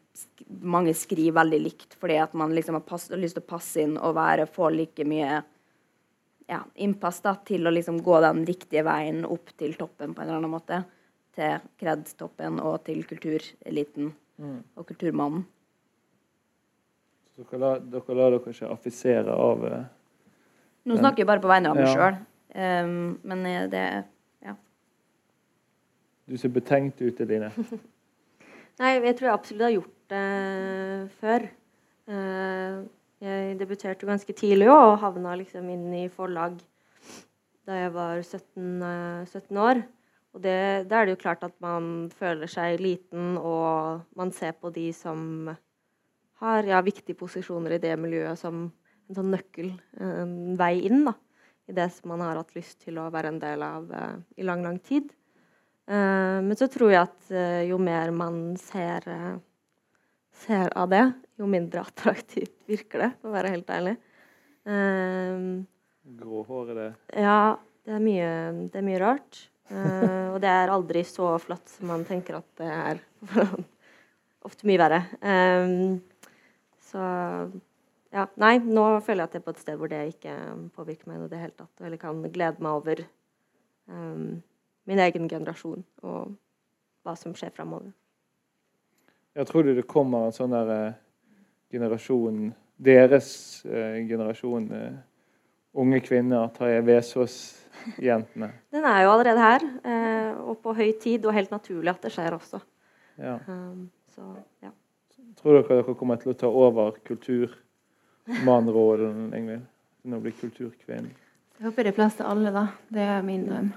mange 0.66 0.94
skriver 0.96 1.36
veldig 1.42 1.60
likt 1.60 1.98
fordi 2.00 2.20
at 2.22 2.34
man 2.38 2.54
liksom 2.56 2.78
har, 2.78 2.86
pass, 2.88 3.10
har 3.12 3.20
lyst 3.20 3.38
til 3.40 3.44
å 3.44 3.50
passe 3.50 3.84
inn 3.84 3.98
og 3.98 4.16
være, 4.18 4.48
få 4.52 4.70
like 4.74 5.06
mye 5.08 5.42
ja, 6.48 6.62
innpass 6.76 7.22
da, 7.22 7.36
til 7.46 7.68
å 7.68 7.74
liksom 7.74 8.02
gå 8.04 8.20
den 8.22 8.46
riktige 8.46 8.86
veien 8.86 9.26
opp 9.26 9.52
til 9.58 9.74
toppen 9.80 10.14
på 10.14 10.22
en 10.22 10.28
eller 10.28 10.42
annen 10.42 10.54
måte. 10.54 10.84
Til 11.36 11.66
kred-toppen 11.82 12.62
og 12.64 12.86
til 12.88 13.02
kultureliten 13.10 14.14
mm. 14.40 14.60
og 14.78 14.88
kulturmannen. 14.88 15.44
Så 17.36 17.44
dere 17.50 17.60
lar 17.60 17.82
dere, 17.84 18.16
dere 18.22 18.40
ikke 18.40 18.70
affisere 18.72 19.34
av 19.36 19.66
uh, 19.68 19.82
Nå 20.88 20.96
snakker 21.02 21.24
jeg 21.24 21.28
bare 21.28 21.44
på 21.44 21.50
vegne 21.50 21.74
av 21.74 21.80
meg 21.80 21.90
ja. 21.90 21.96
sjøl, 21.98 22.20
um, 22.54 23.16
men 23.26 23.40
eh, 23.50 23.64
det. 23.72 23.86
Du 26.26 26.38
ser 26.42 26.50
betenkt 26.50 27.02
ut, 27.06 27.20
Eline. 27.22 27.52
Nei, 28.82 28.96
jeg 28.98 29.16
tror 29.18 29.28
jeg 29.28 29.38
absolutt 29.38 29.66
har 29.68 29.74
gjort 29.76 29.98
det 30.12 30.22
før. 31.20 31.44
Eh, 32.10 32.80
jeg 33.26 33.58
debuterte 33.60 34.08
ganske 34.10 34.34
tidlig 34.38 34.72
og 34.74 34.98
havna 35.04 35.36
liksom 35.38 35.68
inn 35.72 35.92
i 35.96 36.08
forlag 36.14 36.58
da 37.66 37.78
jeg 37.78 37.92
var 37.94 38.22
17, 38.22 38.82
17 39.30 39.60
år. 39.62 39.84
Og 40.36 40.42
det, 40.44 40.58
da 40.90 41.00
er 41.00 41.08
det 41.08 41.16
jo 41.16 41.22
klart 41.22 41.46
at 41.46 41.54
man 41.64 42.10
føler 42.14 42.50
seg 42.52 42.82
liten, 42.84 43.38
og 43.40 44.04
man 44.18 44.34
ser 44.36 44.58
på 44.60 44.70
de 44.74 44.90
som 44.94 45.48
har 46.42 46.68
ja, 46.68 46.82
viktige 46.86 47.18
posisjoner 47.18 47.78
i 47.78 47.82
det 47.82 47.94
miljøet, 48.02 48.38
som 48.38 48.66
en 48.66 49.18
sånn 49.18 49.32
nøkkel, 49.32 49.72
en 50.02 50.58
vei 50.60 50.74
inn 50.90 51.06
da, 51.08 51.16
i 51.70 51.78
det 51.78 51.88
som 51.96 52.12
man 52.12 52.26
har 52.26 52.42
hatt 52.42 52.54
lyst 52.58 52.82
til 52.84 53.00
å 53.00 53.08
være 53.14 53.32
en 53.32 53.40
del 53.42 53.64
av 53.66 53.88
i 54.36 54.46
lang, 54.46 54.66
lang 54.66 54.82
tid. 54.84 55.14
Uh, 55.86 56.42
men 56.42 56.58
så 56.58 56.68
tror 56.72 56.94
jeg 56.94 57.06
at 57.06 57.28
uh, 57.30 57.62
jo 57.68 57.78
mer 57.82 58.10
man 58.16 58.56
ser 58.58 59.06
ser 60.36 60.74
av 60.76 60.90
det, 60.92 61.04
jo 61.40 61.48
mindre 61.50 61.84
attraktivt 61.86 62.66
virker 62.70 63.06
det, 63.06 63.12
for 63.22 63.32
å 63.32 63.36
være 63.36 63.54
helt 63.54 63.70
ærlig. 63.72 63.94
Gråhårede 66.20 66.88
Ja, 67.16 67.56
det 67.86 67.94
er 67.96 68.02
mye, 68.04 68.32
det 68.74 68.82
er 68.82 68.86
mye 68.86 69.00
rart. 69.00 69.40
Og 69.70 70.36
det 70.44 70.50
er 70.52 70.74
aldri 70.74 71.06
så 71.08 71.32
flott 71.42 71.72
som 71.72 71.88
man 71.94 72.04
tenker 72.06 72.42
at 72.42 72.50
det 72.60 72.68
er. 72.74 73.00
Ofte 74.50 74.68
mye 74.68 74.82
verre. 74.82 75.00
Så 76.90 77.06
ja, 78.16 78.26
nei, 78.40 78.58
nå 78.64 78.84
føler 79.04 79.26
jeg 79.26 79.28
at 79.28 79.34
jeg 79.36 79.42
er 79.42 79.46
på 79.46 79.54
et 79.56 79.62
sted 79.64 79.80
hvor 79.80 79.92
det 79.92 80.02
ikke 80.14 80.34
påvirker 80.78 81.10
meg 81.10 81.26
i 81.26 81.32
det 81.34 81.40
hele 81.42 81.58
tatt. 81.58 81.74
Eller 81.84 82.00
kan 82.00 82.22
glede 82.32 82.64
meg 82.64 82.78
over 82.78 83.02
um, 83.92 84.38
min 84.86 85.02
egen 85.02 85.30
generasjon 85.30 85.84
og 86.04 86.36
hva 87.06 87.16
som 87.18 87.34
skjer 87.38 87.54
framover. 87.56 87.92
Jeg 89.36 89.50
tror 89.50 89.68
det 89.68 89.88
kommer 89.92 90.28
en 90.28 90.36
sånn 90.36 90.54
der 90.56 90.72
eh, 90.74 90.94
generasjon 91.76 92.54
Deres 92.76 93.64
eh, 93.66 94.08
generasjon 94.08 94.72
eh, 94.76 94.94
unge 95.80 96.00
kvinner, 96.04 96.50
Tarjei 96.56 96.82
Vesaas-jentene. 96.84 98.50
Den 98.76 98.84
er 98.84 99.04
jo 99.04 99.12
allerede 99.14 99.40
her, 99.40 99.62
eh, 99.88 100.34
og 100.44 100.60
på 100.64 100.74
høy 100.76 100.92
tid, 101.00 101.26
og 101.26 101.34
helt 101.38 101.52
naturlig 101.56 101.90
at 101.94 102.02
det 102.04 102.12
skjer 102.16 102.32
også. 102.36 102.60
Ja. 103.16 103.36
Um, 103.48 103.90
så, 104.12 104.22
ja. 104.64 104.70
Tror 105.40 105.54
dere 105.62 105.76
dere 105.80 105.96
kommer 105.96 106.16
til 106.20 106.32
å 106.34 106.40
ta 106.40 106.48
over 106.52 107.00
kulturmannrollen, 107.08 109.34
Ingvild? 109.36 109.66
Til 110.04 110.14
å 110.18 110.24
bli 110.24 110.32
kulturkvinne? 110.36 111.10
Jeg 111.56 111.64
håper 111.70 111.82
det 111.88 111.92
er 111.94 112.00
plass 112.02 112.16
til 112.20 112.28
alle, 112.28 112.50
da. 112.52 112.66
Det 112.92 113.06
er 113.08 113.22
min 113.24 113.48
drøm. 113.48 113.70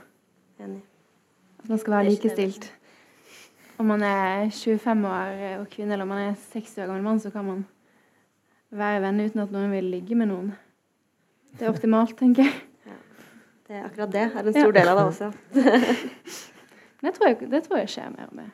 Enig. 0.59 0.82
Man 1.68 1.78
skal 1.78 1.92
være 1.92 2.10
likestilt. 2.10 2.74
Om 3.78 3.86
man 3.92 4.02
er 4.02 4.48
25 4.50 5.08
år 5.08 5.42
og 5.60 5.66
kvinne 5.70 5.92
eller 5.94 6.06
om 6.06 6.08
man 6.08 6.30
er 6.30 6.38
60 6.52 6.78
år 6.78 6.86
gammel 6.86 7.04
mann, 7.04 7.20
så 7.20 7.30
kan 7.30 7.44
man 7.44 7.66
være 8.70 9.02
venner 9.02 9.28
uten 9.28 9.42
at 9.44 9.52
noen 9.52 9.70
vil 9.72 9.90
ligge 9.92 10.16
med 10.18 10.30
noen. 10.32 10.48
Det 11.58 11.66
er 11.66 11.72
optimalt, 11.72 12.16
tenker 12.18 12.48
jeg. 12.48 12.54
Ja. 12.86 12.96
Det 13.68 13.76
er 13.76 13.84
akkurat 13.84 14.12
det 14.12 14.22
er 14.24 14.38
en 14.40 14.56
stor 14.56 14.72
ja. 14.72 14.78
del 14.80 14.88
av 14.88 14.98
det 14.98 15.04
også. 15.04 15.30
det, 17.02 17.14
tror 17.14 17.28
jeg, 17.28 17.50
det 17.52 17.62
tror 17.66 17.82
jeg 17.82 17.92
skjer 17.94 18.10
mer 18.16 18.32
og 18.32 18.40
mer. 18.40 18.50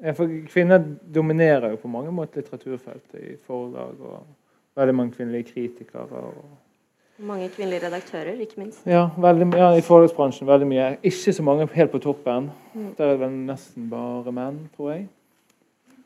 Ja, 0.00 0.16
for 0.16 0.32
kvinner 0.48 0.80
dominerer 1.14 1.74
jo 1.74 1.82
på 1.82 1.92
mange 1.92 2.12
måter 2.16 2.40
litteraturfeltet 2.40 3.20
i 3.20 3.36
forlag, 3.44 4.00
og 4.00 4.24
veldig 4.80 4.94
mange 4.96 5.12
kvinnelige 5.12 5.52
kritikere. 5.52 6.08
og 6.08 6.69
mange 7.20 7.48
kvinnelige 7.52 7.86
redaktører, 7.86 8.40
ikke 8.40 8.60
minst. 8.60 8.86
Ja, 8.86 9.08
veldig, 9.20 9.48
ja, 9.58 9.70
i 9.76 9.84
forlagsbransjen 9.84 10.48
veldig 10.48 10.68
mye. 10.68 10.90
Ikke 11.02 11.32
så 11.36 11.42
mange 11.42 11.68
helt 11.74 11.90
på 11.92 11.98
toppen. 11.98 12.50
Mm. 12.74 12.92
Der 12.98 13.04
er 13.04 13.10
det 13.10 13.20
vel 13.20 13.34
nesten 13.48 13.90
bare 13.90 14.32
menn, 14.32 14.60
tror 14.76 14.92
jeg. 14.94 15.08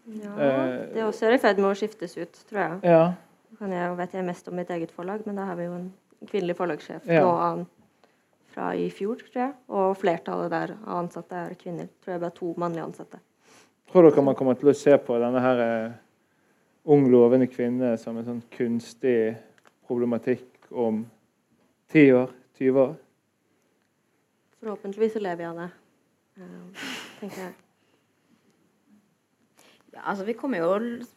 Ja, 0.07 0.33
eh, 0.33 0.95
Det 0.95 1.01
er 1.01 1.07
også 1.07 1.31
i 1.33 1.39
ferd 1.39 1.61
med 1.63 1.71
å 1.71 1.77
skiftes 1.79 2.17
ut, 2.17 2.41
tror 2.51 2.61
jeg. 2.61 2.81
Ja. 2.83 3.05
Kan 3.59 3.73
jeg 3.73 3.97
vet 3.99 4.15
jeg 4.15 4.25
mest 4.27 4.49
om 4.49 4.59
mitt 4.59 4.71
eget 4.71 4.93
forlag, 4.93 5.23
men 5.27 5.37
da 5.37 5.47
har 5.49 5.57
vi 5.57 5.69
jo 5.69 5.77
en 5.79 5.93
kvinnelig 6.27 6.57
forlagssjef 6.59 7.07
ja. 7.07 7.23
nå 7.23 7.65
fra 8.55 8.73
i 8.79 8.89
fjor, 8.91 9.17
tror 9.17 9.43
jeg. 9.43 9.53
Og 9.69 9.97
flertallet 9.99 10.51
der 10.53 10.75
av 10.85 10.99
ansatte 11.05 11.39
er 11.47 11.55
kvinner. 11.59 11.89
Tror 12.03 12.17
jeg 12.17 12.23
bare 12.23 12.37
to 12.37 12.55
mannlige 12.61 12.85
ansatte. 12.85 13.21
Tror 13.91 14.09
dere 14.09 14.25
man 14.27 14.37
kommer 14.39 14.59
til 14.59 14.71
å 14.71 14.77
se 14.77 14.97
på 14.99 15.19
denne 15.23 15.43
her 15.43 15.63
uh, 15.63 15.97
ung, 16.91 17.09
lovende 17.11 17.49
kvinne 17.51 17.95
som 18.01 18.19
en 18.19 18.29
sånn 18.29 18.43
kunstig 18.55 19.35
problematikk 19.87 20.54
om 20.75 21.05
10 21.95 22.13
år, 22.19 22.31
20 22.59 22.81
år? 22.81 22.95
Forhåpentligvis 24.61 25.17
så 25.17 25.23
lever 25.23 25.45
jeg 25.45 25.53
av 25.53 25.61
det, 25.63 25.71
eh, 26.41 26.89
tenker 27.21 27.47
jeg. 27.47 27.55
Ja, 29.95 30.03
altså 30.11 30.25
Vi 30.27 30.35
kommer 30.35 30.59
jo 30.59 30.71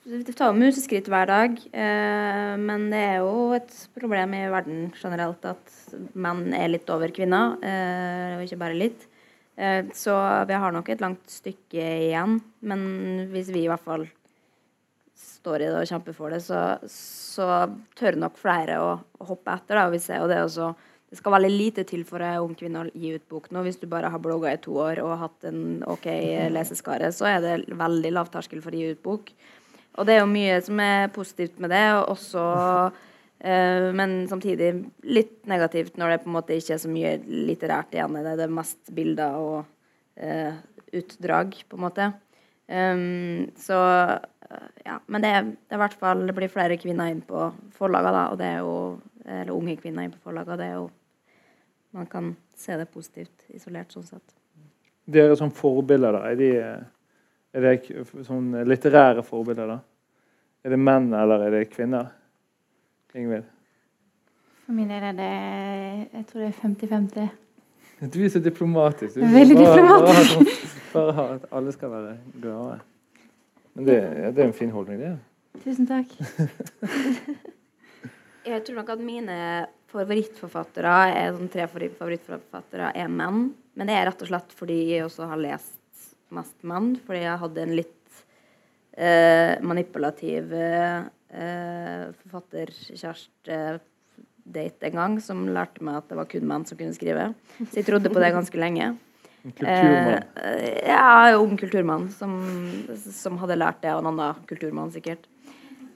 Vi 0.06 0.34
tar 0.38 0.52
jo 0.52 0.60
museskritt 0.60 1.10
hver 1.10 1.30
dag. 1.30 1.58
Eh, 1.74 2.54
men 2.62 2.90
det 2.94 3.02
er 3.02 3.16
jo 3.26 3.54
et 3.58 3.74
problem 3.98 4.36
i 4.38 4.44
verden 4.54 4.92
generelt 4.94 5.46
at 5.50 5.74
menn 6.14 6.52
er 6.54 6.70
litt 6.70 6.90
over 6.94 7.14
kvinner. 7.14 7.58
Eh, 7.66 8.38
og 8.38 8.46
ikke 8.46 8.62
bare 8.62 8.78
litt. 8.78 9.08
Eh, 9.58 9.90
så 9.98 10.14
vi 10.46 10.60
har 10.62 10.76
nok 10.76 10.92
et 10.94 11.02
langt 11.02 11.26
stykke 11.32 11.88
igjen. 12.12 12.38
Men 12.62 12.86
hvis 13.34 13.50
vi 13.50 13.66
i 13.66 13.72
hvert 13.72 13.86
fall 13.86 14.06
står 15.38 15.64
i 15.64 15.70
det 15.70 15.80
og 15.80 15.90
kjemper 15.90 16.16
for 16.18 16.34
det, 16.34 16.42
så, 16.46 16.62
så 16.92 17.48
tør 17.98 18.20
nok 18.20 18.38
flere 18.42 18.82
å, 18.84 18.92
hoppe 19.30 19.56
etter. 19.56 19.80
Da, 19.80 19.88
vi 19.94 20.02
ser 20.04 20.24
jo 20.24 20.30
det 20.32 20.44
også 20.44 20.74
det 21.08 21.22
skal 21.22 21.38
veldig 21.38 21.52
lite 21.54 21.84
til 21.88 22.02
for 22.04 22.20
ei 22.20 22.36
ung 22.44 22.52
kvinne 22.58 22.82
å 22.84 22.90
gi 22.92 23.14
ut 23.16 23.24
bok 23.32 23.46
nå. 23.56 23.62
Hvis 23.64 23.80
du 23.80 23.86
bare 23.88 24.10
har 24.12 24.20
blogga 24.20 24.52
i 24.52 24.60
to 24.60 24.74
år 24.84 25.00
og 25.00 25.14
hatt 25.22 25.48
en 25.48 25.80
OK 25.88 26.08
leseskare, 26.56 27.14
så 27.16 27.30
er 27.30 27.40
det 27.44 27.78
veldig 27.80 28.12
lav 28.16 28.32
terskel 28.34 28.60
for 28.64 28.76
å 28.76 28.82
gi 28.82 28.92
ut 28.92 29.04
bok. 29.06 29.32
Og 29.98 30.06
det 30.06 30.18
er 30.18 30.20
jo 30.22 30.30
mye 30.30 30.58
som 30.66 30.82
er 30.84 31.08
positivt 31.16 31.62
med 31.64 31.72
det, 31.74 31.86
og 31.96 32.12
også 32.18 32.44
eh, 33.48 33.88
Men 33.96 34.20
samtidig 34.30 34.74
litt 35.08 35.40
negativt 35.50 35.96
når 35.98 36.14
det 36.14 36.22
på 36.26 36.32
en 36.32 36.38
måte 36.42 36.60
ikke 36.60 36.76
er 36.76 36.84
så 36.84 36.92
mye 36.92 37.16
litterært 37.24 37.96
igjen. 37.96 38.20
Det 38.20 38.34
er 38.34 38.44
det 38.44 38.52
mest 38.60 38.94
bilder 39.00 39.40
og 39.40 39.58
eh, 40.20 40.60
utdrag, 40.98 41.56
på 41.70 41.80
en 41.80 41.88
måte. 41.88 42.12
Um, 42.68 43.48
så 43.56 43.78
ja. 44.86 45.00
Men 45.08 45.24
det, 45.24 45.32
det 45.68 45.76
er 45.76 45.80
i 45.80 45.82
hvert 45.82 45.98
fall 46.00 46.22
Det 46.28 46.36
blir 46.38 46.52
flere 46.52 46.78
kvinner 46.80 47.12
inn 47.12 47.20
på 47.26 47.50
forlaget 47.76 48.16
da, 48.16 48.24
og 48.32 48.38
det 48.40 48.48
er 48.48 48.60
jo 48.64 48.76
eller 49.28 49.52
unge 49.52 49.76
kvinner 49.76 50.08
inn 50.08 50.14
på 50.14 50.24
forlagene. 50.24 50.58
Det 50.60 50.68
er 50.70 50.78
jo 50.78 50.90
Man 51.98 52.06
kan 52.06 52.36
se 52.56 52.76
det 52.78 52.86
positivt 52.92 53.48
isolert, 53.56 53.92
sånn 53.92 54.06
sett. 54.06 54.36
Dere 55.08 55.36
som 55.40 55.50
forbilder, 55.56 56.14
da, 56.14 56.30
er 56.30 56.36
de 56.36 56.50
er 57.58 57.64
det 57.64 58.04
sånn 58.28 58.52
litterære 58.68 59.24
forbilder? 59.26 59.72
da? 59.72 59.78
Er 60.68 60.76
det 60.76 60.80
menn, 60.84 61.08
eller 61.16 61.48
er 61.48 61.56
det 61.56 61.70
kvinner? 61.72 62.12
Ingvild? 63.18 63.48
For 64.66 64.76
min 64.76 64.92
del 64.92 65.06
er 65.10 65.16
det 65.18 65.32
Jeg 66.12 66.26
tror 66.28 66.44
det 66.44 66.50
er 66.50 66.58
50-50. 66.60 67.30
Du 68.14 68.20
er 68.22 68.30
så 68.30 68.40
diplomatisk. 68.44 69.16
Du 69.16 69.24
Veldig 69.24 69.56
bare, 69.58 69.80
diplomatisk. 69.82 70.84
Bare, 70.94 71.14
bare 71.16 71.28
at 71.40 71.48
alle 71.52 71.72
skal 71.74 71.94
være 71.96 72.18
glade. 72.42 72.78
Men 73.78 73.86
det, 73.86 74.00
ja, 74.02 74.32
det 74.34 74.42
er 74.42 74.50
en 74.50 74.58
fin 74.58 74.74
holdning, 74.74 75.04
det. 75.04 75.14
Tusen 75.62 75.86
takk. 75.90 76.10
Jeg 78.48 78.64
tror 78.64 78.78
nok 78.80 78.90
at 78.94 79.02
mine 79.04 79.38
favorittforfattere 79.92 80.94
er 81.12 81.34
sånn 81.36 81.50
tre 81.52 81.66
favorittforfattere 81.70 82.94
er 82.96 83.10
menn. 83.12 83.50
Men 83.78 83.90
det 83.90 83.98
er 83.98 84.08
rett 84.10 84.24
og 84.24 84.30
slett 84.32 84.56
fordi 84.56 84.78
jeg 84.94 85.06
også 85.06 85.28
har 85.30 85.42
lest 85.42 86.06
mest 86.34 86.64
menn. 86.68 86.94
Fordi 87.06 87.26
jeg 87.26 87.42
hadde 87.44 87.66
en 87.66 87.76
litt 87.76 88.22
eh, 88.96 89.54
manipulativ 89.62 90.54
eh, 90.56 92.08
forfatterkjæreste 92.24 93.60
date 94.48 94.88
en 94.88 95.02
gang 95.02 95.20
som 95.20 95.44
lærte 95.52 95.84
meg 95.84 96.00
at 96.00 96.08
det 96.08 96.20
var 96.22 96.32
kun 96.32 96.48
menn 96.48 96.64
som 96.68 96.80
kunne 96.80 96.96
skrive. 96.96 97.34
Så 97.60 97.82
jeg 97.82 97.90
trodde 97.90 98.14
på 98.14 98.24
det 98.24 98.36
ganske 98.36 98.64
lenge. 98.64 98.94
Kulturmann. 99.44 100.24
Eh, 100.44 100.90
ja, 100.90 101.38
ung 101.38 101.58
kulturmann 101.58 102.10
som, 102.12 102.36
som 102.98 103.38
hadde 103.42 103.60
lært 103.60 103.82
det 103.84 103.94
av 103.94 104.02
en 104.02 104.12
annen 104.12 104.46
kulturmann, 104.50 104.92
sikkert. 104.92 105.28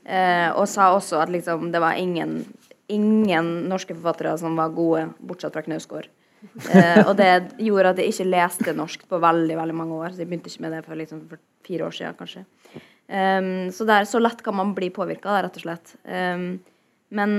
Eh, 0.05 0.49
og 0.55 0.65
sa 0.69 0.91
også 0.95 1.19
at 1.21 1.31
liksom, 1.33 1.69
det 1.73 1.81
var 1.83 1.99
ingen, 1.99 2.39
ingen 2.91 3.51
norske 3.69 3.95
forfattere 3.97 4.37
som 4.41 4.57
var 4.59 4.73
gode, 4.75 5.09
bortsett 5.19 5.53
fra 5.55 5.65
Knausgård. 5.65 6.09
Eh, 6.73 7.01
og 7.07 7.13
det 7.19 7.31
gjorde 7.61 7.93
at 7.93 8.01
jeg 8.01 8.13
ikke 8.13 8.31
leste 8.31 8.73
norsk 8.77 9.05
på 9.09 9.19
veldig 9.21 9.59
veldig 9.59 9.77
mange 9.77 9.99
år. 9.99 10.13
Så 10.13 10.23
jeg 10.23 10.31
begynte 10.31 10.51
ikke 10.51 10.65
med 10.65 10.75
det 10.77 10.81
for, 10.87 10.97
liksom, 10.97 11.21
for 11.29 11.43
fire 11.67 11.87
år 11.87 11.97
siden, 11.97 12.17
kanskje. 12.17 12.45
Um, 13.11 13.71
så, 13.75 13.85
der, 13.85 14.05
så 14.07 14.21
lett 14.23 14.39
kan 14.43 14.55
man 14.55 14.71
bli 14.75 14.87
påvirka, 14.93 15.41
rett 15.43 15.57
og 15.59 15.65
slett. 15.65 15.95
Um, 16.07 16.61
men 17.11 17.31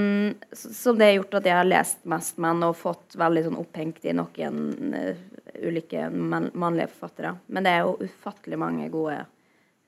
så 0.52 0.92
det 0.92 1.06
har 1.06 1.14
gjort 1.16 1.38
at 1.38 1.46
jeg 1.48 1.56
har 1.56 1.64
lest 1.64 2.02
mest 2.12 2.36
menn 2.44 2.60
og 2.66 2.76
fått 2.76 3.16
veldig 3.16 3.46
sånn 3.46 3.56
opphengt 3.56 4.04
i 4.04 4.12
noen 4.12 4.58
uh, 4.92 5.22
ulike 5.60 6.08
man, 6.10 6.50
mannlige 6.54 6.90
forfattere. 6.94 7.36
Men 7.46 7.66
det 7.66 7.74
er 7.74 7.84
jo 7.84 7.98
ufattelig 8.06 8.58
mange 8.60 8.88
gode 8.92 9.18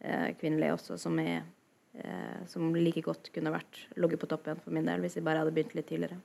eh, 0.01 0.31
kvinnelige 0.41 0.77
også 0.77 0.99
som 1.01 1.19
er 1.23 1.43
eh, 1.95 2.45
som 2.51 2.75
like 2.77 3.03
godt 3.05 3.33
kunne 3.35 3.53
vært 3.55 3.85
ligget 3.97 4.21
på 4.23 4.31
toppen 4.31 4.61
for 4.63 4.75
min 4.75 4.87
del 4.89 5.05
hvis 5.05 5.19
jeg 5.19 5.27
bare 5.27 5.43
hadde 5.43 5.55
begynt 5.55 5.77
litt 5.79 5.89
tidligere. 5.91 6.21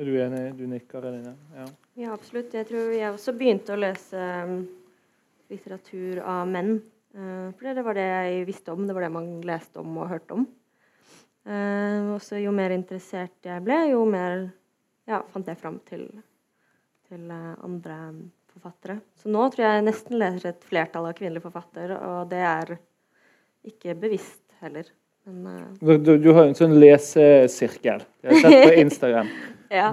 Er 0.00 0.06
du 0.06 0.14
enig? 0.22 0.44
Du 0.56 0.62
nikker, 0.70 1.04
Eline? 1.04 1.34
Ja. 1.52 1.66
Ja, 1.98 2.12
absolutt. 2.14 2.54
Jeg 2.56 2.68
tror 2.70 2.92
jeg 2.94 3.10
også 3.10 3.34
begynte 3.36 3.74
å 3.74 3.80
lese 3.80 4.20
um, 4.46 4.62
litteratur 5.50 6.22
av 6.24 6.46
menn. 6.48 6.78
Uh, 7.12 7.50
for 7.58 7.68
det 7.74 7.84
var 7.84 7.98
det 7.98 8.06
jeg 8.06 8.46
visste 8.48 8.72
om. 8.72 8.86
Det 8.88 8.96
var 8.96 9.04
det 9.04 9.12
man 9.18 9.28
leste 9.44 9.82
om 9.82 9.98
og 9.98 10.08
hørte 10.08 10.38
om. 10.38 10.46
Uh, 11.44 12.14
også 12.14 12.38
jo 12.40 12.54
mer 12.54 12.72
interessert 12.72 13.48
jeg 13.48 13.64
ble, 13.66 13.76
jo 13.90 14.06
mer 14.08 14.46
ja, 15.10 15.20
fant 15.32 15.48
jeg 15.50 15.58
fram 15.58 15.80
til, 15.88 16.06
til 17.10 17.26
uh, 17.30 17.56
andre 17.66 17.96
forfattere. 18.50 19.00
Så 19.18 19.30
nå 19.32 19.46
tror 19.52 19.66
jeg 19.66 19.86
nesten 19.86 20.18
leser 20.20 20.52
et 20.52 20.64
flertall 20.66 21.08
av 21.10 21.16
kvinnelige 21.18 21.44
forfattere, 21.46 21.98
og 21.98 22.30
det 22.30 22.42
er 22.46 22.76
ikke 23.66 23.96
bevisst 23.98 24.44
heller. 24.62 24.88
Men, 25.30 25.76
du, 25.80 25.96
du, 25.98 26.14
du, 26.18 26.30
har 26.34 26.48
en 26.48 26.56
sånn 26.56 26.78
lesesirkel. 26.80 28.02
Jeg 28.24 28.32
har 28.32 28.44
sett 28.44 28.62
på 28.64 28.78
Instagram. 28.82 29.28
ja. 29.80 29.90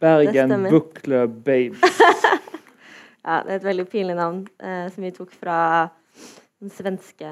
Bergen 0.00 0.68
Book 0.70 1.00
Club 1.04 1.40
Babes. 1.44 1.82
ja, 3.26 3.40
det 3.44 3.50
er 3.50 3.56
et 3.58 3.66
veldig 3.66 3.86
pinlig 3.90 4.16
navn 4.16 4.44
eh, 4.62 4.86
som 4.94 5.04
vi 5.04 5.10
tok 5.12 5.34
fra 5.36 5.58
svenske, 6.60 7.28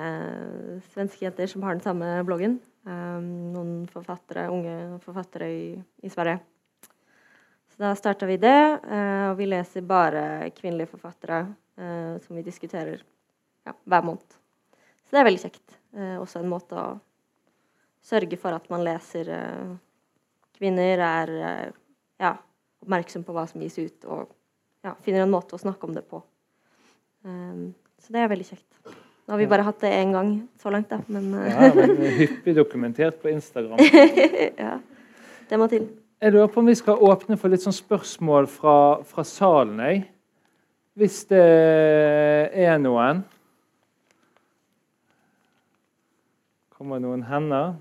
svenske 0.93 1.25
jenter 1.25 1.49
som 1.49 1.65
har 1.65 1.77
den 1.77 1.85
samme 1.85 2.11
bloggen. 2.29 2.59
Um, 2.89 3.53
noen 3.53 3.73
forfattere, 3.93 4.47
unge 4.53 5.01
forfattere 5.05 5.49
i, 5.53 5.65
i 6.05 6.13
Sverige. 6.13 6.41
Så 7.79 7.85
da 7.85 7.95
starta 7.95 8.27
vi 8.27 8.35
det, 8.43 8.81
uh, 8.91 9.31
og 9.31 9.37
vi 9.39 9.47
leser 9.47 9.85
bare 9.87 10.49
kvinnelige 10.51 10.91
forfattere 10.91 11.45
uh, 11.79 12.17
som 12.25 12.35
vi 12.35 12.43
diskuterer 12.43 13.05
ja, 13.63 13.75
hver 13.87 14.03
måned. 14.03 14.35
Så 15.07 15.15
det 15.15 15.21
er 15.21 15.27
veldig 15.29 15.43
kjekt. 15.45 15.77
Uh, 15.95 16.17
også 16.19 16.41
en 16.41 16.51
måte 16.51 16.75
å 16.75 16.97
sørge 18.03 18.35
for 18.43 18.57
at 18.57 18.67
man 18.73 18.83
leser 18.83 19.31
kvinner, 20.59 21.05
er 21.07 21.31
ja, 22.19 22.33
oppmerksom 22.83 23.23
på 23.23 23.37
hva 23.37 23.45
som 23.47 23.63
gis 23.63 23.79
ut, 23.79 24.09
og 24.11 24.33
ja, 24.83 24.97
finner 25.07 25.23
en 25.23 25.37
måte 25.37 25.55
å 25.55 25.63
snakke 25.63 25.87
om 25.87 25.95
det 25.95 26.03
på. 26.09 26.23
Så 27.23 28.15
det 28.15 28.23
er 28.25 28.31
veldig 28.33 28.49
kjekt. 28.49 28.67
Nå 28.89 29.37
har 29.37 29.43
vi 29.43 29.51
bare 29.51 29.67
hatt 29.69 29.83
det 29.85 29.93
én 30.01 30.17
gang 30.17 30.33
så 30.63 30.73
langt, 30.73 30.89
da, 30.91 31.03
men. 31.07 31.31
Ja, 31.51 31.71
men 31.77 31.95
hyppig 32.23 32.57
dokumentert 32.57 33.21
på 33.23 33.31
Instagram. 33.35 33.83
ja, 34.65 34.79
det 35.51 35.61
må 35.61 35.69
til. 35.71 35.91
Jeg 36.21 36.33
lurer 36.33 36.47
på 36.47 36.59
om 36.61 36.67
vi 36.67 36.75
skal 36.75 36.99
åpne 36.99 37.37
for 37.39 37.47
litt 37.53 37.63
sånn 37.63 37.75
spørsmål 37.77 38.49
fra, 38.51 38.79
fra 39.07 39.23
salen, 39.23 39.77
jeg. 39.79 40.01
Hvis 40.99 41.21
det 41.31 41.43
er 42.59 42.81
noen. 42.83 43.21
Kommer 46.75 46.99
noen 46.99 47.23
hender? 47.29 47.77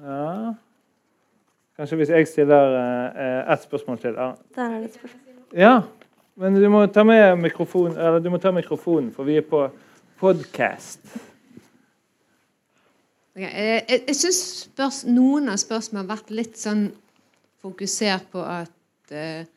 Ja 0.00 0.54
Kanskje 1.76 2.00
hvis 2.00 2.14
jeg 2.14 2.30
stiller 2.32 2.78
eh, 2.80 3.52
ett 3.52 3.68
spørsmål 3.68 4.00
til. 4.00 4.16
Ja. 4.16 4.32
Der 4.56 4.64
er 4.64 4.80
det 4.80 4.88
et 4.88 4.96
spørsmål. 4.96 5.36
Ja, 5.52 5.76
men 6.40 6.56
du 6.56 6.68
må 6.72 6.86
ta 6.88 7.04
med 7.04 7.36
mikrofonen, 7.44 8.00
eller 8.00 8.24
du 8.24 8.32
må 8.32 8.40
ta 8.40 8.56
mikrofonen, 8.56 9.12
for 9.12 9.28
vi 9.28 9.36
er 9.40 9.44
på 9.44 9.66
podkast. 10.20 11.00
Okay, 13.36 13.48
jeg 13.48 13.84
jeg, 13.88 14.02
jeg 14.08 14.16
syns 14.18 15.04
noen 15.08 15.48
av 15.48 15.56
spørsmålene 15.60 16.02
har 16.04 16.10
vært 16.18 16.32
litt 16.34 16.58
sånn 16.60 16.90
fokusert 17.62 18.28
på 18.32 18.44
at 18.44 19.14
eh, 19.14 19.48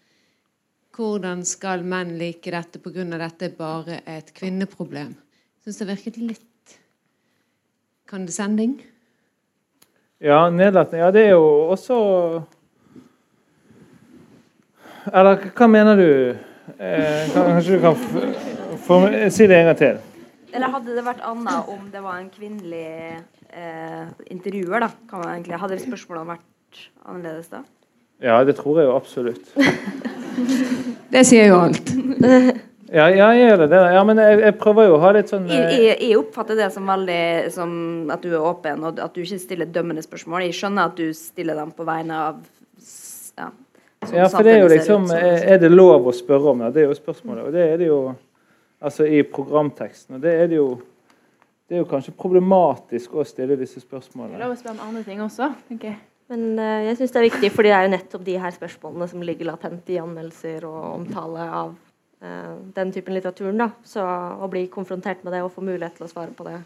Hvordan 0.93 1.39
skal 1.41 1.81
menn 1.81 2.11
like 2.19 2.51
dette 2.53 2.77
pga. 2.77 3.03
dette 3.17 3.47
er 3.47 3.53
bare 3.57 3.95
et 4.05 4.27
kvinneproblem? 4.37 5.15
Jeg 5.17 5.63
syns 5.65 5.79
det 5.81 5.87
virket 5.87 6.17
litt 6.21 6.75
condescending. 8.05 8.75
Ja, 10.21 10.49
nedlatende. 10.53 11.01
Ja, 11.01 11.09
det 11.11 11.25
er 11.25 11.31
jo 11.31 11.71
også 11.73 12.43
Eller 15.11 15.49
hva 15.49 15.67
mener 15.67 15.97
du? 15.97 16.37
Eh, 16.77 17.33
kanskje 17.33 17.73
du 17.73 17.81
kan 17.81 19.31
si 19.33 19.47
det 19.47 19.57
en 19.57 19.65
gang 19.65 19.77
til? 19.81 20.12
Eller 20.53 20.73
hadde 20.73 20.95
det 20.95 21.03
vært 21.05 21.23
annet 21.25 21.69
om 21.73 21.87
det 21.93 22.01
var 22.03 22.19
en 22.21 22.29
kvinnelig 22.33 22.89
eh, 23.49 24.03
intervjuer, 24.33 24.83
da? 24.85 24.89
Kan 25.09 25.23
man 25.23 25.31
egentlig, 25.33 25.61
hadde 25.61 25.79
spørsmålene 25.81 26.35
vært 26.35 26.83
annerledes 27.05 27.49
da? 27.53 27.63
Ja, 28.23 28.37
det 28.45 28.55
tror 28.59 28.79
jeg 28.79 28.87
jo 28.87 28.93
absolutt. 28.95 29.49
det 31.13 31.25
sier 31.29 31.49
jo 31.51 31.63
alt. 31.65 31.91
Ja, 32.93 33.07
ja, 33.09 33.31
jeg 33.33 33.47
gjør 33.47 33.63
det. 33.63 33.77
Ja, 33.95 34.01
men 34.05 34.19
jeg, 34.21 34.35
jeg, 34.43 34.53
prøver 34.61 34.85
jo 34.85 34.97
å 34.99 34.99
ha 35.01 35.09
litt 35.15 35.31
sånn 35.31 35.47
jeg, 35.49 35.63
jeg, 35.81 35.95
jeg, 35.97 36.17
oppfatter 36.19 36.59
det 36.59 36.67
som 36.75 36.85
veldig 36.85 37.23
som 37.49 37.71
at 38.13 38.21
du 38.21 38.35
er 38.35 38.43
åpen, 38.45 38.83
og 38.85 38.99
at 39.01 39.15
du 39.15 39.23
ikke 39.23 39.39
stiller 39.41 39.71
dømmende 39.73 40.03
spørsmål. 40.05 40.43
Jeg 40.45 40.59
skjønner 40.59 40.91
at 40.91 40.99
du 40.99 41.07
stiller 41.17 41.57
dem 41.57 41.71
på 41.73 41.87
vegne 41.87 42.19
av 42.27 42.43
Ja, 43.39 43.47
ja 44.13 44.27
for 44.29 44.45
det 44.45 44.53
er 44.53 44.61
jo 44.61 44.69
liksom 44.75 45.09
Er 45.15 45.57
det 45.63 45.71
lov 45.73 46.05
å 46.05 46.13
spørre 46.13 46.53
om 46.53 46.61
det? 46.61 46.69
Det 46.75 46.83
er 46.83 46.91
jo 46.91 46.99
spørsmålet. 46.99 47.47
Og 47.47 47.57
det 47.57 47.65
er 47.71 47.81
det 47.81 47.89
jo 47.89 47.97
altså 48.83 49.05
i 49.07 49.21
programteksten. 49.23 50.17
Og 50.17 50.23
det 50.23 50.33
er 50.41 50.49
det 50.51 50.59
jo 50.59 50.73
det 51.69 51.77
er 51.77 51.79
jo 51.79 51.89
kanskje 51.89 52.11
problematisk 52.19 53.15
å 53.15 53.23
stille 53.25 53.55
disse 53.57 53.79
spørsmålene. 53.81 54.35
Det 54.35 54.41
er 54.41 54.43
lov 54.43 54.51
å 54.53 54.57
spørre 54.59 54.75
om 54.75 54.89
andre 54.89 55.03
ting 55.07 55.21
også, 55.23 55.47
tenker 55.69 55.93
jeg. 55.93 56.01
Men 56.29 56.43
uh, 56.59 56.81
jeg 56.85 56.97
syns 56.99 57.13
det 57.15 57.19
er 57.21 57.25
viktig, 57.29 57.49
for 57.55 57.65
det 57.65 57.71
er 57.73 57.87
jo 57.87 57.93
nettopp 57.93 58.25
de 58.27 58.35
her 58.43 58.53
spørsmålene 58.53 59.07
som 59.09 59.23
ligger 59.25 59.47
latent 59.47 59.89
i 59.89 59.97
anmeldelser 60.01 60.67
og 60.67 60.83
omtale 60.91 61.47
av 61.47 61.71
uh, 61.73 62.51
den 62.75 62.91
typen 62.93 63.15
litteraturen. 63.15 63.63
da. 63.63 63.69
Så 63.87 64.03
å 64.03 64.51
bli 64.51 64.67
konfrontert 64.71 65.23
med 65.23 65.33
det 65.33 65.41
og 65.45 65.53
få 65.55 65.63
mulighet 65.63 65.97
til 65.97 66.05
å 66.05 66.11
svare 66.11 66.35
på 66.35 66.45
det 66.49 66.59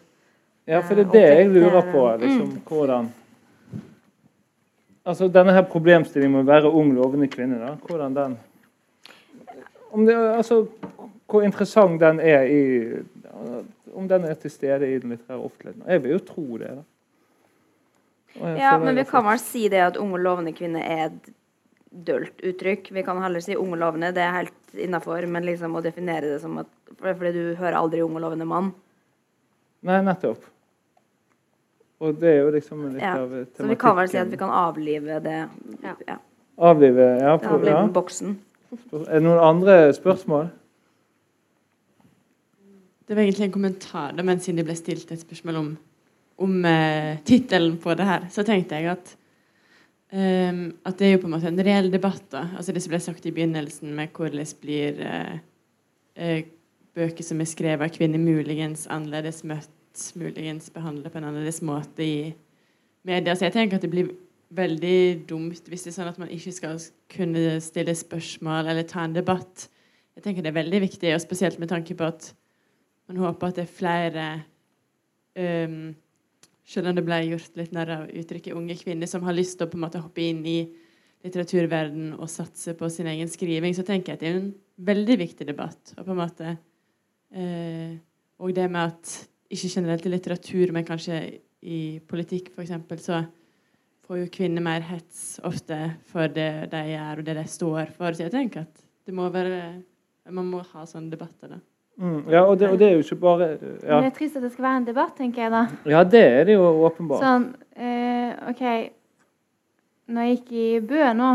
Ja, 0.68 0.82
for 0.82 0.99
det 0.99 1.07
er 1.07 1.13
det 1.13 1.24
jeg 1.24 1.53
lurer 1.53 1.93
på. 1.93 2.03
liksom, 2.26 2.51
Mm. 2.57 2.59
hvordan... 2.68 3.09
Altså, 5.07 5.30
Denne 5.32 5.53
her 5.55 5.63
problemstillingen 5.63 6.36
med 6.36 6.43
å 6.43 6.51
være 6.51 6.74
ung, 6.74 6.91
lovende 6.91 7.30
kvinne, 7.32 7.61
da, 7.61 7.78
hvordan 7.80 8.18
den 8.18 8.39
om 9.91 10.05
det, 10.05 10.15
altså, 10.15 10.65
Hvor 11.28 11.43
interessant 11.43 11.99
den 12.01 12.19
er 12.23 12.45
i 12.47 12.61
Om 13.93 14.07
den 14.07 14.23
er 14.25 14.34
til 14.34 14.51
stede 14.51 14.88
i 14.88 14.99
den 14.99 15.09
litterære 15.13 15.39
offentligheten. 15.43 15.84
Jeg 15.88 16.03
vil 16.03 16.11
jo 16.11 16.19
tro 16.19 16.57
det. 16.57 16.69
da. 16.69 16.84
Ja, 18.57 18.78
men 18.78 18.95
vi 18.95 19.03
kan 19.03 19.23
vel 19.25 19.39
si 19.41 19.67
det 19.69 19.80
at 19.82 19.97
ung 19.97 20.11
og 20.13 20.19
lovende 20.21 20.53
kvinne 20.53 20.84
er 20.84 21.05
et 21.07 21.30
dølt 22.07 22.43
uttrykk. 22.45 22.91
Vi 22.93 23.01
kan 23.01 23.21
heller 23.23 23.41
si 23.41 23.55
ung 23.57 23.71
og 23.73 23.80
lovende, 23.82 24.11
det 24.13 24.21
er 24.21 24.36
helt 24.36 24.75
innafor, 24.78 25.25
men 25.28 25.45
liksom 25.47 25.73
å 25.75 25.82
definere 25.82 26.21
det 26.34 26.41
som 26.41 26.57
at 26.61 26.67
for- 26.99 27.13
Fordi 27.13 27.32
du 27.34 27.55
hører 27.55 27.78
aldri 27.78 28.01
ung 28.01 28.15
og 28.15 28.21
lovende 28.21 28.45
mann. 28.45 28.73
Nei, 29.82 30.01
nettopp. 30.01 30.43
Og 31.99 32.19
det 32.19 32.30
er 32.30 32.41
jo 32.43 32.51
liksom 32.51 32.93
litt 32.93 33.01
Ja, 33.01 33.15
av 33.17 33.30
tematikken. 33.30 33.57
Så 33.57 33.67
vi 33.67 33.75
kan 33.75 33.95
vel 33.95 34.07
si 34.09 34.17
at 34.17 34.30
vi 34.30 34.38
kan 34.38 34.49
avlive 34.49 35.19
det. 35.23 35.49
Ja. 35.84 35.95
Ja. 36.07 36.17
Avlive 36.57 37.19
ja, 37.21 37.38
på, 37.38 37.55
Avlive 37.55 37.93
boksen. 37.93 38.38
Er 38.93 39.13
det 39.13 39.23
noen 39.23 39.39
andre 39.39 39.93
spørsmål? 39.93 40.49
Det 43.08 43.16
var 43.16 43.24
egentlig 43.24 43.45
en 43.47 43.55
kommentar, 43.55 44.12
da, 44.18 44.24
men 44.28 44.41
siden 44.43 44.60
det 44.60 44.66
ble 44.68 44.76
stilt 44.76 45.12
et 45.16 45.22
spørsmål 45.22 45.62
om, 45.62 45.70
om 46.43 46.55
eh, 46.68 47.22
tittelen 47.28 47.78
på 47.80 47.95
det 47.95 48.08
her, 48.08 48.26
så 48.34 48.43
tenkte 48.43 48.76
jeg 48.76 48.89
at 48.91 49.14
ehm, 50.12 50.66
at 50.84 50.97
det 50.99 51.08
er 51.08 51.14
jo 51.16 51.22
på 51.24 51.30
en 51.30 51.36
måte 51.38 51.47
en 51.47 51.64
reell 51.64 51.88
debatt. 51.93 52.26
da, 52.34 52.49
altså 52.60 52.76
Det 52.76 52.84
som 52.84 52.91
ble 52.91 52.99
sagt 53.05 53.26
i 53.26 53.32
begynnelsen 53.32 53.93
med 53.95 54.12
hvordan 54.12 54.51
blir 54.60 54.99
eh, 55.08 55.38
eh, 56.20 56.49
bøker 56.97 57.24
som 57.24 57.39
er 57.39 57.47
skrevet 57.47 57.86
av 57.88 57.95
kvinner, 57.95 58.20
muligens 58.20 58.84
annerledes 58.91 59.39
møtt, 59.47 59.72
muligens 60.20 60.68
behandlet 60.76 61.14
på 61.14 61.22
en 61.22 61.30
annerledes 61.30 61.62
måte 61.64 62.03
i 62.03 62.34
media. 63.08 63.36
Så 63.36 63.47
jeg 63.47 63.55
tenker 63.55 63.80
at 63.80 63.86
det 63.86 63.91
blir 63.93 64.12
veldig 64.58 65.28
dumt 65.30 65.64
hvis 65.68 65.86
det 65.86 65.93
er 65.93 65.95
sånn 65.95 66.12
at 66.12 66.20
man 66.20 66.32
ikke 66.34 66.53
skal 66.55 66.82
kunne 67.12 67.55
stille 67.64 67.95
spørsmål 67.95 68.68
eller 68.68 68.88
ta 68.88 69.05
en 69.08 69.16
debatt. 69.16 69.70
Jeg 70.18 70.26
tenker 70.26 70.43
det 70.43 70.51
er 70.51 70.60
veldig 70.60 70.84
viktig, 70.84 71.14
og 71.14 71.24
spesielt 71.24 71.60
med 71.62 71.72
tanke 71.72 71.95
på 71.95 72.12
at 72.12 72.34
man 73.08 73.24
håper 73.24 73.51
at 73.51 73.60
det 73.60 73.64
er 73.66 73.72
flere 73.72 74.26
um, 75.38 75.95
Selv 76.68 76.89
om 76.89 76.97
det 76.97 77.05
ble 77.08 77.22
gjort 77.30 77.55
litt 77.55 77.72
narr 77.72 77.93
av 77.93 78.10
uttrykket 78.12 78.51
'unge 78.51 78.76
kvinner', 78.76 79.08
som 79.08 79.24
har 79.24 79.36
lyst 79.36 79.55
til 79.55 79.68
å 79.68 79.72
på 79.72 79.78
en 79.78 79.86
måte 79.86 80.01
hoppe 80.03 80.20
inn 80.20 80.41
i 80.43 80.58
litteraturverdenen 81.24 82.18
og 82.18 82.28
satse 82.28 82.74
på 82.76 82.89
sin 82.91 83.08
egen 83.08 83.30
skriving, 83.32 83.72
så 83.72 83.86
tenker 83.88 84.12
jeg 84.12 84.18
at 84.18 84.20
det 84.26 84.28
er 84.28 84.39
en 84.41 84.49
veldig 84.89 85.18
viktig 85.22 85.47
debatt. 85.47 85.93
Og 85.95 86.03
på 86.03 86.12
en 86.12 86.20
måte 86.20 86.58
uh, 86.58 87.95
Og 88.38 88.53
det 88.53 88.68
med 88.70 88.91
at 88.91 89.14
ikke 89.49 89.72
generelt 89.72 90.05
i 90.05 90.12
litteratur, 90.12 90.74
men 90.76 90.86
kanskje 90.86 91.39
i 91.64 91.99
politikk 92.05 92.51
f.eks., 92.51 93.01
så 93.01 93.24
får 94.08 94.20
jo 94.22 94.34
kvinner 94.36 94.64
mer 94.64 94.84
hets 94.88 95.39
ofte 95.47 95.78
for 96.12 96.28
det 96.28 96.68
de 96.72 96.84
gjør, 96.91 97.22
og 97.22 97.26
det 97.26 97.36
de 97.39 97.47
står 97.47 97.95
for. 97.95 98.12
Så 98.12 98.28
jeg 98.28 98.36
tenker 98.36 98.68
at 98.68 98.84
det 99.08 99.16
må 99.16 99.30
være 99.32 99.84
Man 100.28 100.49
må 100.51 100.60
ha 100.60 100.82
sånne 100.84 101.08
debatter, 101.14 101.53
da. 101.55 101.58
Mm, 101.97 102.29
ja, 102.29 102.43
og 102.45 102.59
det, 102.61 102.69
og 102.69 102.77
det 102.77 102.87
er 102.87 102.91
jo 102.93 103.01
ikke 103.01 103.15
bare 103.23 103.45
Men 103.57 104.03
det 104.03 104.09
er 104.11 104.13
trist 104.13 104.35
at 104.37 104.43
det 104.45 104.51
skal 104.53 104.67
være 104.67 104.77
en 104.83 104.85
debatt, 104.85 105.15
tenker 105.17 105.41
jeg 105.41 105.53
da. 105.53 105.63
ja, 105.89 106.03
det 106.05 106.21
er 106.21 106.43
det 106.45 106.57
jo 106.59 106.67
åpenbart. 106.85 107.23
Sånn, 107.23 107.47
eh, 107.73 108.35
OK 108.51 108.61
Når 110.13 110.27
jeg 110.27 110.35
gikk 110.35 110.51
i 110.53 110.67
Bø 110.91 111.07
nå, 111.17 111.31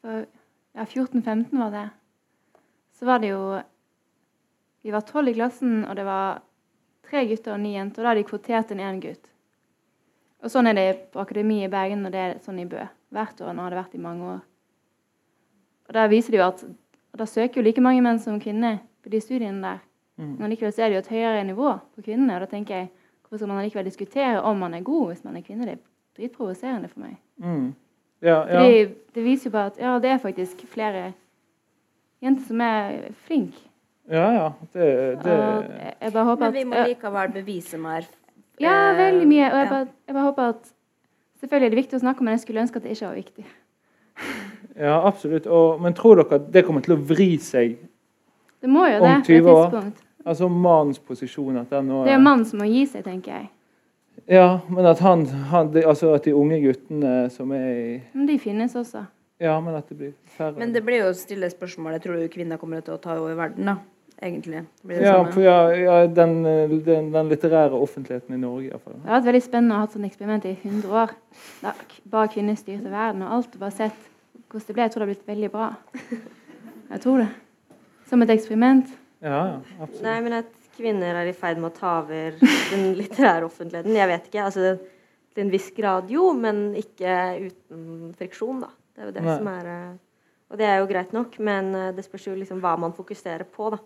for 0.00 0.22
ja, 0.24 0.86
14-15 0.86 1.60
var 1.60 1.74
det, 1.74 1.84
så 2.96 3.10
var 3.10 3.20
det 3.20 3.34
jo 3.34 3.42
Vi 4.86 4.94
var 4.94 5.04
tolv 5.04 5.28
i 5.28 5.36
klassen, 5.36 5.82
og 5.84 5.96
det 5.98 6.06
var 6.08 6.40
tre 7.08 7.26
gutter 7.28 7.52
og 7.52 7.60
ni 7.60 7.74
jenter. 7.74 8.00
Og 8.00 8.06
da 8.06 8.12
hadde 8.12 8.22
de 8.22 8.28
kvotert 8.30 8.70
inn 8.72 8.80
én 8.80 9.00
gutt. 9.02 9.28
Og 10.40 10.52
sånn 10.52 10.70
er 10.70 10.76
det 10.78 10.88
på 11.12 11.20
Akademiet 11.20 11.66
i 11.66 11.72
Bergen, 11.72 12.06
og 12.06 12.14
det 12.14 12.20
er 12.22 12.36
sånn 12.44 12.60
i 12.62 12.68
Bø. 12.68 12.86
Hvert 13.12 13.40
år. 13.42 13.52
Nå 13.52 13.64
har 13.66 13.74
det 13.74 13.80
vært 13.82 13.96
i 13.98 14.00
mange 14.00 14.28
år. 14.36 14.40
Og 15.88 15.96
da 15.96 16.06
viser 16.08 16.32
det 16.32 16.40
jo 16.40 16.46
at 16.46 16.64
og 17.18 17.20
da 17.22 17.26
søker 17.26 17.60
jo 17.60 17.66
like 17.66 17.82
mange 17.82 18.02
menn 18.04 18.20
som 18.22 18.40
kvinner 18.40 18.78
på 19.02 19.10
de 19.10 19.20
studiene 19.20 19.64
der. 19.64 19.78
Mm. 20.18 20.34
Men 20.38 20.50
likevel 20.50 20.72
så 20.74 20.82
er 20.82 20.90
det 20.90 20.98
jo 20.98 21.04
et 21.04 21.12
høyere 21.14 21.44
nivå 21.46 21.74
på 21.94 22.02
kvinnene. 22.02 22.34
Og 22.34 22.42
da 22.44 22.50
tenker 22.50 22.74
jeg, 22.74 22.88
hvorfor 23.22 23.42
skal 23.42 23.52
man 23.52 23.62
likevel 23.64 23.86
diskutere 23.86 24.42
om 24.42 24.58
man 24.58 24.74
er 24.74 24.86
god 24.86 25.12
hvis 25.12 25.24
man 25.24 25.36
er 25.38 25.44
kvinne? 25.46 25.68
Det 25.68 25.76
er 25.76 25.84
dritprovoserende 26.18 26.90
for 26.90 27.04
meg. 27.06 27.16
Mm. 27.36 27.74
Ja, 28.22 28.38
ja. 28.42 28.58
Fordi 28.58 28.84
det 29.14 29.24
viser 29.24 29.50
jo 29.50 29.54
bare 29.54 29.72
at 29.72 29.78
ja, 29.80 29.98
det 30.02 30.10
er 30.10 30.22
faktisk 30.22 30.64
flere 30.66 31.12
jenter 32.22 32.48
som 32.48 32.60
er 32.60 33.12
flinke. 33.26 33.60
ja, 34.10 34.30
ja. 34.32 34.48
Det, 34.72 34.88
det 35.24 35.36
jeg, 36.00 36.12
bare 36.12 36.24
håper 36.24 36.44
Men 36.44 36.54
vi 36.54 36.64
må 36.64 36.88
likevel 36.88 37.32
bevise 37.32 37.78
mer. 37.78 38.08
Ja, 38.60 38.90
eh, 38.90 38.98
veldig 38.98 39.28
mye. 39.28 39.52
Og 39.52 39.58
jeg 39.58 39.68
bare, 39.68 39.86
jeg 40.06 40.14
bare 40.14 40.24
håper 40.24 40.42
at 40.42 40.74
Selvfølgelig 41.38 41.66
er 41.66 41.70
det 41.70 41.78
viktig 41.78 41.94
å 41.94 42.02
snakke 42.02 42.18
om, 42.18 42.26
men 42.26 42.34
jeg 42.34 42.40
skulle 42.42 42.62
ønske 42.64 42.80
at 42.80 42.82
det 42.82 42.96
ikke 42.96 43.06
var 43.06 43.18
viktig. 43.22 43.44
Ja, 44.78 45.06
absolutt. 45.08 45.46
Og, 45.50 45.80
men 45.82 45.94
tror 45.94 46.20
dere 46.20 46.36
at 46.38 46.52
det 46.54 46.60
kommer 46.66 46.84
til 46.84 46.94
å 46.94 46.98
vri 47.02 47.32
seg? 47.42 47.72
Det 48.62 48.70
må 48.70 48.84
jo 48.86 49.00
Om 49.02 49.24
det 49.26 49.26
på 49.26 49.32
et 49.34 49.40
20 49.42 49.48
år? 49.50 49.88
Altså 50.26 50.48
mannens 50.50 50.98
posisjon 50.98 51.60
at 51.60 51.70
den 51.70 51.88
nå 51.90 52.02
Det 52.04 52.12
er 52.12 52.18
jo 52.18 52.24
mannen 52.24 52.48
som 52.48 52.60
må 52.62 52.66
gi 52.68 52.84
seg, 52.88 53.04
tenker 53.06 53.36
jeg. 53.36 53.50
Ja, 54.28 54.60
men 54.68 54.86
at 54.86 54.98
han, 55.00 55.22
han 55.52 55.70
det, 55.72 55.84
Altså 55.88 56.10
at 56.16 56.26
de 56.26 56.34
unge 56.36 56.58
guttene 56.60 57.28
som 57.32 57.52
er 57.56 57.68
i 57.68 57.92
Men 58.12 58.26
de 58.28 58.38
finnes 58.42 58.74
også. 58.76 59.04
Ja, 59.38 59.54
men 59.62 59.76
at 59.78 59.86
det 59.88 59.96
blir 60.00 60.16
færre. 60.34 60.58
Men 60.58 60.74
det 60.74 60.82
blir 60.82 61.04
jo 61.04 61.12
stille 61.14 61.46
spørsmål. 61.50 61.94
Jeg 61.96 62.02
Tror 62.02 62.18
du 62.18 62.26
kvinner 62.32 62.58
kommer 62.58 62.82
til 62.82 62.96
å 62.96 63.00
ta 63.02 63.14
over 63.20 63.38
verden, 63.38 63.70
da? 63.70 63.76
Egentlig. 64.18 64.64
Blir 64.82 64.98
det 64.98 65.06
ja, 65.06 65.18
for 65.30 65.44
ja, 65.44 65.58
ja 65.78 65.98
den, 66.10 66.40
den, 66.82 67.12
den 67.14 67.28
litterære 67.30 67.78
offentligheten 67.78 68.34
i 68.34 68.40
Norge, 68.42 68.72
iallfall. 68.72 68.96
Det 68.98 69.06
har 69.06 69.20
vært 69.20 69.28
veldig 69.28 69.42
spennende 69.44 69.76
å 69.76 69.78
ha 69.78 69.86
hatt 69.86 69.94
sånn 69.94 70.08
eksperiment 70.08 70.48
i 70.50 70.56
100 70.56 70.96
år. 71.04 71.12
Da 71.62 71.74
bare 72.10 72.32
kvinner 72.32 72.58
styrte 72.58 72.90
verden 72.90 73.22
og 73.22 73.36
alt. 73.36 73.54
Bare 73.60 73.76
sett 73.76 74.08
hvordan 74.50 74.66
det 74.66 74.74
ble. 74.74 74.88
Jeg 74.88 74.94
tror 74.94 75.04
det 75.04 75.06
har 75.06 75.12
blitt 75.12 75.30
veldig 75.30 75.52
bra. 75.54 75.68
Jeg 76.88 77.04
tror 77.04 77.22
det. 77.22 77.28
Som 78.10 78.26
et 78.26 78.34
eksperiment. 78.34 78.90
Ja, 79.24 79.60
absolutt. 79.80 80.02
Nei, 80.04 80.18
men 80.22 80.36
at 80.38 80.50
kvinner 80.78 81.16
er 81.18 81.26
i 81.30 81.34
ferd 81.34 81.58
med 81.58 81.72
å 81.72 81.76
ta 81.78 81.96
over 82.04 82.36
den 82.70 82.92
litterære 82.98 83.46
offentligheten. 83.48 83.96
Jeg 83.98 84.10
vet 84.12 84.28
ikke. 84.30 84.44
altså 84.44 84.76
Til 85.34 85.44
en 85.44 85.50
viss 85.52 85.70
grad 85.76 86.10
jo, 86.10 86.32
men 86.34 86.72
ikke 86.78 87.14
uten 87.48 88.12
friksjon, 88.18 88.60
da. 88.64 88.70
Det 88.94 89.02
er 89.02 89.08
jo 89.10 89.14
det 89.16 89.24
Nei. 89.26 89.36
som 89.38 89.50
er 89.52 89.66
eh, 89.70 89.96
Og 90.50 90.58
det 90.58 90.66
er 90.66 90.78
jo 90.80 90.86
greit 90.90 91.12
nok, 91.14 91.38
men 91.44 91.74
eh, 91.74 91.92
det 91.94 92.04
spørs 92.06 92.26
jo 92.30 92.34
liksom 92.38 92.62
hva 92.62 92.76
man 92.80 92.94
fokuserer 92.96 93.44
på, 93.44 93.70
da. 93.74 93.78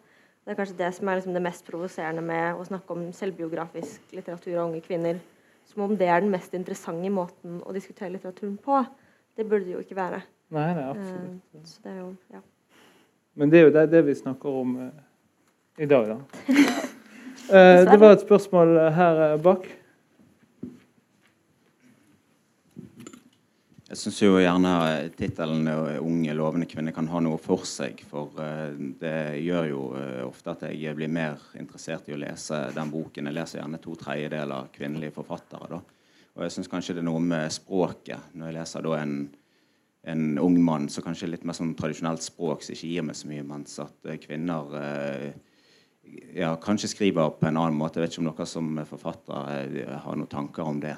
Det 0.43 0.53
er 0.53 0.59
kanskje 0.59 0.78
det 0.78 0.89
som 0.97 1.09
er 1.09 1.18
liksom 1.20 1.35
det 1.37 1.43
mest 1.45 1.64
provoserende 1.68 2.22
med 2.26 2.59
å 2.59 2.64
snakke 2.66 2.95
om 2.97 3.03
selvbiografisk 3.14 4.14
litteratur 4.16 4.57
og 4.57 4.64
unge 4.70 4.80
kvinner. 4.83 5.20
Som 5.70 5.85
om 5.87 5.93
det 5.97 6.09
er 6.11 6.20
den 6.24 6.33
mest 6.33 6.55
interessante 6.59 7.09
måten 7.14 7.61
å 7.62 7.72
diskutere 7.72 8.11
litteraturen 8.11 8.57
på. 8.59 8.80
Det 9.39 9.47
burde 9.49 9.68
det 9.68 9.76
jo 9.76 9.83
ikke 9.85 9.97
være. 9.97 10.18
Nei, 10.53 10.66
nei, 10.76 10.87
absolutt. 10.91 11.39
Eh, 11.55 11.62
Så 11.64 11.85
det 11.85 11.93
er 11.95 12.01
jo 12.03 12.09
ja. 12.35 12.41
Men 13.39 13.49
det 13.53 13.61
er 13.61 13.62
jo 13.68 13.72
det, 13.72 13.85
det 13.95 14.03
vi 14.05 14.14
snakker 14.18 14.59
om 14.62 14.74
i 15.76 15.86
dag, 15.86 16.08
da. 16.08 16.20
Eh, 17.52 17.82
det 17.84 17.98
var 17.98 18.14
et 18.14 18.22
spørsmål 18.22 18.70
her 18.94 19.18
eh, 19.20 19.32
bak. 19.42 19.64
Jeg 23.90 23.98
syns 24.00 24.20
jo 24.22 24.38
gjerne 24.40 24.70
tittelen 25.18 25.68
eh, 25.68 25.98
'Unge 26.00 26.32
lovende 26.38 26.68
kvinner' 26.70 26.94
kan 26.96 27.10
ha 27.10 27.20
noe 27.20 27.36
for 27.42 27.66
seg. 27.68 28.00
For 28.08 28.40
eh, 28.40 28.78
det 29.02 29.42
gjør 29.42 29.68
jo 29.68 29.82
ofte 30.30 30.54
at 30.54 30.64
jeg 30.70 30.96
blir 30.96 31.12
mer 31.12 31.42
interessert 31.60 32.08
i 32.08 32.14
å 32.16 32.22
lese 32.22 32.62
den 32.72 32.94
boken. 32.94 33.28
Jeg 33.28 33.36
leser 33.36 33.60
gjerne 33.60 33.82
to 33.82 33.98
tredjedeler 34.00 34.72
kvinnelige 34.72 35.18
forfattere. 35.18 35.68
da. 35.74 35.82
Og 36.32 36.46
jeg 36.46 36.56
syns 36.56 36.72
kanskje 36.72 36.96
det 36.96 37.04
er 37.04 37.10
noe 37.10 37.20
med 37.20 37.52
språket. 37.52 38.32
Når 38.32 38.48
jeg 38.48 38.60
leser 38.62 38.86
da 38.86 38.96
en, 39.02 39.16
en 40.08 40.26
ung 40.40 40.56
mann, 40.64 40.88
så 40.88 41.04
kanskje 41.04 41.34
litt 41.34 41.44
mer 41.44 41.58
sånn 41.58 41.74
tradisjonelt 41.76 42.24
språk 42.24 42.64
som 42.64 42.78
ikke 42.78 42.94
gir 42.94 43.04
meg 43.10 43.18
så 43.18 43.28
mye, 43.28 43.44
mens 43.44 43.76
at 43.82 44.14
kvinner 44.24 44.78
eh, 44.78 45.32
ja, 46.34 46.57
kanskje 46.57 46.88
skriver 46.88 47.30
på 47.30 47.46
en 47.46 47.57
annen 47.57 47.78
måte. 47.78 48.00
Jeg 48.00 48.07
vet 48.07 48.14
ikke 48.16 48.24
om 48.24 48.30
dere 48.30 48.46
som 48.48 48.70
forfattere 48.88 49.57
eh, 49.82 49.96
har 50.05 50.18
noen 50.18 50.30
tanker 50.30 50.66
om 50.66 50.80
det. 50.82 50.96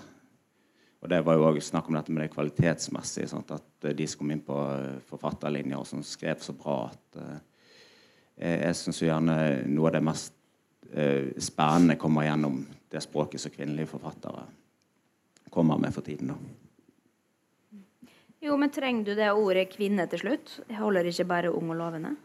Og 1.05 1.11
det 1.13 1.21
var 1.27 1.37
jo 1.37 1.45
også 1.51 1.67
snakk 1.69 1.91
om 1.91 1.99
dette 1.99 2.13
med 2.15 2.25
det 2.25 2.33
kvalitetsmessige. 2.33 3.29
Sant? 3.29 3.53
At 3.53 3.89
eh, 3.89 3.97
de 3.97 4.07
som 4.09 4.23
kom 4.23 4.33
inn 4.33 4.45
på 4.45 4.57
forfatterlinja, 4.57 5.05
forfatterlinjer 5.11 5.83
og 5.83 5.89
som 5.91 6.05
skrev 6.07 6.41
så 6.41 6.57
bra 6.57 6.79
at 6.89 7.21
uh, 7.21 7.35
Jeg, 8.35 8.55
jeg 8.65 8.77
syns 8.81 8.99
gjerne 9.05 9.35
noe 9.71 9.87
av 9.87 9.93
det 9.95 10.01
mest 10.03 10.33
uh, 10.91 11.29
spennende 11.39 11.95
kommer 12.01 12.27
gjennom 12.27 12.57
det 12.91 13.03
språket 13.05 13.45
som 13.45 13.53
kvinnelige 13.55 13.93
forfattere 13.93 14.43
kommer 15.55 15.79
med 15.79 15.95
for 15.95 16.03
tiden. 16.03 16.33
da. 16.33 17.81
Jo, 18.43 18.57
men 18.59 18.73
trenger 18.75 19.05
du 19.05 19.15
det 19.15 19.31
ordet 19.33 19.71
'kvinne' 19.71 20.09
til 20.11 20.19
slutt? 20.19 20.61
Jeg 20.69 20.77
holder 20.77 21.07
ikke 21.07 21.25
bare 21.25 21.53
ung 21.55 21.71
og 21.71 21.77
lovende? 21.77 22.17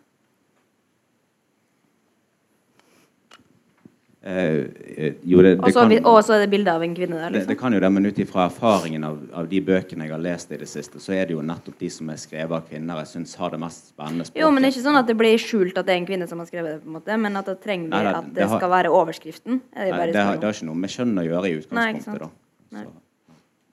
Eh, 4.21 4.65
eh, 4.97 5.13
jo, 5.23 5.39
det, 5.41 5.53
det 5.55 5.63
Og 5.63 5.71
så 5.71 5.85
kan- 5.87 6.05
og 6.05 6.17
så 6.27 6.33
er 6.35 6.39
det 6.43 6.49
bilde 6.51 6.67
av 6.67 6.81
en 6.83 6.93
kvinne 6.95 7.15
der, 7.15 7.29
det, 7.29 7.39
det 7.39 7.47
liksom. 7.47 7.59
kan 7.59 7.73
jo 7.73 7.79
det, 7.79 7.91
men 7.91 8.05
ut 8.05 8.17
ifra 8.19 8.45
erfaringen 8.49 9.03
av, 9.07 9.17
av 9.33 9.47
de 9.47 9.61
bøkene 9.63 10.03
jeg 10.03 10.11
har 10.11 10.19
lest 10.19 10.51
i 10.51 10.57
det 10.59 10.67
siste, 10.67 10.99
så 10.99 11.13
er 11.15 11.25
det 11.29 11.37
jo 11.37 11.41
nettopp 11.41 11.77
de 11.79 11.89
som 11.89 12.09
er 12.11 12.19
skrevet 12.19 12.51
av 12.51 12.65
kvinner 12.67 12.99
jeg 12.99 13.07
syns 13.13 13.35
har 13.39 13.49
det 13.55 13.59
mest 13.63 13.93
spennende 13.93 14.25
språket. 14.27 14.41
Jo, 14.43 14.51
men 14.51 14.61
det 14.61 14.67
er 14.67 14.75
ikke 14.75 14.87
sånn 14.89 14.99
at 14.99 15.07
det 15.07 15.15
blir 15.21 15.37
skjult 15.39 15.77
at 15.79 15.85
det 15.87 15.93
er 15.95 16.01
en 16.01 16.09
kvinne 16.09 16.27
som 16.27 16.37
har 16.43 16.49
skrevet 16.51 16.73
det, 16.75 16.81
på 16.83 16.91
en 16.91 16.97
måte, 16.99 17.19
men 17.23 17.37
at 17.39 17.45
da 17.45 17.55
trenger 17.55 17.87
vi 17.87 17.95
at 18.11 18.25
det 18.25 18.33
det 18.35 18.47
har- 18.49 18.59
skal 18.59 18.69
være 18.69 18.91
overskriften. 18.91 19.61
Er 19.73 19.85
det 19.85 19.91
Nei, 19.95 20.11
det, 20.11 20.15
har, 20.25 20.35
det 20.35 20.43
har 20.43 20.53
ikke 20.53 20.65
noe 20.67 20.75
med 20.75 20.89
kjønn 20.89 21.15
å 21.15 21.23
gjøre 21.23 21.45
i 21.47 21.53
Nei, 21.55 21.61
utgangspunktet. 21.63 22.19
da. 22.19 22.29
Nei. 22.75 22.83
Så. 22.83 22.91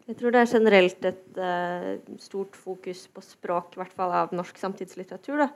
Jeg 0.06 0.16
tror 0.20 0.30
det 0.30 0.40
er 0.44 0.46
generelt 0.60 1.04
et 1.04 1.38
uh, 1.42 2.16
stort 2.22 2.54
fokus 2.54 3.08
på 3.10 3.20
språk, 3.20 3.74
i 3.74 3.80
hvert 3.82 3.92
fall 3.92 4.12
av 4.12 4.30
norsk 4.30 4.54
samtidslitteratur. 4.62 5.38
Da. 5.42 5.48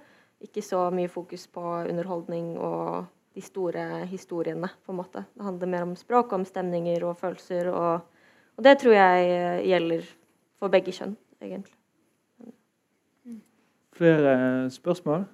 Ikke 0.42 0.64
så 0.66 0.90
mye 0.90 1.06
fokus 1.08 1.46
på 1.46 1.62
underholdning 1.88 2.56
og 2.58 3.06
de 3.34 3.42
store 3.44 3.84
historiene, 4.10 4.68
på 4.84 4.92
en 4.92 4.98
måte. 4.98 5.24
Det 5.34 5.44
handler 5.46 5.70
mer 5.70 5.86
om 5.86 5.96
språk, 5.98 6.32
om 6.34 6.44
stemninger 6.44 7.04
og 7.06 7.18
følelser, 7.20 7.70
og, 7.70 8.00
og 8.56 8.64
det 8.66 8.78
tror 8.82 8.96
jeg 8.96 9.28
eh, 9.34 9.66
gjelder 9.70 10.08
for 10.60 10.72
begge 10.72 10.94
kjønn, 10.94 11.14
egentlig. 11.42 11.76
Flere 14.00 14.70
spørsmål? 14.72 15.26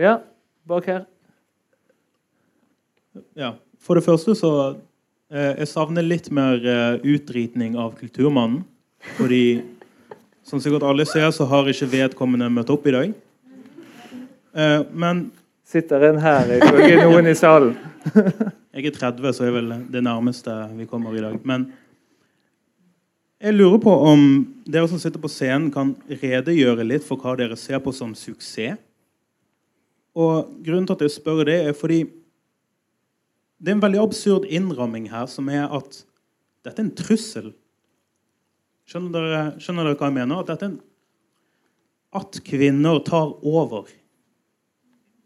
Ja, 0.00 0.18
bak 0.66 0.88
her. 0.88 1.04
Ja. 3.36 3.54
For 3.84 3.98
det 3.98 4.06
første 4.06 4.34
så 4.38 4.50
eh, 5.28 5.52
Jeg 5.60 5.68
savner 5.68 6.06
litt 6.06 6.30
mer 6.32 6.56
eh, 6.64 6.96
utritning 7.04 7.76
av 7.78 7.92
Kulturmannen. 7.98 8.62
Fordi 9.18 9.60
som 10.44 10.60
sikkert 10.60 10.86
alle 10.88 11.04
ser, 11.08 11.28
så 11.32 11.44
har 11.48 11.68
ikke 11.68 11.90
vedkommende 11.92 12.48
møtt 12.52 12.72
opp 12.72 12.86
i 12.88 12.94
dag. 12.94 13.12
Eh, 14.56 14.80
men 14.92 15.26
Sitter 15.64 16.10
en 16.10 16.20
her 16.20 16.50
ifølge 16.58 16.98
noen 17.00 17.30
i 17.30 17.36
salen. 17.38 17.72
jeg 18.74 18.90
er 18.90 18.96
30, 18.98 19.30
så 19.32 19.46
er 19.46 19.54
vel 19.54 19.72
det 19.92 20.02
nærmeste 20.04 20.52
vi 20.76 20.86
kommer 20.90 21.16
i 21.16 21.22
dag. 21.24 21.38
Men 21.48 21.70
jeg 23.44 23.56
lurer 23.56 23.80
på 23.80 23.92
om 24.08 24.26
dere 24.68 24.88
som 24.88 25.00
sitter 25.00 25.20
på 25.20 25.30
scenen, 25.32 25.70
kan 25.72 25.94
redegjøre 26.08 26.84
litt 26.86 27.04
for 27.04 27.20
hva 27.20 27.34
dere 27.40 27.56
ser 27.60 27.80
på 27.84 27.92
som 27.96 28.12
suksess. 28.16 28.78
Og 30.14 30.52
grunnen 30.62 30.86
til 30.86 30.94
at 30.94 31.02
jeg 31.02 31.16
spør 31.16 31.42
det, 31.48 31.58
er 31.68 31.74
fordi 31.74 32.04
det 33.58 33.72
er 33.72 33.78
en 33.78 33.82
veldig 33.82 34.02
absurd 34.04 34.46
innramming 34.46 35.08
her, 35.10 35.26
som 35.26 35.48
er 35.50 35.66
at 35.66 36.02
dette 36.64 36.78
er 36.78 36.86
en 36.86 36.94
trussel. 36.96 37.50
Skjønner 38.88 39.16
dere, 39.16 39.42
skjønner 39.58 39.88
dere 39.88 39.98
hva 39.98 40.10
jeg 40.10 40.16
mener? 40.20 40.44
At, 40.44 40.64
en, 40.66 40.78
at 42.14 42.40
kvinner 42.46 43.00
tar 43.06 43.32
over, 43.40 43.88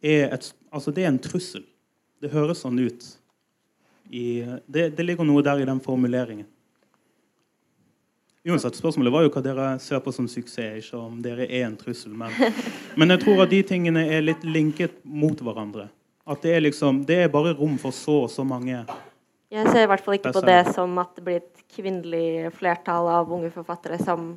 er, 0.02 0.28
et, 0.34 0.52
altså 0.70 0.94
det 0.94 1.04
er 1.04 1.12
en 1.12 1.22
trussel. 1.22 1.64
Det 2.22 2.30
høres 2.32 2.62
sånn 2.64 2.78
ut. 2.78 3.04
I, 4.10 4.44
det, 4.66 4.90
det 4.96 5.04
ligger 5.04 5.26
noe 5.28 5.42
der 5.44 5.60
i 5.62 5.68
den 5.68 5.80
formuleringen. 5.84 6.48
Uansett, 8.48 8.78
Spørsmålet 8.78 9.12
var 9.12 9.24
jo 9.26 9.30
hva 9.34 9.42
dere 9.44 9.66
ser 9.82 10.00
på 10.00 10.12
som 10.14 10.28
suksess, 10.30 10.78
ikke 10.80 10.96
om 10.96 11.18
dere 11.20 11.44
er 11.44 11.66
en 11.66 11.76
trussel. 11.76 12.14
Men, 12.16 12.32
men 12.98 13.12
jeg 13.12 13.24
tror 13.24 13.44
at 13.44 13.52
de 13.52 13.60
tingene 13.66 14.06
er 14.08 14.24
litt 14.24 14.46
linket 14.46 15.02
mot 15.04 15.36
hverandre. 15.44 15.88
At 16.28 16.44
det 16.44 16.54
er 16.56 16.64
liksom, 16.64 17.02
det 17.08 17.22
er 17.24 17.32
bare 17.32 17.54
rom 17.58 17.76
for 17.80 17.94
så 17.94 18.22
og 18.26 18.30
så 18.32 18.44
mange 18.44 18.82
Jeg 19.48 19.64
ser 19.72 19.86
i 19.86 19.88
hvert 19.88 20.02
fall 20.04 20.18
ikke 20.18 20.32
på 20.36 20.42
Det 20.44 20.58
som 20.76 20.98
at 21.00 21.14
det 21.16 21.24
blir 21.24 21.38
et 21.40 21.62
kvinnelig 21.72 22.50
flertall 22.56 23.08
av 23.08 23.32
unge 23.32 23.48
forfattere 23.52 23.96
som 24.00 24.34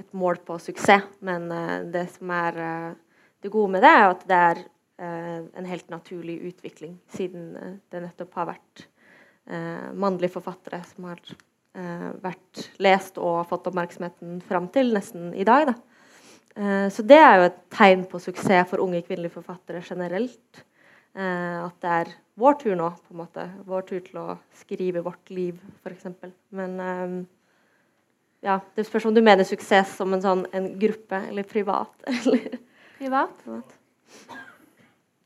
et 0.00 0.12
mål 0.16 0.40
på 0.44 0.56
suksess. 0.60 1.08
Men 1.24 1.48
eh, 1.52 1.78
det 1.92 2.06
som 2.14 2.32
er 2.32 2.60
eh, 2.64 2.92
det 3.40 3.52
gode 3.52 3.72
med 3.76 3.84
det, 3.84 3.90
er 3.92 4.14
at 4.14 4.24
det 4.28 4.38
er 4.50 4.62
en 5.00 5.68
helt 5.68 5.88
naturlig 5.92 6.38
utvikling, 6.50 6.98
siden 7.14 7.54
eh, 7.56 7.76
det 7.92 8.02
nettopp 8.04 8.34
har 8.40 8.50
vært 8.52 8.84
eh, 9.48 9.88
mannlige 9.94 10.34
forfattere 10.36 10.82
som 10.88 11.08
har 11.10 11.20
eh, 11.74 12.10
vært 12.22 12.66
lest 12.82 13.20
og 13.20 13.46
fått 13.50 13.70
oppmerksomheten 13.70 14.40
fram 14.46 14.68
til 14.74 14.92
nesten 14.96 15.32
i 15.34 15.46
dag. 15.48 15.70
Da. 15.70 15.76
Eh, 16.56 16.88
så 16.92 17.04
det 17.06 17.20
er 17.20 17.38
jo 17.38 17.48
et 17.48 17.60
tegn 17.72 18.04
på 18.10 18.20
suksess 18.22 18.68
for 18.70 18.84
unge 18.84 19.02
kvinnelige 19.06 19.38
forfattere 19.38 19.82
generelt. 19.86 20.64
Eh, 21.16 21.58
at 21.64 21.76
det 21.82 21.96
er 22.02 22.14
vår 22.40 22.56
tur 22.60 22.76
nå, 22.78 22.92
på 23.06 23.14
en 23.14 23.22
måte. 23.24 23.46
Vår 23.66 23.86
tur 23.88 24.00
til 24.04 24.22
å 24.22 24.28
skrive 24.62 25.02
vårt 25.06 25.32
liv, 25.34 25.58
f.eks. 25.82 26.08
Men 26.56 26.80
eh, 26.84 27.20
ja, 28.46 28.60
det 28.76 28.86
spørs 28.88 29.08
om 29.10 29.16
du 29.16 29.22
mener 29.24 29.48
suksess 29.48 29.98
som 29.98 30.14
en 30.16 30.24
sånn 30.24 30.46
en 30.56 30.72
gruppe, 30.80 31.24
eller 31.28 31.48
privat. 31.48 31.92
Eller 32.10 32.58
Privat? 33.00 33.46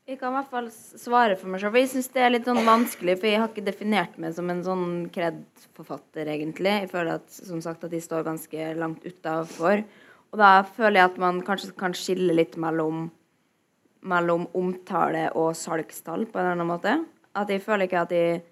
Jeg 0.05 0.19
kan 0.19 0.35
i 0.35 0.37
hvert 0.37 0.51
fall 0.51 0.67
svare 0.69 1.33
for 1.33 1.49
meg 1.49 1.63
for 1.63 1.75
jeg 1.79 1.89
syns 1.89 2.11
det 2.13 2.21
er 2.21 2.33
litt 2.35 2.45
sånn 2.45 2.61
vanskelig, 2.67 3.15
for 3.17 3.25
jeg 3.25 3.39
har 3.41 3.47
ikke 3.49 3.63
definert 3.65 4.19
meg 4.21 4.35
som 4.37 4.51
en 4.53 4.61
sånn 4.61 4.85
kred-forfatter, 5.09 6.29
egentlig. 6.29 6.75
Jeg 6.83 6.91
føler 6.91 7.17
at, 7.17 7.25
som 7.33 7.63
sagt, 7.65 7.87
at 7.87 7.93
de 7.93 8.01
står 8.03 8.27
ganske 8.27 8.67
langt 8.77 9.01
utafor. 9.01 9.81
Og 10.29 10.37
da 10.37 10.51
føler 10.77 10.99
jeg 10.99 11.09
at 11.09 11.17
man 11.23 11.41
kanskje 11.47 11.71
kan 11.79 11.97
skille 11.97 12.37
litt 12.37 12.53
mellom, 12.61 13.07
mellom 14.05 14.45
omtale 14.53 15.25
og 15.33 15.55
salgstall, 15.57 16.27
på 16.29 16.37
en 16.37 16.43
eller 16.43 16.59
annen 16.59 16.69
måte. 16.75 16.95
At 17.33 17.49
jeg 17.49 17.65
føler 17.65 17.89
ikke 17.89 18.05
at 18.05 18.13
jeg 18.13 18.43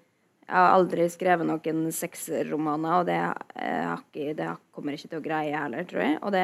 Jeg 0.44 0.60
har 0.60 0.74
aldri 0.74 1.06
skrevet 1.08 1.46
noen 1.48 1.86
sexromaner, 1.88 2.98
og 2.98 3.06
det, 3.08 3.14
eh, 3.56 3.94
ikke, 3.94 4.34
det 4.36 4.48
kommer 4.76 4.92
jeg 4.92 4.98
ikke 4.98 5.08
til 5.14 5.22
å 5.22 5.24
greie 5.24 5.56
heller, 5.56 5.86
tror 5.88 6.02
jeg. 6.02 6.18
Og 6.20 6.34
det 6.34 6.42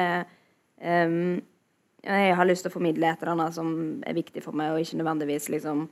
ehm, 0.81 1.35
jeg 2.01 2.35
har 2.37 2.47
lyst 2.49 2.65
til 2.65 2.71
å 2.71 2.73
formidle 2.73 3.11
et 3.11 3.21
eller 3.21 3.35
annet 3.35 3.55
som 3.57 3.73
er 4.07 4.17
viktig 4.17 4.41
for 4.43 4.57
meg, 4.57 4.73
og 4.73 4.81
ikke 4.81 4.97
nødvendigvis 5.01 5.49
liksom 5.53 5.83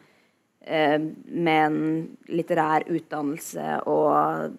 eh, 0.65 0.97
med 0.97 1.59
en 1.67 1.79
litterær 2.33 2.87
utdannelse 2.89 3.67
og 3.89 4.57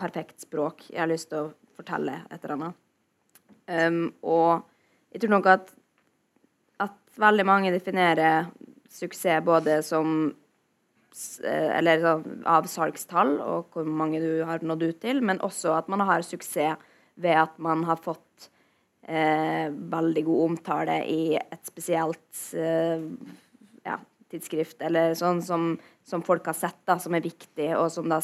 perfekt 0.00 0.42
språk. 0.42 0.88
Jeg 0.90 1.02
har 1.04 1.10
lyst 1.10 1.30
til 1.30 1.46
å 1.46 1.52
fortelle 1.78 2.20
et 2.26 2.42
eller 2.42 2.56
annet. 2.56 2.82
Um, 3.68 4.04
og 4.24 4.64
jeg 5.12 5.22
tror 5.22 5.34
nok 5.36 5.48
at, 5.52 5.72
at 6.80 6.96
veldig 7.20 7.44
mange 7.46 7.72
definerer 7.74 8.48
suksess 8.90 9.44
både 9.44 9.80
som 9.84 10.32
eh, 11.44 11.72
eller 11.76 12.00
sånn, 12.02 12.38
av 12.48 12.68
salgstall 12.70 13.36
og 13.44 13.74
hvor 13.74 13.86
mange 13.86 14.22
du 14.24 14.42
har 14.48 14.64
nådd 14.64 14.86
ut 14.88 15.02
til, 15.04 15.20
men 15.22 15.42
også 15.44 15.76
at 15.76 15.92
man 15.92 16.06
har 16.08 16.24
suksess 16.26 16.80
ved 17.18 17.36
at 17.44 17.58
man 17.62 17.84
har 17.86 18.00
fått 18.00 18.48
eh, 19.08 19.66
veldig 19.72 20.24
god 20.28 20.44
omtale 20.50 21.00
i 21.08 21.22
et 21.38 21.64
spesielt 21.66 22.42
eh, 22.54 23.02
ja, 23.88 23.96
tidsskrift, 24.30 24.80
eller 24.84 25.16
sånn 25.18 25.40
som, 25.44 25.70
som 26.06 26.24
folk 26.24 26.46
har 26.50 26.56
sett, 26.58 26.80
da, 26.88 26.98
som 27.00 27.16
er 27.16 27.24
viktig, 27.24 27.70
og 27.78 27.88
som 27.94 28.08
da 28.12 28.20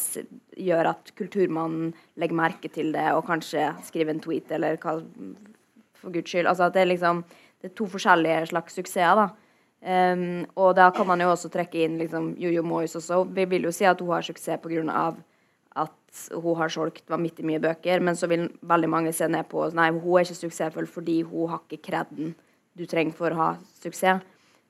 gjør 0.61 0.93
at 0.93 1.15
kulturmannen 1.19 1.95
legger 2.21 2.39
merke 2.39 2.71
til 2.73 2.93
det, 2.95 3.09
og 3.17 3.27
kanskje 3.29 3.71
skriver 3.89 4.15
en 4.15 4.23
tweet, 4.25 4.53
eller 4.55 4.79
hva 4.83 4.99
for 6.05 6.13
guds 6.13 6.31
skyld. 6.31 6.51
Altså 6.51 6.69
at 6.69 6.77
det 6.77 6.85
er 6.85 6.93
liksom 6.93 7.25
det 7.65 7.71
er 7.71 7.77
to 7.79 7.89
forskjellige 7.89 8.51
slags 8.53 8.77
suksesser, 8.77 9.17
da. 9.23 9.31
Um, 9.85 10.47
og 10.57 10.71
da 10.79 10.87
kan 10.97 11.05
man 11.09 11.21
jo 11.21 11.27
også 11.29 11.51
trekke 11.53 11.83
inn 11.85 11.99
liksom 12.01 12.31
Jojo 12.41 12.63
Moyes 12.65 12.97
også. 12.97 13.23
Vi 13.37 13.45
vil 13.49 13.67
jo 13.69 13.73
si 13.73 13.85
at 13.89 14.01
hun 14.01 14.15
har 14.15 14.25
suksess 14.25 14.61
pga. 14.63 15.11
Hun 16.33 16.59
har 16.59 16.73
solgt 16.73 17.09
vanvittig 17.11 17.47
mye 17.47 17.63
bøker, 17.63 18.03
men 18.05 18.17
så 18.19 18.29
vil 18.31 18.49
veldig 18.63 18.91
mange 18.91 19.13
se 19.17 19.29
ned 19.31 19.49
på 19.51 19.67
Nei, 19.75 19.91
hun 19.95 20.19
er 20.19 20.27
ikke 20.27 20.39
suksessfull 20.39 20.89
fordi 20.91 21.23
hun 21.27 21.55
har 21.55 21.65
ikke 21.65 21.91
kreden 21.91 22.35
du 22.75 22.87
trenger 22.91 23.15
for 23.17 23.35
å 23.35 23.41
ha 23.41 23.49
suksess. 23.83 24.23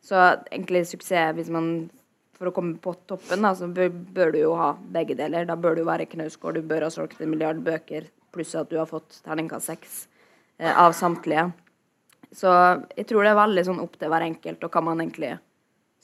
Så 0.05 0.17
egentlig 0.53 0.85
suksess, 0.89 1.33
hvis 1.37 1.53
man 1.53 1.89
for 2.35 2.51
å 2.51 2.55
komme 2.55 2.77
på 2.83 2.93
toppen, 3.09 3.45
da, 3.47 3.55
så 3.57 3.69
bør, 3.71 3.91
bør 3.91 4.33
du 4.35 4.41
jo 4.43 4.55
ha 4.59 4.73
begge 4.97 5.17
deler. 5.19 5.47
Da 5.49 5.57
bør 5.57 5.79
du 5.79 5.85
være 5.87 6.09
Knausgård, 6.11 6.59
du 6.59 6.69
bør 6.69 6.89
ha 6.89 6.91
solgt 6.93 7.23
en 7.23 7.31
milliard 7.33 7.61
bøker, 7.65 8.09
pluss 8.35 8.55
at 8.59 8.71
du 8.73 8.77
har 8.81 8.91
fått 8.91 9.21
terningkast 9.25 9.71
seks 9.71 10.01
eh, 10.59 10.73
av 10.73 10.97
samtlige. 10.99 11.47
Så 12.35 12.51
jeg 12.97 13.07
tror 13.09 13.23
det 13.23 13.33
er 13.33 13.39
veldig 13.39 13.67
sånn 13.69 13.85
opp 13.85 13.95
til 14.01 14.11
hver 14.11 14.27
enkelt, 14.27 14.67
og 14.67 14.75
hva 14.75 14.83
man 14.91 15.05
egentlig 15.05 15.37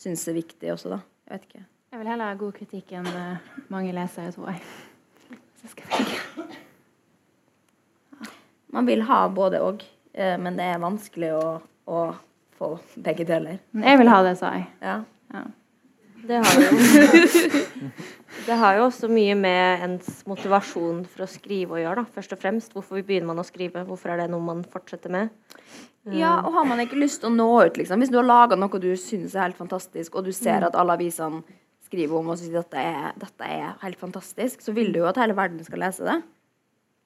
syns 0.00 0.22
er 0.30 0.38
viktig 0.38 0.70
også, 0.76 0.94
da. 0.94 1.02
Jeg 1.26 1.36
vet 1.36 1.48
ikke. 1.50 1.66
Jeg 1.90 2.00
vil 2.00 2.12
heller 2.12 2.30
ha 2.30 2.38
god 2.38 2.54
kritikk 2.54 2.94
enn 3.00 3.10
eh, 3.10 3.50
mange 3.74 3.96
lesere, 3.96 4.30
tror 4.36 4.54
jeg. 4.54 4.62
Så 5.60 5.70
skal 5.72 5.86
jeg 5.86 6.06
velge. 6.06 6.48
Man 8.70 8.86
vil 8.86 9.02
ha 9.02 9.22
både 9.28 9.60
og, 9.66 9.84
eh, 10.14 10.36
men 10.40 10.56
det 10.58 10.66
er 10.70 10.82
vanskelig 10.82 11.32
å, 11.36 11.46
å 11.90 12.02
få 12.58 12.74
begge 13.02 13.26
deler. 13.26 13.58
Jeg 13.74 13.98
vil 14.00 14.12
ha 14.12 14.20
det, 14.26 14.36
sa 14.38 14.54
jeg. 14.56 14.68
Ja. 14.84 15.00
Ja. 15.34 15.46
Det 16.30 16.38
har 16.44 16.60
jo 16.60 17.90
Det 18.46 18.56
har 18.56 18.76
jo 18.78 18.84
også 18.86 19.08
mye 19.10 19.34
med 19.36 19.82
ens 19.84 20.20
motivasjon 20.28 21.02
for 21.10 21.24
å 21.24 21.28
skrive 21.28 21.76
å 21.76 21.80
gjøre, 21.80 22.02
da. 22.02 22.14
Først 22.14 22.34
og 22.34 22.40
fremst. 22.40 22.72
Hvorfor 22.74 23.02
begynner 23.02 23.32
man 23.32 23.42
å 23.42 23.46
skrive? 23.46 23.82
Hvorfor 23.88 24.14
er 24.14 24.22
det 24.22 24.28
noe 24.32 24.44
man 24.44 24.62
fortsetter 24.64 25.12
med? 25.12 25.32
Ja, 26.08 26.38
og 26.40 26.54
har 26.54 26.64
man 26.68 26.80
ikke 26.80 26.98
lyst 27.00 27.20
til 27.20 27.28
å 27.28 27.34
nå 27.34 27.48
ut, 27.66 27.76
liksom. 27.76 28.00
Hvis 28.00 28.12
du 28.12 28.16
har 28.20 28.28
laga 28.28 28.56
noe 28.56 28.80
du 28.80 28.88
syns 28.96 29.34
er 29.34 29.48
helt 29.48 29.58
fantastisk, 29.58 30.14
og 30.16 30.24
du 30.28 30.32
ser 30.32 30.64
at 30.66 30.78
alle 30.78 30.96
avisene 30.96 31.42
skriver 31.90 32.20
om 32.20 32.30
og 32.30 32.38
sier 32.38 32.60
at 32.60 32.70
dette 32.70 32.82
er, 32.86 33.16
dette 33.18 33.48
er 33.50 33.72
helt 33.82 33.98
fantastisk, 33.98 34.62
så 34.62 34.74
vil 34.76 34.92
du 34.94 35.02
jo 35.02 35.08
at 35.10 35.18
hele 35.18 35.34
verden 35.36 35.64
skal 35.66 35.82
lese 35.82 36.06
det. 36.06 36.20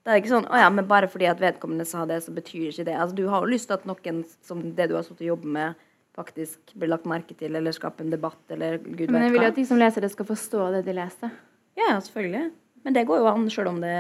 Det 0.05 0.13
er 0.13 0.21
ikke 0.21 0.35
sånn 0.35 0.51
å 0.53 0.61
ja, 0.61 0.69
men 0.69 0.85
bare 0.85 1.09
fordi 1.09 1.31
at 1.31 1.41
vedkommende 1.41 1.87
sa 1.89 2.05
det, 2.09 2.19
så 2.27 2.35
betyr 2.37 2.69
ikke 2.69 2.85
det. 2.91 2.97
Altså, 3.01 3.17
du 3.17 3.25
har 3.33 3.41
jo 3.41 3.53
lyst 3.55 3.71
til 3.71 3.79
at 3.79 3.87
noen 3.89 4.21
som 4.45 4.61
det 4.77 4.91
du 4.91 4.99
har 4.99 5.07
sittet 5.07 5.25
og 5.25 5.31
jobbet 5.31 5.55
med, 5.57 5.87
faktisk 6.15 6.75
blir 6.77 6.93
lagt 6.93 7.09
merke 7.09 7.35
til, 7.39 7.57
eller 7.57 7.75
skaper 7.75 8.05
en 8.05 8.13
debatt, 8.13 8.43
eller 8.53 8.77
gud 8.83 9.07
vet 9.07 9.09
hva. 9.09 9.17
Men 9.17 9.25
jeg 9.25 9.35
vil 9.35 9.47
jo 9.47 9.53
at 9.55 9.57
de 9.57 9.65
som 9.71 9.81
leser 9.81 10.05
det, 10.05 10.13
skal 10.13 10.29
forstå 10.29 10.69
det 10.77 10.83
de 10.87 10.97
leser. 11.01 11.33
Ja, 11.81 11.89
ja, 11.89 11.97
selvfølgelig. 12.05 12.45
Men 12.85 12.99
det 12.99 13.07
går 13.09 13.23
jo 13.23 13.31
an, 13.33 13.49
sjøl 13.51 13.73
om 13.73 13.81
det 13.83 13.97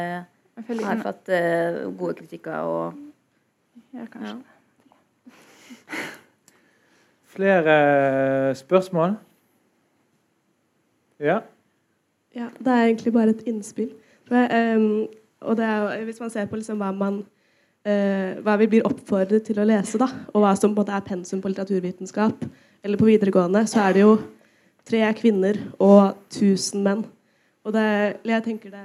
har 0.84 1.00
fått 1.00 1.32
uh, 1.32 1.80
gode 1.96 2.18
kritikker 2.20 2.68
og 2.68 3.00
ja, 3.96 4.04
kanskje. 4.12 4.36
ja. 4.36 4.50
Flere 7.34 7.74
spørsmål? 8.54 9.16
Ja. 11.22 11.42
Ja, 12.34 12.48
det 12.58 12.72
er 12.72 12.88
egentlig 12.88 13.12
bare 13.14 13.34
et 13.34 13.44
innspill. 13.46 13.92
Ehm, 14.32 15.06
og 15.44 15.56
det 15.58 15.66
er, 15.68 16.04
hvis 16.08 16.20
man 16.22 16.32
ser 16.32 16.48
på 16.50 16.58
liksom 16.58 16.80
hva 16.82 16.90
man 16.96 17.20
uh, 17.86 18.40
hva 18.44 18.56
vi 18.60 18.68
blir 18.72 18.86
oppfordret 18.88 19.44
til 19.46 19.60
å 19.60 19.66
lese, 19.68 20.00
da, 20.00 20.08
og 20.32 20.44
hva 20.44 20.54
som 20.56 20.72
på 20.72 20.80
en 20.80 20.80
måte 20.82 20.96
er 20.96 21.06
pensum 21.06 21.42
på 21.42 21.52
litteraturvitenskap, 21.52 22.46
eller 22.84 23.00
på 23.00 23.08
videregående, 23.08 23.64
så 23.70 23.84
er 23.84 23.96
det 23.96 24.04
jo 24.04 24.14
tre 24.88 25.04
kvinner 25.16 25.60
og 25.78 26.16
1000 26.32 26.84
menn. 26.84 27.04
Og 27.64 27.72
det, 27.76 27.86
jeg 28.28 28.44
tenker 28.44 28.74
det, 28.74 28.84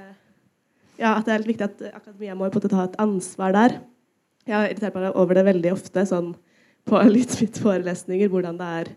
ja, 1.00 1.14
at 1.16 1.26
det 1.26 1.34
er 1.34 1.42
litt 1.42 1.50
viktig 1.52 1.66
at 1.66 1.82
akademia 1.96 2.36
må 2.36 2.48
på 2.48 2.56
en 2.56 2.62
måte 2.62 2.72
ta 2.72 2.86
et 2.86 2.96
ansvar 3.02 3.56
der. 3.56 3.76
Jeg 4.48 4.56
har 4.56 4.70
irritert 4.70 4.96
meg 4.96 5.18
over 5.20 5.36
det 5.36 5.44
veldig 5.48 5.74
ofte 5.74 6.06
sånn, 6.08 6.32
på 6.88 6.96
Lytvitt-forelesninger, 7.12 8.30
hvordan 8.32 8.56
det 8.56 8.68
er 8.80 8.88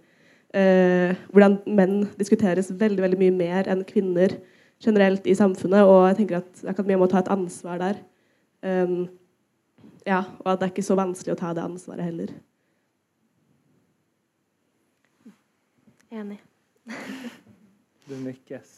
eh, 0.53 1.13
hvordan 1.33 1.59
menn 1.67 2.03
diskuteres 2.19 2.71
veldig 2.79 3.03
veldig 3.03 3.19
mye 3.21 3.35
mer 3.35 3.69
enn 3.71 3.83
kvinner 3.87 4.37
generelt 4.83 5.27
i 5.27 5.35
samfunnet. 5.37 5.85
Og 5.87 6.07
jeg 6.11 6.21
tenker 6.21 6.41
at 6.41 6.63
akademia 6.73 7.01
må 7.01 7.09
ta 7.11 7.23
et 7.23 7.31
ansvar 7.33 7.81
der. 7.81 8.01
Um, 8.63 9.05
ja, 10.07 10.23
og 10.43 10.53
at 10.53 10.61
det 10.61 10.67
er 10.67 10.73
ikke 10.73 10.85
så 10.85 10.97
vanskelig 10.99 11.35
å 11.35 11.39
ta 11.39 11.51
det 11.55 11.63
ansvaret 11.63 12.07
heller. 12.07 12.33
Enig. 16.13 16.41
Det 18.03 18.17
nikkes. 18.19 18.71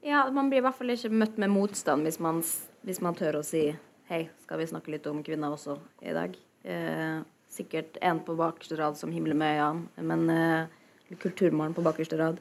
Ja, 0.00 0.22
man 0.32 0.48
blir 0.48 0.62
i 0.62 0.64
hvert 0.64 0.78
fall 0.78 0.94
ikke 0.94 1.10
møtt 1.12 1.34
med 1.36 1.50
motstand 1.52 2.06
hvis 2.08 2.16
man, 2.24 2.38
hvis 2.86 3.02
man 3.04 3.18
tør 3.18 3.42
å 3.42 3.42
si 3.44 3.66
Hei, 4.08 4.22
skal 4.44 4.60
vi 4.60 4.66
snakke 4.70 4.94
litt 4.94 5.04
om 5.08 5.20
kvinner 5.24 5.52
også 5.52 5.76
i 6.04 6.14
dag? 6.16 6.34
Eh, 6.64 7.20
sikkert 7.52 7.98
en 8.00 8.20
på 8.24 8.36
bakerste 8.38 8.78
rad 8.80 8.98
som 8.98 9.12
himler 9.12 9.36
med 9.38 9.60
øynene, 9.60 10.06
men 10.08 10.22
uh, 10.30 10.80
eller 11.12 11.74
på 11.76 11.84
bakerste 11.84 12.18
rad. 12.18 12.38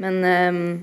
Men 0.00 0.20
um, 0.24 0.82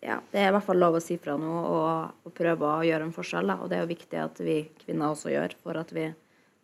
ja, 0.00 0.20
det 0.32 0.40
er 0.40 0.48
i 0.48 0.54
hvert 0.54 0.66
fall 0.66 0.80
lov 0.80 0.96
å 0.98 1.02
si 1.02 1.18
fra 1.20 1.36
nå 1.40 1.52
og, 1.58 2.24
og 2.24 2.34
prøve 2.36 2.70
å 2.70 2.86
gjøre 2.86 3.08
en 3.08 3.14
forskjell. 3.14 3.50
Da. 3.50 3.58
Og 3.62 3.70
det 3.70 3.78
er 3.78 3.84
jo 3.84 3.92
viktig 3.92 4.20
at 4.22 4.40
vi 4.40 4.58
kvinner 4.84 5.12
også 5.12 5.32
gjør, 5.32 5.56
for 5.62 5.80
at 5.80 5.92
vi 5.94 6.08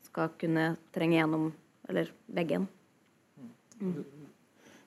skal 0.06 0.32
kunne 0.40 0.74
trenge 0.94 1.18
gjennom 1.18 1.48
eller 1.90 2.12
veggen. 2.32 2.68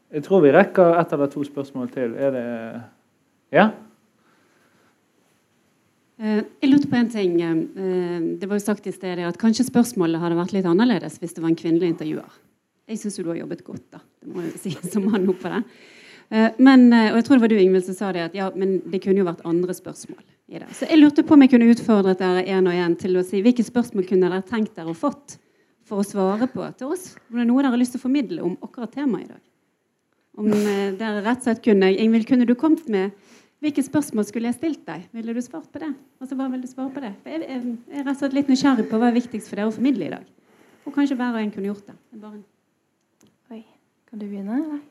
Jeg 0.08 0.24
tror 0.26 0.42
vi 0.46 0.54
rekker 0.56 0.96
ett 0.98 1.12
eller 1.14 1.30
to 1.30 1.44
spørsmål 1.46 1.92
til. 1.94 2.16
Er 2.16 2.32
det 2.34 2.48
Ja? 3.54 3.70
Eh, 6.20 6.44
Jeg 6.62 6.72
lurte 6.72 6.90
på 6.90 6.98
en 6.98 7.10
ting. 7.10 7.42
eh, 7.42 8.38
Det 8.40 8.48
var 8.50 8.58
jo 8.58 8.66
sagt 8.66 8.88
i 8.88 8.92
stedet 8.92 9.26
at 9.28 9.38
kanskje 9.38 9.66
spørsmålet 9.70 10.20
hadde 10.20 10.36
vært 10.40 10.54
litt 10.54 10.66
annerledes 10.66 11.20
hvis 11.20 11.34
det 11.36 11.42
var 11.44 11.50
en 11.50 11.56
kvinnelig 11.56 11.94
intervjuer. 11.94 12.32
Jeg 12.88 12.98
syns 12.98 13.18
du 13.18 13.28
har 13.28 13.36
jobbet 13.36 13.64
godt, 13.64 13.84
da. 13.92 14.00
Det 14.24 14.34
må 14.34 14.42
jeg 14.48 14.58
si 14.60 14.72
som 14.92 15.06
mann 15.06 15.28
oppå 15.28 15.50
det. 15.52 15.64
Eh, 16.32 16.52
Men, 16.60 16.92
eh, 16.94 17.12
og 17.12 17.18
jeg 17.22 17.26
tror 17.26 17.36
det 17.38 17.42
var 17.42 17.54
du, 17.54 17.58
Ingvild, 17.60 17.86
som 17.86 17.94
sa 17.96 18.12
det, 18.12 18.26
at 18.32 18.34
ja, 18.36 18.50
men 18.56 18.80
det 18.90 19.02
kunne 19.04 19.20
jo 19.22 19.26
vært 19.28 19.46
andre 19.46 19.74
spørsmål 19.74 20.24
i 20.50 20.60
det. 20.60 20.70
Så 20.74 20.88
jeg 20.90 21.00
lurte 21.00 21.24
på 21.24 21.34
om 21.36 21.42
jeg 21.42 21.52
kunne 21.52 21.70
utfordret 21.74 22.18
dere 22.20 22.46
en 22.48 22.68
og 22.68 22.74
en 22.74 22.96
til 22.96 23.16
å 23.20 23.24
si 23.26 23.42
hvilke 23.44 23.64
spørsmål 23.68 24.08
kunne 24.08 24.30
dere 24.30 24.42
tenkt 24.48 24.76
dere 24.76 24.94
å 24.94 24.98
fått 24.98 25.38
for 25.88 26.02
å 26.02 26.08
svare 26.08 26.48
på 26.52 26.66
til 26.78 26.88
oss? 26.96 27.16
Om 27.30 27.38
det 27.38 27.44
er 27.46 27.48
noe 27.52 27.62
dere 27.62 27.72
har 27.76 27.80
lyst 27.80 27.94
til 27.96 28.02
å 28.02 28.08
formidle 28.08 28.42
om 28.44 28.58
akkurat 28.64 28.92
temaet 28.92 29.28
i 29.28 29.32
dag? 29.34 29.44
Om 30.38 30.52
eh, 30.52 30.92
dere 31.00 31.24
rett 31.26 31.38
og 31.44 31.44
slett 31.48 31.64
kunne 31.64 31.94
Ingvild, 31.94 32.28
kunne 32.28 32.46
du 32.48 32.56
kommet 32.56 32.88
med 32.90 33.12
hvilke 33.64 33.82
spørsmål 33.82 34.26
skulle 34.28 34.52
jeg 34.52 34.58
stilt 34.60 34.84
deg? 34.86 35.08
Ville 35.18 35.34
du 35.34 35.42
svart 35.42 35.70
på 35.74 35.82
det? 35.82 35.90
Altså, 36.22 36.38
hva 36.38 36.46
vil 36.52 36.62
du 36.62 36.68
svare 36.70 36.92
på 36.94 37.02
det? 37.02 37.14
Jeg, 37.26 37.42
jeg, 37.42 37.62
jeg 37.90 38.02
er 38.02 38.06
rett 38.06 38.14
og 38.14 38.20
slett 38.20 38.36
litt 38.38 38.52
nysgjerrig 38.52 38.86
på 38.92 39.00
hva 39.02 39.10
er 39.10 39.18
viktigst 39.18 39.50
for 39.50 39.58
dere 39.58 39.72
å 39.72 39.74
formidle 39.74 40.06
i 40.06 40.14
dag. 40.14 40.28
Og 40.86 40.94
kanskje 40.96 41.18
hver 41.20 41.34
og 41.34 41.42
en 41.42 41.54
kunne 41.56 41.72
gjort 41.72 41.90
det. 41.90 41.98
bare 42.22 42.38
Oi. 43.56 43.64
Kan 44.08 44.22
du 44.22 44.28
begynne, 44.28 44.60
eller? 44.62 44.84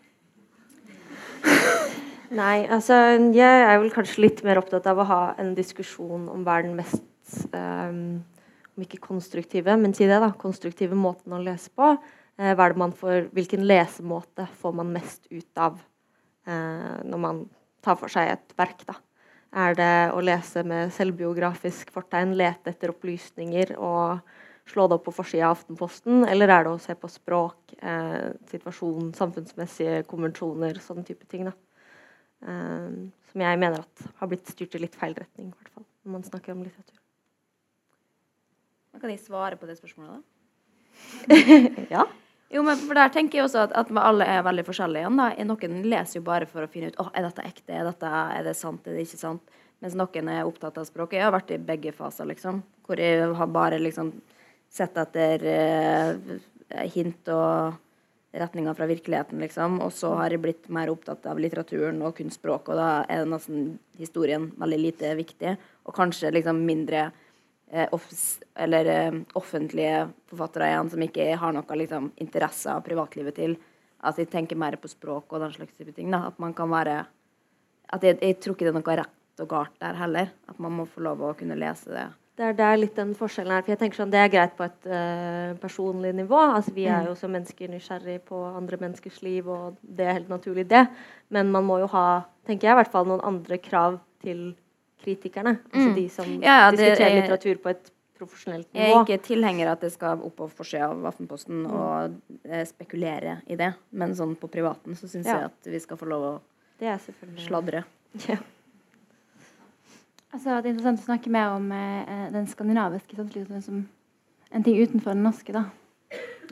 Nei, 2.40 2.66
altså 2.66 2.98
jeg 3.36 3.66
er 3.70 3.78
vel 3.78 3.92
kanskje 3.94 4.24
litt 4.24 4.42
mer 4.46 4.58
opptatt 4.58 4.88
av 4.90 4.98
å 4.98 5.06
ha 5.06 5.20
en 5.40 5.54
diskusjon 5.54 6.26
om 6.32 6.42
hva 6.42 6.58
er 6.58 6.66
den 6.66 6.74
mest 6.80 7.04
um, 7.54 8.24
Om 8.74 8.84
ikke 8.84 8.98
konstruktive, 9.06 9.76
men 9.80 9.94
si 9.96 10.04
det, 10.10 10.18
da. 10.20 10.32
Konstruktive 10.36 10.98
måten 10.98 11.32
å 11.32 11.40
lese 11.40 11.70
på. 11.72 11.94
Eh, 12.36 12.52
hva 12.52 12.66
er 12.66 12.74
det 12.74 12.82
man 12.82 12.92
får, 12.92 13.30
hvilken 13.32 13.62
lesemåte 13.64 14.44
får 14.60 14.74
man 14.76 14.90
mest 14.92 15.24
ut 15.30 15.62
av 15.62 15.78
eh, 16.44 16.98
når 17.08 17.22
man 17.22 17.40
tar 17.86 17.98
for 18.00 18.12
seg 18.12 18.34
et 18.34 18.56
verk, 18.58 18.82
da. 18.88 18.98
Er 19.56 19.76
det 19.78 19.92
å 20.12 20.22
lese 20.24 20.64
med 20.66 20.90
selvbiografisk 20.92 21.92
fortegn, 21.94 22.34
lete 22.36 22.74
etter 22.74 22.92
opplysninger 22.92 23.76
og 23.78 24.18
slå 24.66 24.88
det 24.88 24.98
opp 24.98 25.06
på 25.06 25.14
forsida 25.14 25.46
av 25.46 25.54
Aftenposten, 25.54 26.24
eller 26.26 26.50
er 26.50 26.66
det 26.66 26.72
å 26.74 26.82
se 26.82 26.96
på 26.98 27.08
språk, 27.10 27.76
eh, 27.78 28.34
situasjon, 28.50 29.12
samfunnsmessige 29.14 30.02
konvensjoner, 30.10 30.80
sånne 30.82 31.06
type 31.06 31.28
ting, 31.30 31.46
da. 31.46 31.54
Eh, 32.42 32.90
som 33.30 33.40
jeg 33.46 33.62
mener 33.62 33.78
at 33.80 34.06
har 34.18 34.28
blitt 34.28 34.50
styrt 34.50 34.74
i 34.74 34.82
litt 34.82 34.98
feil 34.98 35.14
retning, 35.14 35.52
i 35.52 35.54
hvert 35.54 35.72
fall, 35.72 35.86
når 36.04 36.12
man 36.18 36.26
snakker 36.26 36.52
om 36.52 36.64
litteratur. 36.64 36.98
Men 38.92 39.00
Kan 39.00 39.10
jeg 39.10 39.20
svare 39.20 39.56
på 39.56 39.66
det 39.66 39.78
spørsmålet, 39.78 40.18
da? 40.18 40.22
ja. 41.94 42.06
Jo, 42.52 42.62
men 42.62 42.78
for 42.78 42.94
der 42.94 43.10
tenker 43.10 43.40
jeg 43.40 43.48
også 43.48 43.64
at, 43.64 43.72
at 43.74 43.88
alle 43.98 44.26
er 44.30 44.44
veldig 44.46 44.64
forskjellige 44.68 45.02
igjen. 45.02 45.18
da. 45.18 45.30
Noen 45.48 45.80
leser 45.90 46.20
jo 46.20 46.26
bare 46.26 46.46
for 46.50 46.62
å 46.62 46.70
finne 46.70 46.92
ut 46.92 47.00
oh, 47.02 47.08
er 47.10 47.26
dette 47.26 47.46
ekte, 47.46 47.72
er, 47.74 47.88
dette, 47.88 48.10
er 48.10 48.46
det 48.46 48.54
sant, 48.58 48.86
er 48.86 48.94
det 48.94 49.06
ikke 49.06 49.22
sant. 49.22 49.56
Mens 49.82 49.96
noen 49.98 50.30
er 50.32 50.46
opptatt 50.46 50.78
av 50.80 50.86
språket. 50.88 51.18
Jeg 51.18 51.26
har 51.26 51.34
vært 51.34 51.52
i 51.52 51.58
begge 51.60 51.92
faser, 51.96 52.28
liksom. 52.30 52.62
Hvor 52.86 53.02
jeg 53.02 53.26
har 53.36 53.50
bare 53.52 53.80
liksom 53.82 54.14
sett 54.72 54.96
etter 55.00 55.42
eh, 55.50 56.86
hint 56.94 57.28
og 57.34 57.82
retninger 58.36 58.76
fra 58.78 58.86
virkeligheten, 58.88 59.42
liksom. 59.42 59.80
Og 59.84 59.92
så 59.92 60.12
har 60.16 60.32
jeg 60.32 60.44
blitt 60.44 60.70
mer 60.72 60.90
opptatt 60.92 61.26
av 61.28 61.40
litteraturen 61.42 61.98
og 62.06 62.16
kunstspråk, 62.18 62.70
og 62.70 62.78
da 62.78 62.88
er 63.10 63.28
nesten 63.28 63.76
historien 63.98 64.50
veldig 64.60 64.80
lite 64.80 65.12
viktig. 65.18 65.56
Og 65.86 65.96
kanskje 65.96 66.32
liksom 66.34 66.62
mindre 66.68 67.08
eller 67.72 68.86
eh, 68.86 69.16
offentlige 69.34 70.08
forfattere 70.30 70.70
igjen 70.70 70.90
som 70.92 71.02
ikke 71.02 71.30
har 71.40 71.54
noe 71.56 71.78
liksom, 71.80 72.12
interesse 72.22 72.70
av 72.72 72.84
privatlivet 72.86 73.36
til. 73.36 73.56
At 74.06 74.18
de 74.20 74.26
tenker 74.30 74.58
mer 74.58 74.76
på 74.78 74.90
språk 74.90 75.32
og 75.32 75.42
den 75.42 75.54
slags 75.54 75.74
type 75.74 75.94
ting. 75.96 76.12
Da. 76.14 76.26
At 76.30 76.38
man 76.42 76.54
kan 76.54 76.70
være 76.70 77.00
at 77.94 78.04
jeg, 78.04 78.18
jeg 78.20 78.38
tror 78.42 78.54
ikke 78.56 78.68
det 78.68 78.74
er 78.74 78.78
noe 78.78 79.00
rett 79.00 79.42
og 79.42 79.50
galt 79.50 79.74
der 79.82 79.98
heller. 79.98 80.30
At 80.50 80.62
man 80.62 80.76
må 80.78 80.86
få 80.90 81.02
lov 81.06 81.24
å 81.24 81.34
kunne 81.38 81.58
lese 81.58 81.90
det. 81.94 82.06
Det 82.36 82.44
er 82.44 82.56
der 82.56 82.74
litt 82.76 82.98
den 82.98 83.14
forskjellen 83.16 83.54
her. 83.54 83.62
For 83.64 83.72
jeg 83.72 83.80
tenker 83.80 84.02
sånn, 84.02 84.12
Det 84.12 84.20
er 84.20 84.32
greit 84.32 84.56
på 84.58 84.66
et 84.66 84.88
uh, 84.90 85.56
personlig 85.60 86.12
nivå. 86.18 86.36
altså 86.36 86.74
Vi 86.76 86.84
er 86.84 87.08
jo 87.08 87.14
som 87.16 87.32
mennesker 87.32 87.70
nysgjerrig 87.72 88.18
på 88.28 88.42
andre 88.50 88.76
menneskers 88.82 89.22
liv, 89.24 89.48
og 89.48 89.78
det 89.80 90.04
er 90.04 90.18
helt 90.18 90.32
naturlig, 90.32 90.66
det. 90.68 90.84
Men 91.32 91.50
man 91.54 91.64
må 91.64 91.80
jo 91.80 91.88
ha, 91.94 92.26
tenker 92.44 92.68
jeg 92.68 92.76
i 92.76 92.80
hvert 92.82 92.92
fall, 92.92 93.08
noen 93.08 93.24
andre 93.24 93.58
krav 93.62 93.96
til 94.20 94.50
kritikerne. 95.02 95.58
Altså 95.72 95.88
Mm. 95.90 95.94
de 95.94 96.08
som 96.08 96.24
Ja, 96.42 96.58
ja, 96.64 96.70
det 96.70 96.78
diskuterer 96.78 97.10
er- 97.10 97.20
litteratur 97.22 97.58
på 97.62 97.70
et 97.70 97.90
profesjonelt 98.18 98.66
Jeg 98.74 98.90
er 98.92 99.04
ikke 99.04 99.22
tilhenger 99.22 99.66
av 99.66 99.72
at 99.72 99.80
det 99.80 99.92
skal 99.92 100.18
opp 100.22 100.36
på 100.36 100.48
forsida 100.50 100.88
av 100.90 101.04
Aftenposten 101.04 101.66
og 101.70 102.14
eh, 102.48 102.64
spekulere 102.64 103.42
i 103.46 103.56
det. 103.56 103.74
Men 103.92 104.14
sånn 104.14 104.36
på 104.36 104.48
privaten 104.50 104.94
så 104.96 105.06
syns 105.06 105.26
Ja. 105.26 105.34
jeg 105.34 105.44
at 105.44 105.64
vi 105.66 105.78
skal 105.78 105.96
få 105.96 106.06
lov 106.08 106.22
å 106.22 106.40
Det 106.78 106.88
er 106.88 106.98
sladre. 107.46 107.84
Ja. 108.28 108.36
Altså, 110.34 110.60
det 110.62 110.66
er 110.66 110.74
interessant 110.74 111.00
å 111.00 111.04
snakke 111.06 111.28
mer 111.32 111.54
om 111.56 111.70
eh, 111.72 112.30
den 112.32 112.46
skandinaviske 112.46 113.16
samtiden 113.16 113.62
som 113.62 113.88
en 114.52 114.62
ting 114.62 114.76
utenfor 114.76 115.12
den 115.14 115.22
norske. 115.22 115.52
da. 115.52 115.64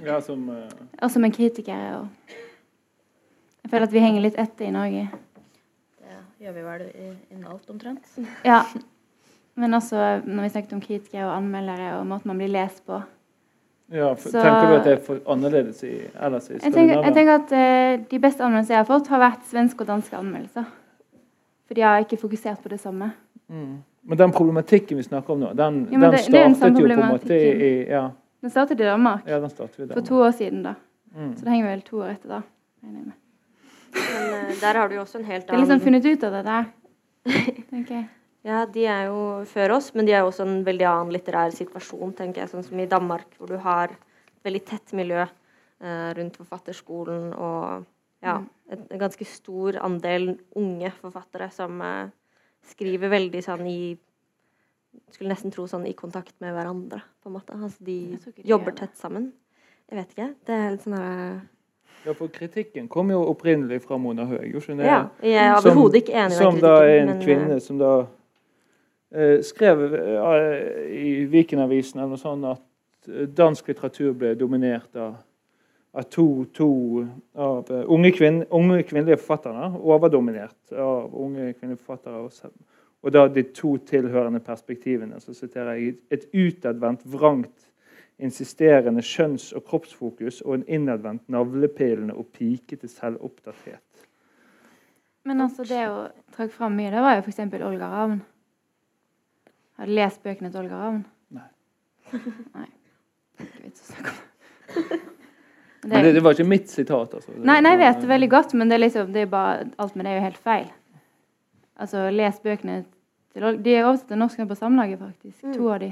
Ja, 0.02 0.20
som 0.20 0.48
eh, 0.50 0.68
Og 1.02 1.10
som 1.10 1.24
en 1.24 1.32
kritiker. 1.32 2.00
Og 2.00 2.08
jeg 3.64 3.70
føler 3.70 3.82
at 3.88 3.92
vi 3.92 4.00
henger 4.00 4.22
litt 4.22 4.36
etter 4.38 4.66
i 4.66 4.70
Norge. 4.70 5.08
Gjør 6.44 6.52
vi 6.52 6.62
vel 6.66 6.82
i- 6.90 7.16
innen 7.32 7.46
alt 7.48 7.70
omtrent. 7.72 8.04
Ja. 8.44 8.62
Men 9.56 9.74
også 9.74 9.96
når 10.26 10.42
vi 10.42 10.48
snakket 10.50 10.72
om 10.76 10.80
kritikere 10.82 11.24
og 11.28 11.36
anmeldere 11.38 11.92
og 12.00 12.06
måten 12.10 12.26
man 12.32 12.38
blir 12.42 12.50
lest 12.50 12.82
på. 12.86 12.98
ja, 13.92 14.08
for, 14.14 14.28
Så- 14.28 14.42
Tenker 14.42 14.68
du 14.70 14.74
at 14.76 14.84
det 14.84 14.92
er 14.98 15.02
for 15.06 15.20
annerledes 15.30 15.82
i, 15.84 15.92
ellers 16.20 16.50
i 16.50 16.58
Jeg 16.58 16.72
tenker, 16.74 17.02
jeg 17.04 17.14
tenker 17.14 17.34
at 17.34 17.52
uh, 17.52 18.04
De 18.10 18.18
beste 18.18 18.42
anmeldelsene 18.44 18.74
jeg 18.76 18.84
har 18.84 18.90
fått, 18.90 19.08
har 19.08 19.18
vært 19.22 19.44
svenske 19.46 19.80
og 19.80 19.86
danske 19.86 20.16
anmeldelser. 20.16 20.64
For 21.66 21.74
de 21.74 21.80
har 21.80 21.98
ikke 22.04 22.16
fokusert 22.20 22.60
på 22.62 22.68
det 22.68 22.80
samme. 22.80 23.12
Mm. 23.48 23.78
Men 24.04 24.18
den 24.18 24.32
problematikken 24.32 24.96
vi 24.96 25.02
snakker 25.02 25.32
om 25.32 25.40
nå, 25.40 25.52
den, 25.56 25.88
Ja, 25.92 25.98
den 26.00 26.10
det- 26.10 26.20
startet 26.26 26.80
jo 26.80 26.86
på 26.86 26.92
en 26.92 27.08
måte 27.08 27.32
i, 27.32 27.52
i 27.62 27.84
ja, 27.88 28.08
Den 28.42 28.50
startet 28.50 28.80
i 28.80 28.84
Danmark 28.84 29.22
ja, 29.26 29.38
den 29.40 29.50
startet 29.50 29.78
i 29.78 29.82
Danmark. 29.86 29.98
for 29.98 30.06
to 30.06 30.14
år 30.22 30.30
siden. 30.30 30.62
da. 30.62 30.74
Mm. 31.16 31.36
Så 31.36 31.44
det 31.44 31.48
henger 31.52 31.70
vel 31.70 31.80
to 31.82 31.96
år 32.02 32.10
etter 32.10 32.28
da. 32.28 32.40
regner 32.82 32.98
jeg 32.98 33.06
med. 33.06 33.12
Men 33.94 34.50
eh, 34.50 34.58
der 34.60 34.80
har 34.80 34.90
du 34.90 34.96
jo 34.98 35.04
også 35.04 35.20
en 35.20 35.28
helt 35.28 35.48
annen 35.48 35.54
Det 35.54 35.56
er 35.56 35.64
liksom 35.64 35.84
funnet 35.84 36.06
ut 36.10 36.26
av 36.28 36.36
det 36.38 36.44
der. 36.48 36.68
tenker 37.70 37.94
jeg. 37.94 38.06
Ja, 38.44 38.64
de 38.68 38.82
er 38.92 39.06
jo 39.08 39.20
før 39.48 39.78
oss, 39.78 39.94
men 39.96 40.04
de 40.04 40.12
er 40.12 40.20
jo 40.20 40.28
også 40.28 40.44
en 40.44 40.58
veldig 40.66 40.84
annen 40.90 41.14
litterær 41.14 41.54
situasjon, 41.56 42.12
tenker 42.18 42.42
jeg. 42.42 42.50
Sånn 42.52 42.66
som 42.66 42.80
i 42.82 42.88
Danmark, 42.90 43.30
hvor 43.38 43.48
du 43.48 43.56
har 43.64 43.94
et 43.94 44.44
veldig 44.44 44.60
tett 44.68 44.92
miljø 44.96 45.22
eh, 45.24 46.10
rundt 46.18 46.36
forfatterskolen 46.40 47.32
og 47.34 47.86
ja, 48.24 48.38
Mm. 48.40 48.44
et, 48.72 48.84
en 48.94 49.00
ganske 49.02 49.24
stor 49.28 49.76
andel 49.84 50.38
unge 50.56 50.88
forfattere 50.96 51.50
som 51.52 51.80
eh, 51.84 52.12
skriver 52.70 53.10
veldig 53.12 53.42
sånn 53.44 53.66
i 53.68 53.78
Skulle 55.10 55.32
nesten 55.32 55.50
tro 55.50 55.66
sånn 55.66 55.84
i 55.90 55.92
kontakt 55.98 56.36
med 56.40 56.54
hverandre, 56.54 57.00
på 57.20 57.28
en 57.28 57.34
måte. 57.34 57.52
Altså 57.56 57.82
de 57.84 58.16
jobber 58.46 58.70
er 58.70 58.76
tett 58.78 58.96
sammen. 58.96 59.32
Jeg 59.90 59.98
vet 59.98 60.12
ikke. 60.14 60.28
Det 60.46 60.54
er 60.54 60.70
litt 60.70 60.84
sånn 60.84 60.94
derre 60.94 61.24
Ja, 62.04 62.12
for 62.14 62.28
kritikken 62.28 62.88
kom 62.88 63.10
jo 63.10 63.22
opprinnelig 63.30 63.80
fra 63.82 63.96
Mona 63.96 64.26
Høeg. 64.28 64.58
Ja. 64.76 65.06
Jeg 65.24 65.40
er 65.40 65.54
overhodet 65.56 66.02
ikke 66.02 66.18
enig 66.20 66.36
Som 66.36 66.58
da 66.60 66.74
er 66.84 66.98
en 67.00 67.06
men, 67.08 67.16
eh, 67.16 67.24
kvinne 67.24 67.60
som 67.64 67.78
da 67.80 67.92
eh, 69.14 69.38
skrev 69.42 69.84
eh, 69.94 70.58
i 70.92 71.14
Vikenavisen 71.32 72.00
eller 72.02 72.12
noe 72.12 72.20
sånt 72.20 72.50
at 72.50 73.08
eh, 73.08 73.24
dansk 73.32 73.72
litteratur 73.72 74.12
ble 74.20 74.34
dominert 74.36 75.00
av, 75.00 75.16
av 75.96 76.08
to, 76.12 76.44
to 76.52 76.68
av 77.32 77.72
eh, 77.72 77.88
unge, 77.88 78.12
kvinn, 78.18 78.42
unge 78.52 78.82
kvinnelige 78.84 79.22
forfattere. 79.22 79.72
Overdominert 79.80 80.76
av 80.76 81.08
unge 81.08 81.54
kvinnelige 81.54 81.80
forfattere. 81.86 82.20
også. 82.28 82.52
og 83.04 83.12
da 83.12 83.26
de 83.28 83.42
to 83.52 83.76
tilhørende 83.86 84.40
perspektivene. 84.40 85.20
Så 85.20 85.34
siterer 85.36 85.76
jeg 85.76 85.96
et 86.10 86.28
utadvendt, 86.32 87.04
vrangt 87.04 87.68
insisterende 88.18 89.02
skjønns- 89.02 89.52
og 89.56 89.64
kroppsfokus 89.68 90.40
og 90.44 90.58
en 90.58 90.68
innadvendt 90.68 91.28
navlepillende 91.32 92.14
og 92.14 92.30
pikete 92.36 92.88
selvopptatthet. 92.88 94.06
Men 95.24 95.40
altså, 95.40 95.64
det 95.64 95.80
å 95.88 96.04
trakk 96.36 96.52
fram 96.52 96.76
mye, 96.76 96.92
det 96.92 97.02
var 97.02 97.16
jo 97.16 97.24
f.eks. 97.24 97.40
Olga 97.64 97.88
Ravn. 97.88 98.20
Har 99.78 99.90
du 99.90 99.96
lest 99.96 100.22
bøkene 100.22 100.52
til 100.52 100.60
Olga 100.66 100.82
Ravn? 100.82 101.02
Nei. 101.34 101.48
Nei. 102.58 102.68
Ikke 103.40 103.64
vits 103.64 103.86
å 103.86 103.90
snakke 103.94 104.12
om. 104.14 104.22
det. 104.84 105.00
Men 105.88 106.06
det, 106.06 106.14
det 106.16 106.22
var 106.24 106.36
ikke 106.36 106.48
mitt 106.48 106.70
sitat, 106.72 107.12
altså. 107.12 107.34
Nei, 107.36 107.58
nei, 107.60 107.74
jeg 107.74 107.80
vet 107.82 107.98
det 108.00 108.08
veldig 108.08 108.28
godt, 108.32 108.54
men 108.56 108.70
det 108.70 108.78
er 108.78 108.80
liksom, 108.86 109.10
det 109.12 109.20
er 109.20 109.26
bare, 109.28 109.66
alt 109.76 109.98
med 109.98 110.06
det 110.06 110.14
er 110.14 110.16
jo 110.16 110.22
helt 110.24 110.38
feil. 110.40 110.70
Altså, 111.76 112.06
les 112.08 112.38
bøkene 112.40 112.76
til 113.34 113.44
Olga 113.44 113.60
De 113.66 113.74
er 113.74 113.84
oversatt 113.84 114.08
til 114.08 114.20
norsk 114.22 114.40
på 114.48 114.56
Samlaget, 114.56 115.02
faktisk. 115.02 115.42
Mm. 115.42 115.52
To 115.58 115.68
av 115.74 115.82
de. 115.82 115.90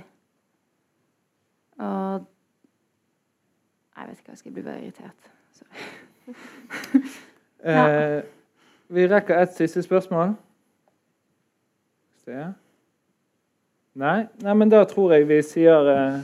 Og 1.82 2.28
Jeg 3.96 4.08
vet 4.08 4.18
ikke 4.18 4.30
hva 4.30 4.32
jeg 4.32 4.40
skal 4.40 4.54
bli 4.56 4.64
bare 4.66 4.80
irritert. 4.82 5.30
Så. 5.52 5.64
Eh, 7.62 8.24
vi 8.90 9.04
rekker 9.06 9.38
et 9.38 9.52
siste 9.54 9.84
spørsmål. 9.84 10.32
Nei? 12.26 12.48
Nei, 14.42 14.54
men 14.56 14.70
da 14.72 14.80
tror 14.88 15.12
jeg 15.14 15.28
vi 15.28 15.38
sier 15.46 15.88
eh, 15.92 16.18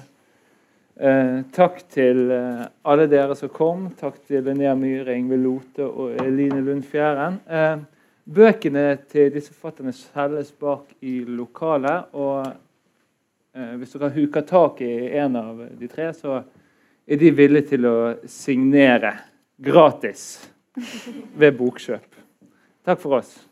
eh, 0.98 1.38
takk 1.54 1.82
til 1.94 2.30
eh, 2.34 2.64
alle 2.88 3.06
dere 3.10 3.36
som 3.38 3.52
kom. 3.54 3.88
Takk 3.98 4.18
til 4.26 4.46
Linnea 4.46 4.74
Myhre, 4.78 5.14
Ingvild 5.14 5.44
Lote 5.44 5.86
og 5.86 6.18
Eline 6.24 6.62
Lund 6.64 6.86
Fjæren. 6.88 7.38
Eh, 7.46 7.76
bøkene 8.24 8.86
til 9.10 9.30
disse 9.34 9.52
forfatterne 9.52 9.94
selges 9.96 10.50
bak 10.52 10.94
i 11.00 11.20
lokalet. 11.28 12.10
Og 12.12 12.46
eh, 13.58 13.74
hvis 13.80 13.96
dere 13.96 14.12
huker 14.14 14.46
tak 14.46 14.80
i 14.86 14.92
en 15.18 15.36
av 15.40 15.64
de 15.78 15.90
tre, 15.90 16.12
så 16.14 16.42
er 17.08 17.20
de 17.20 17.34
villige 17.34 17.74
til 17.74 17.88
å 17.88 17.98
signere 18.30 19.16
gratis 19.58 20.30
ved 21.34 21.58
bokkjøp. 21.58 22.06
Takk 22.86 23.02
for 23.02 23.18
oss. 23.18 23.47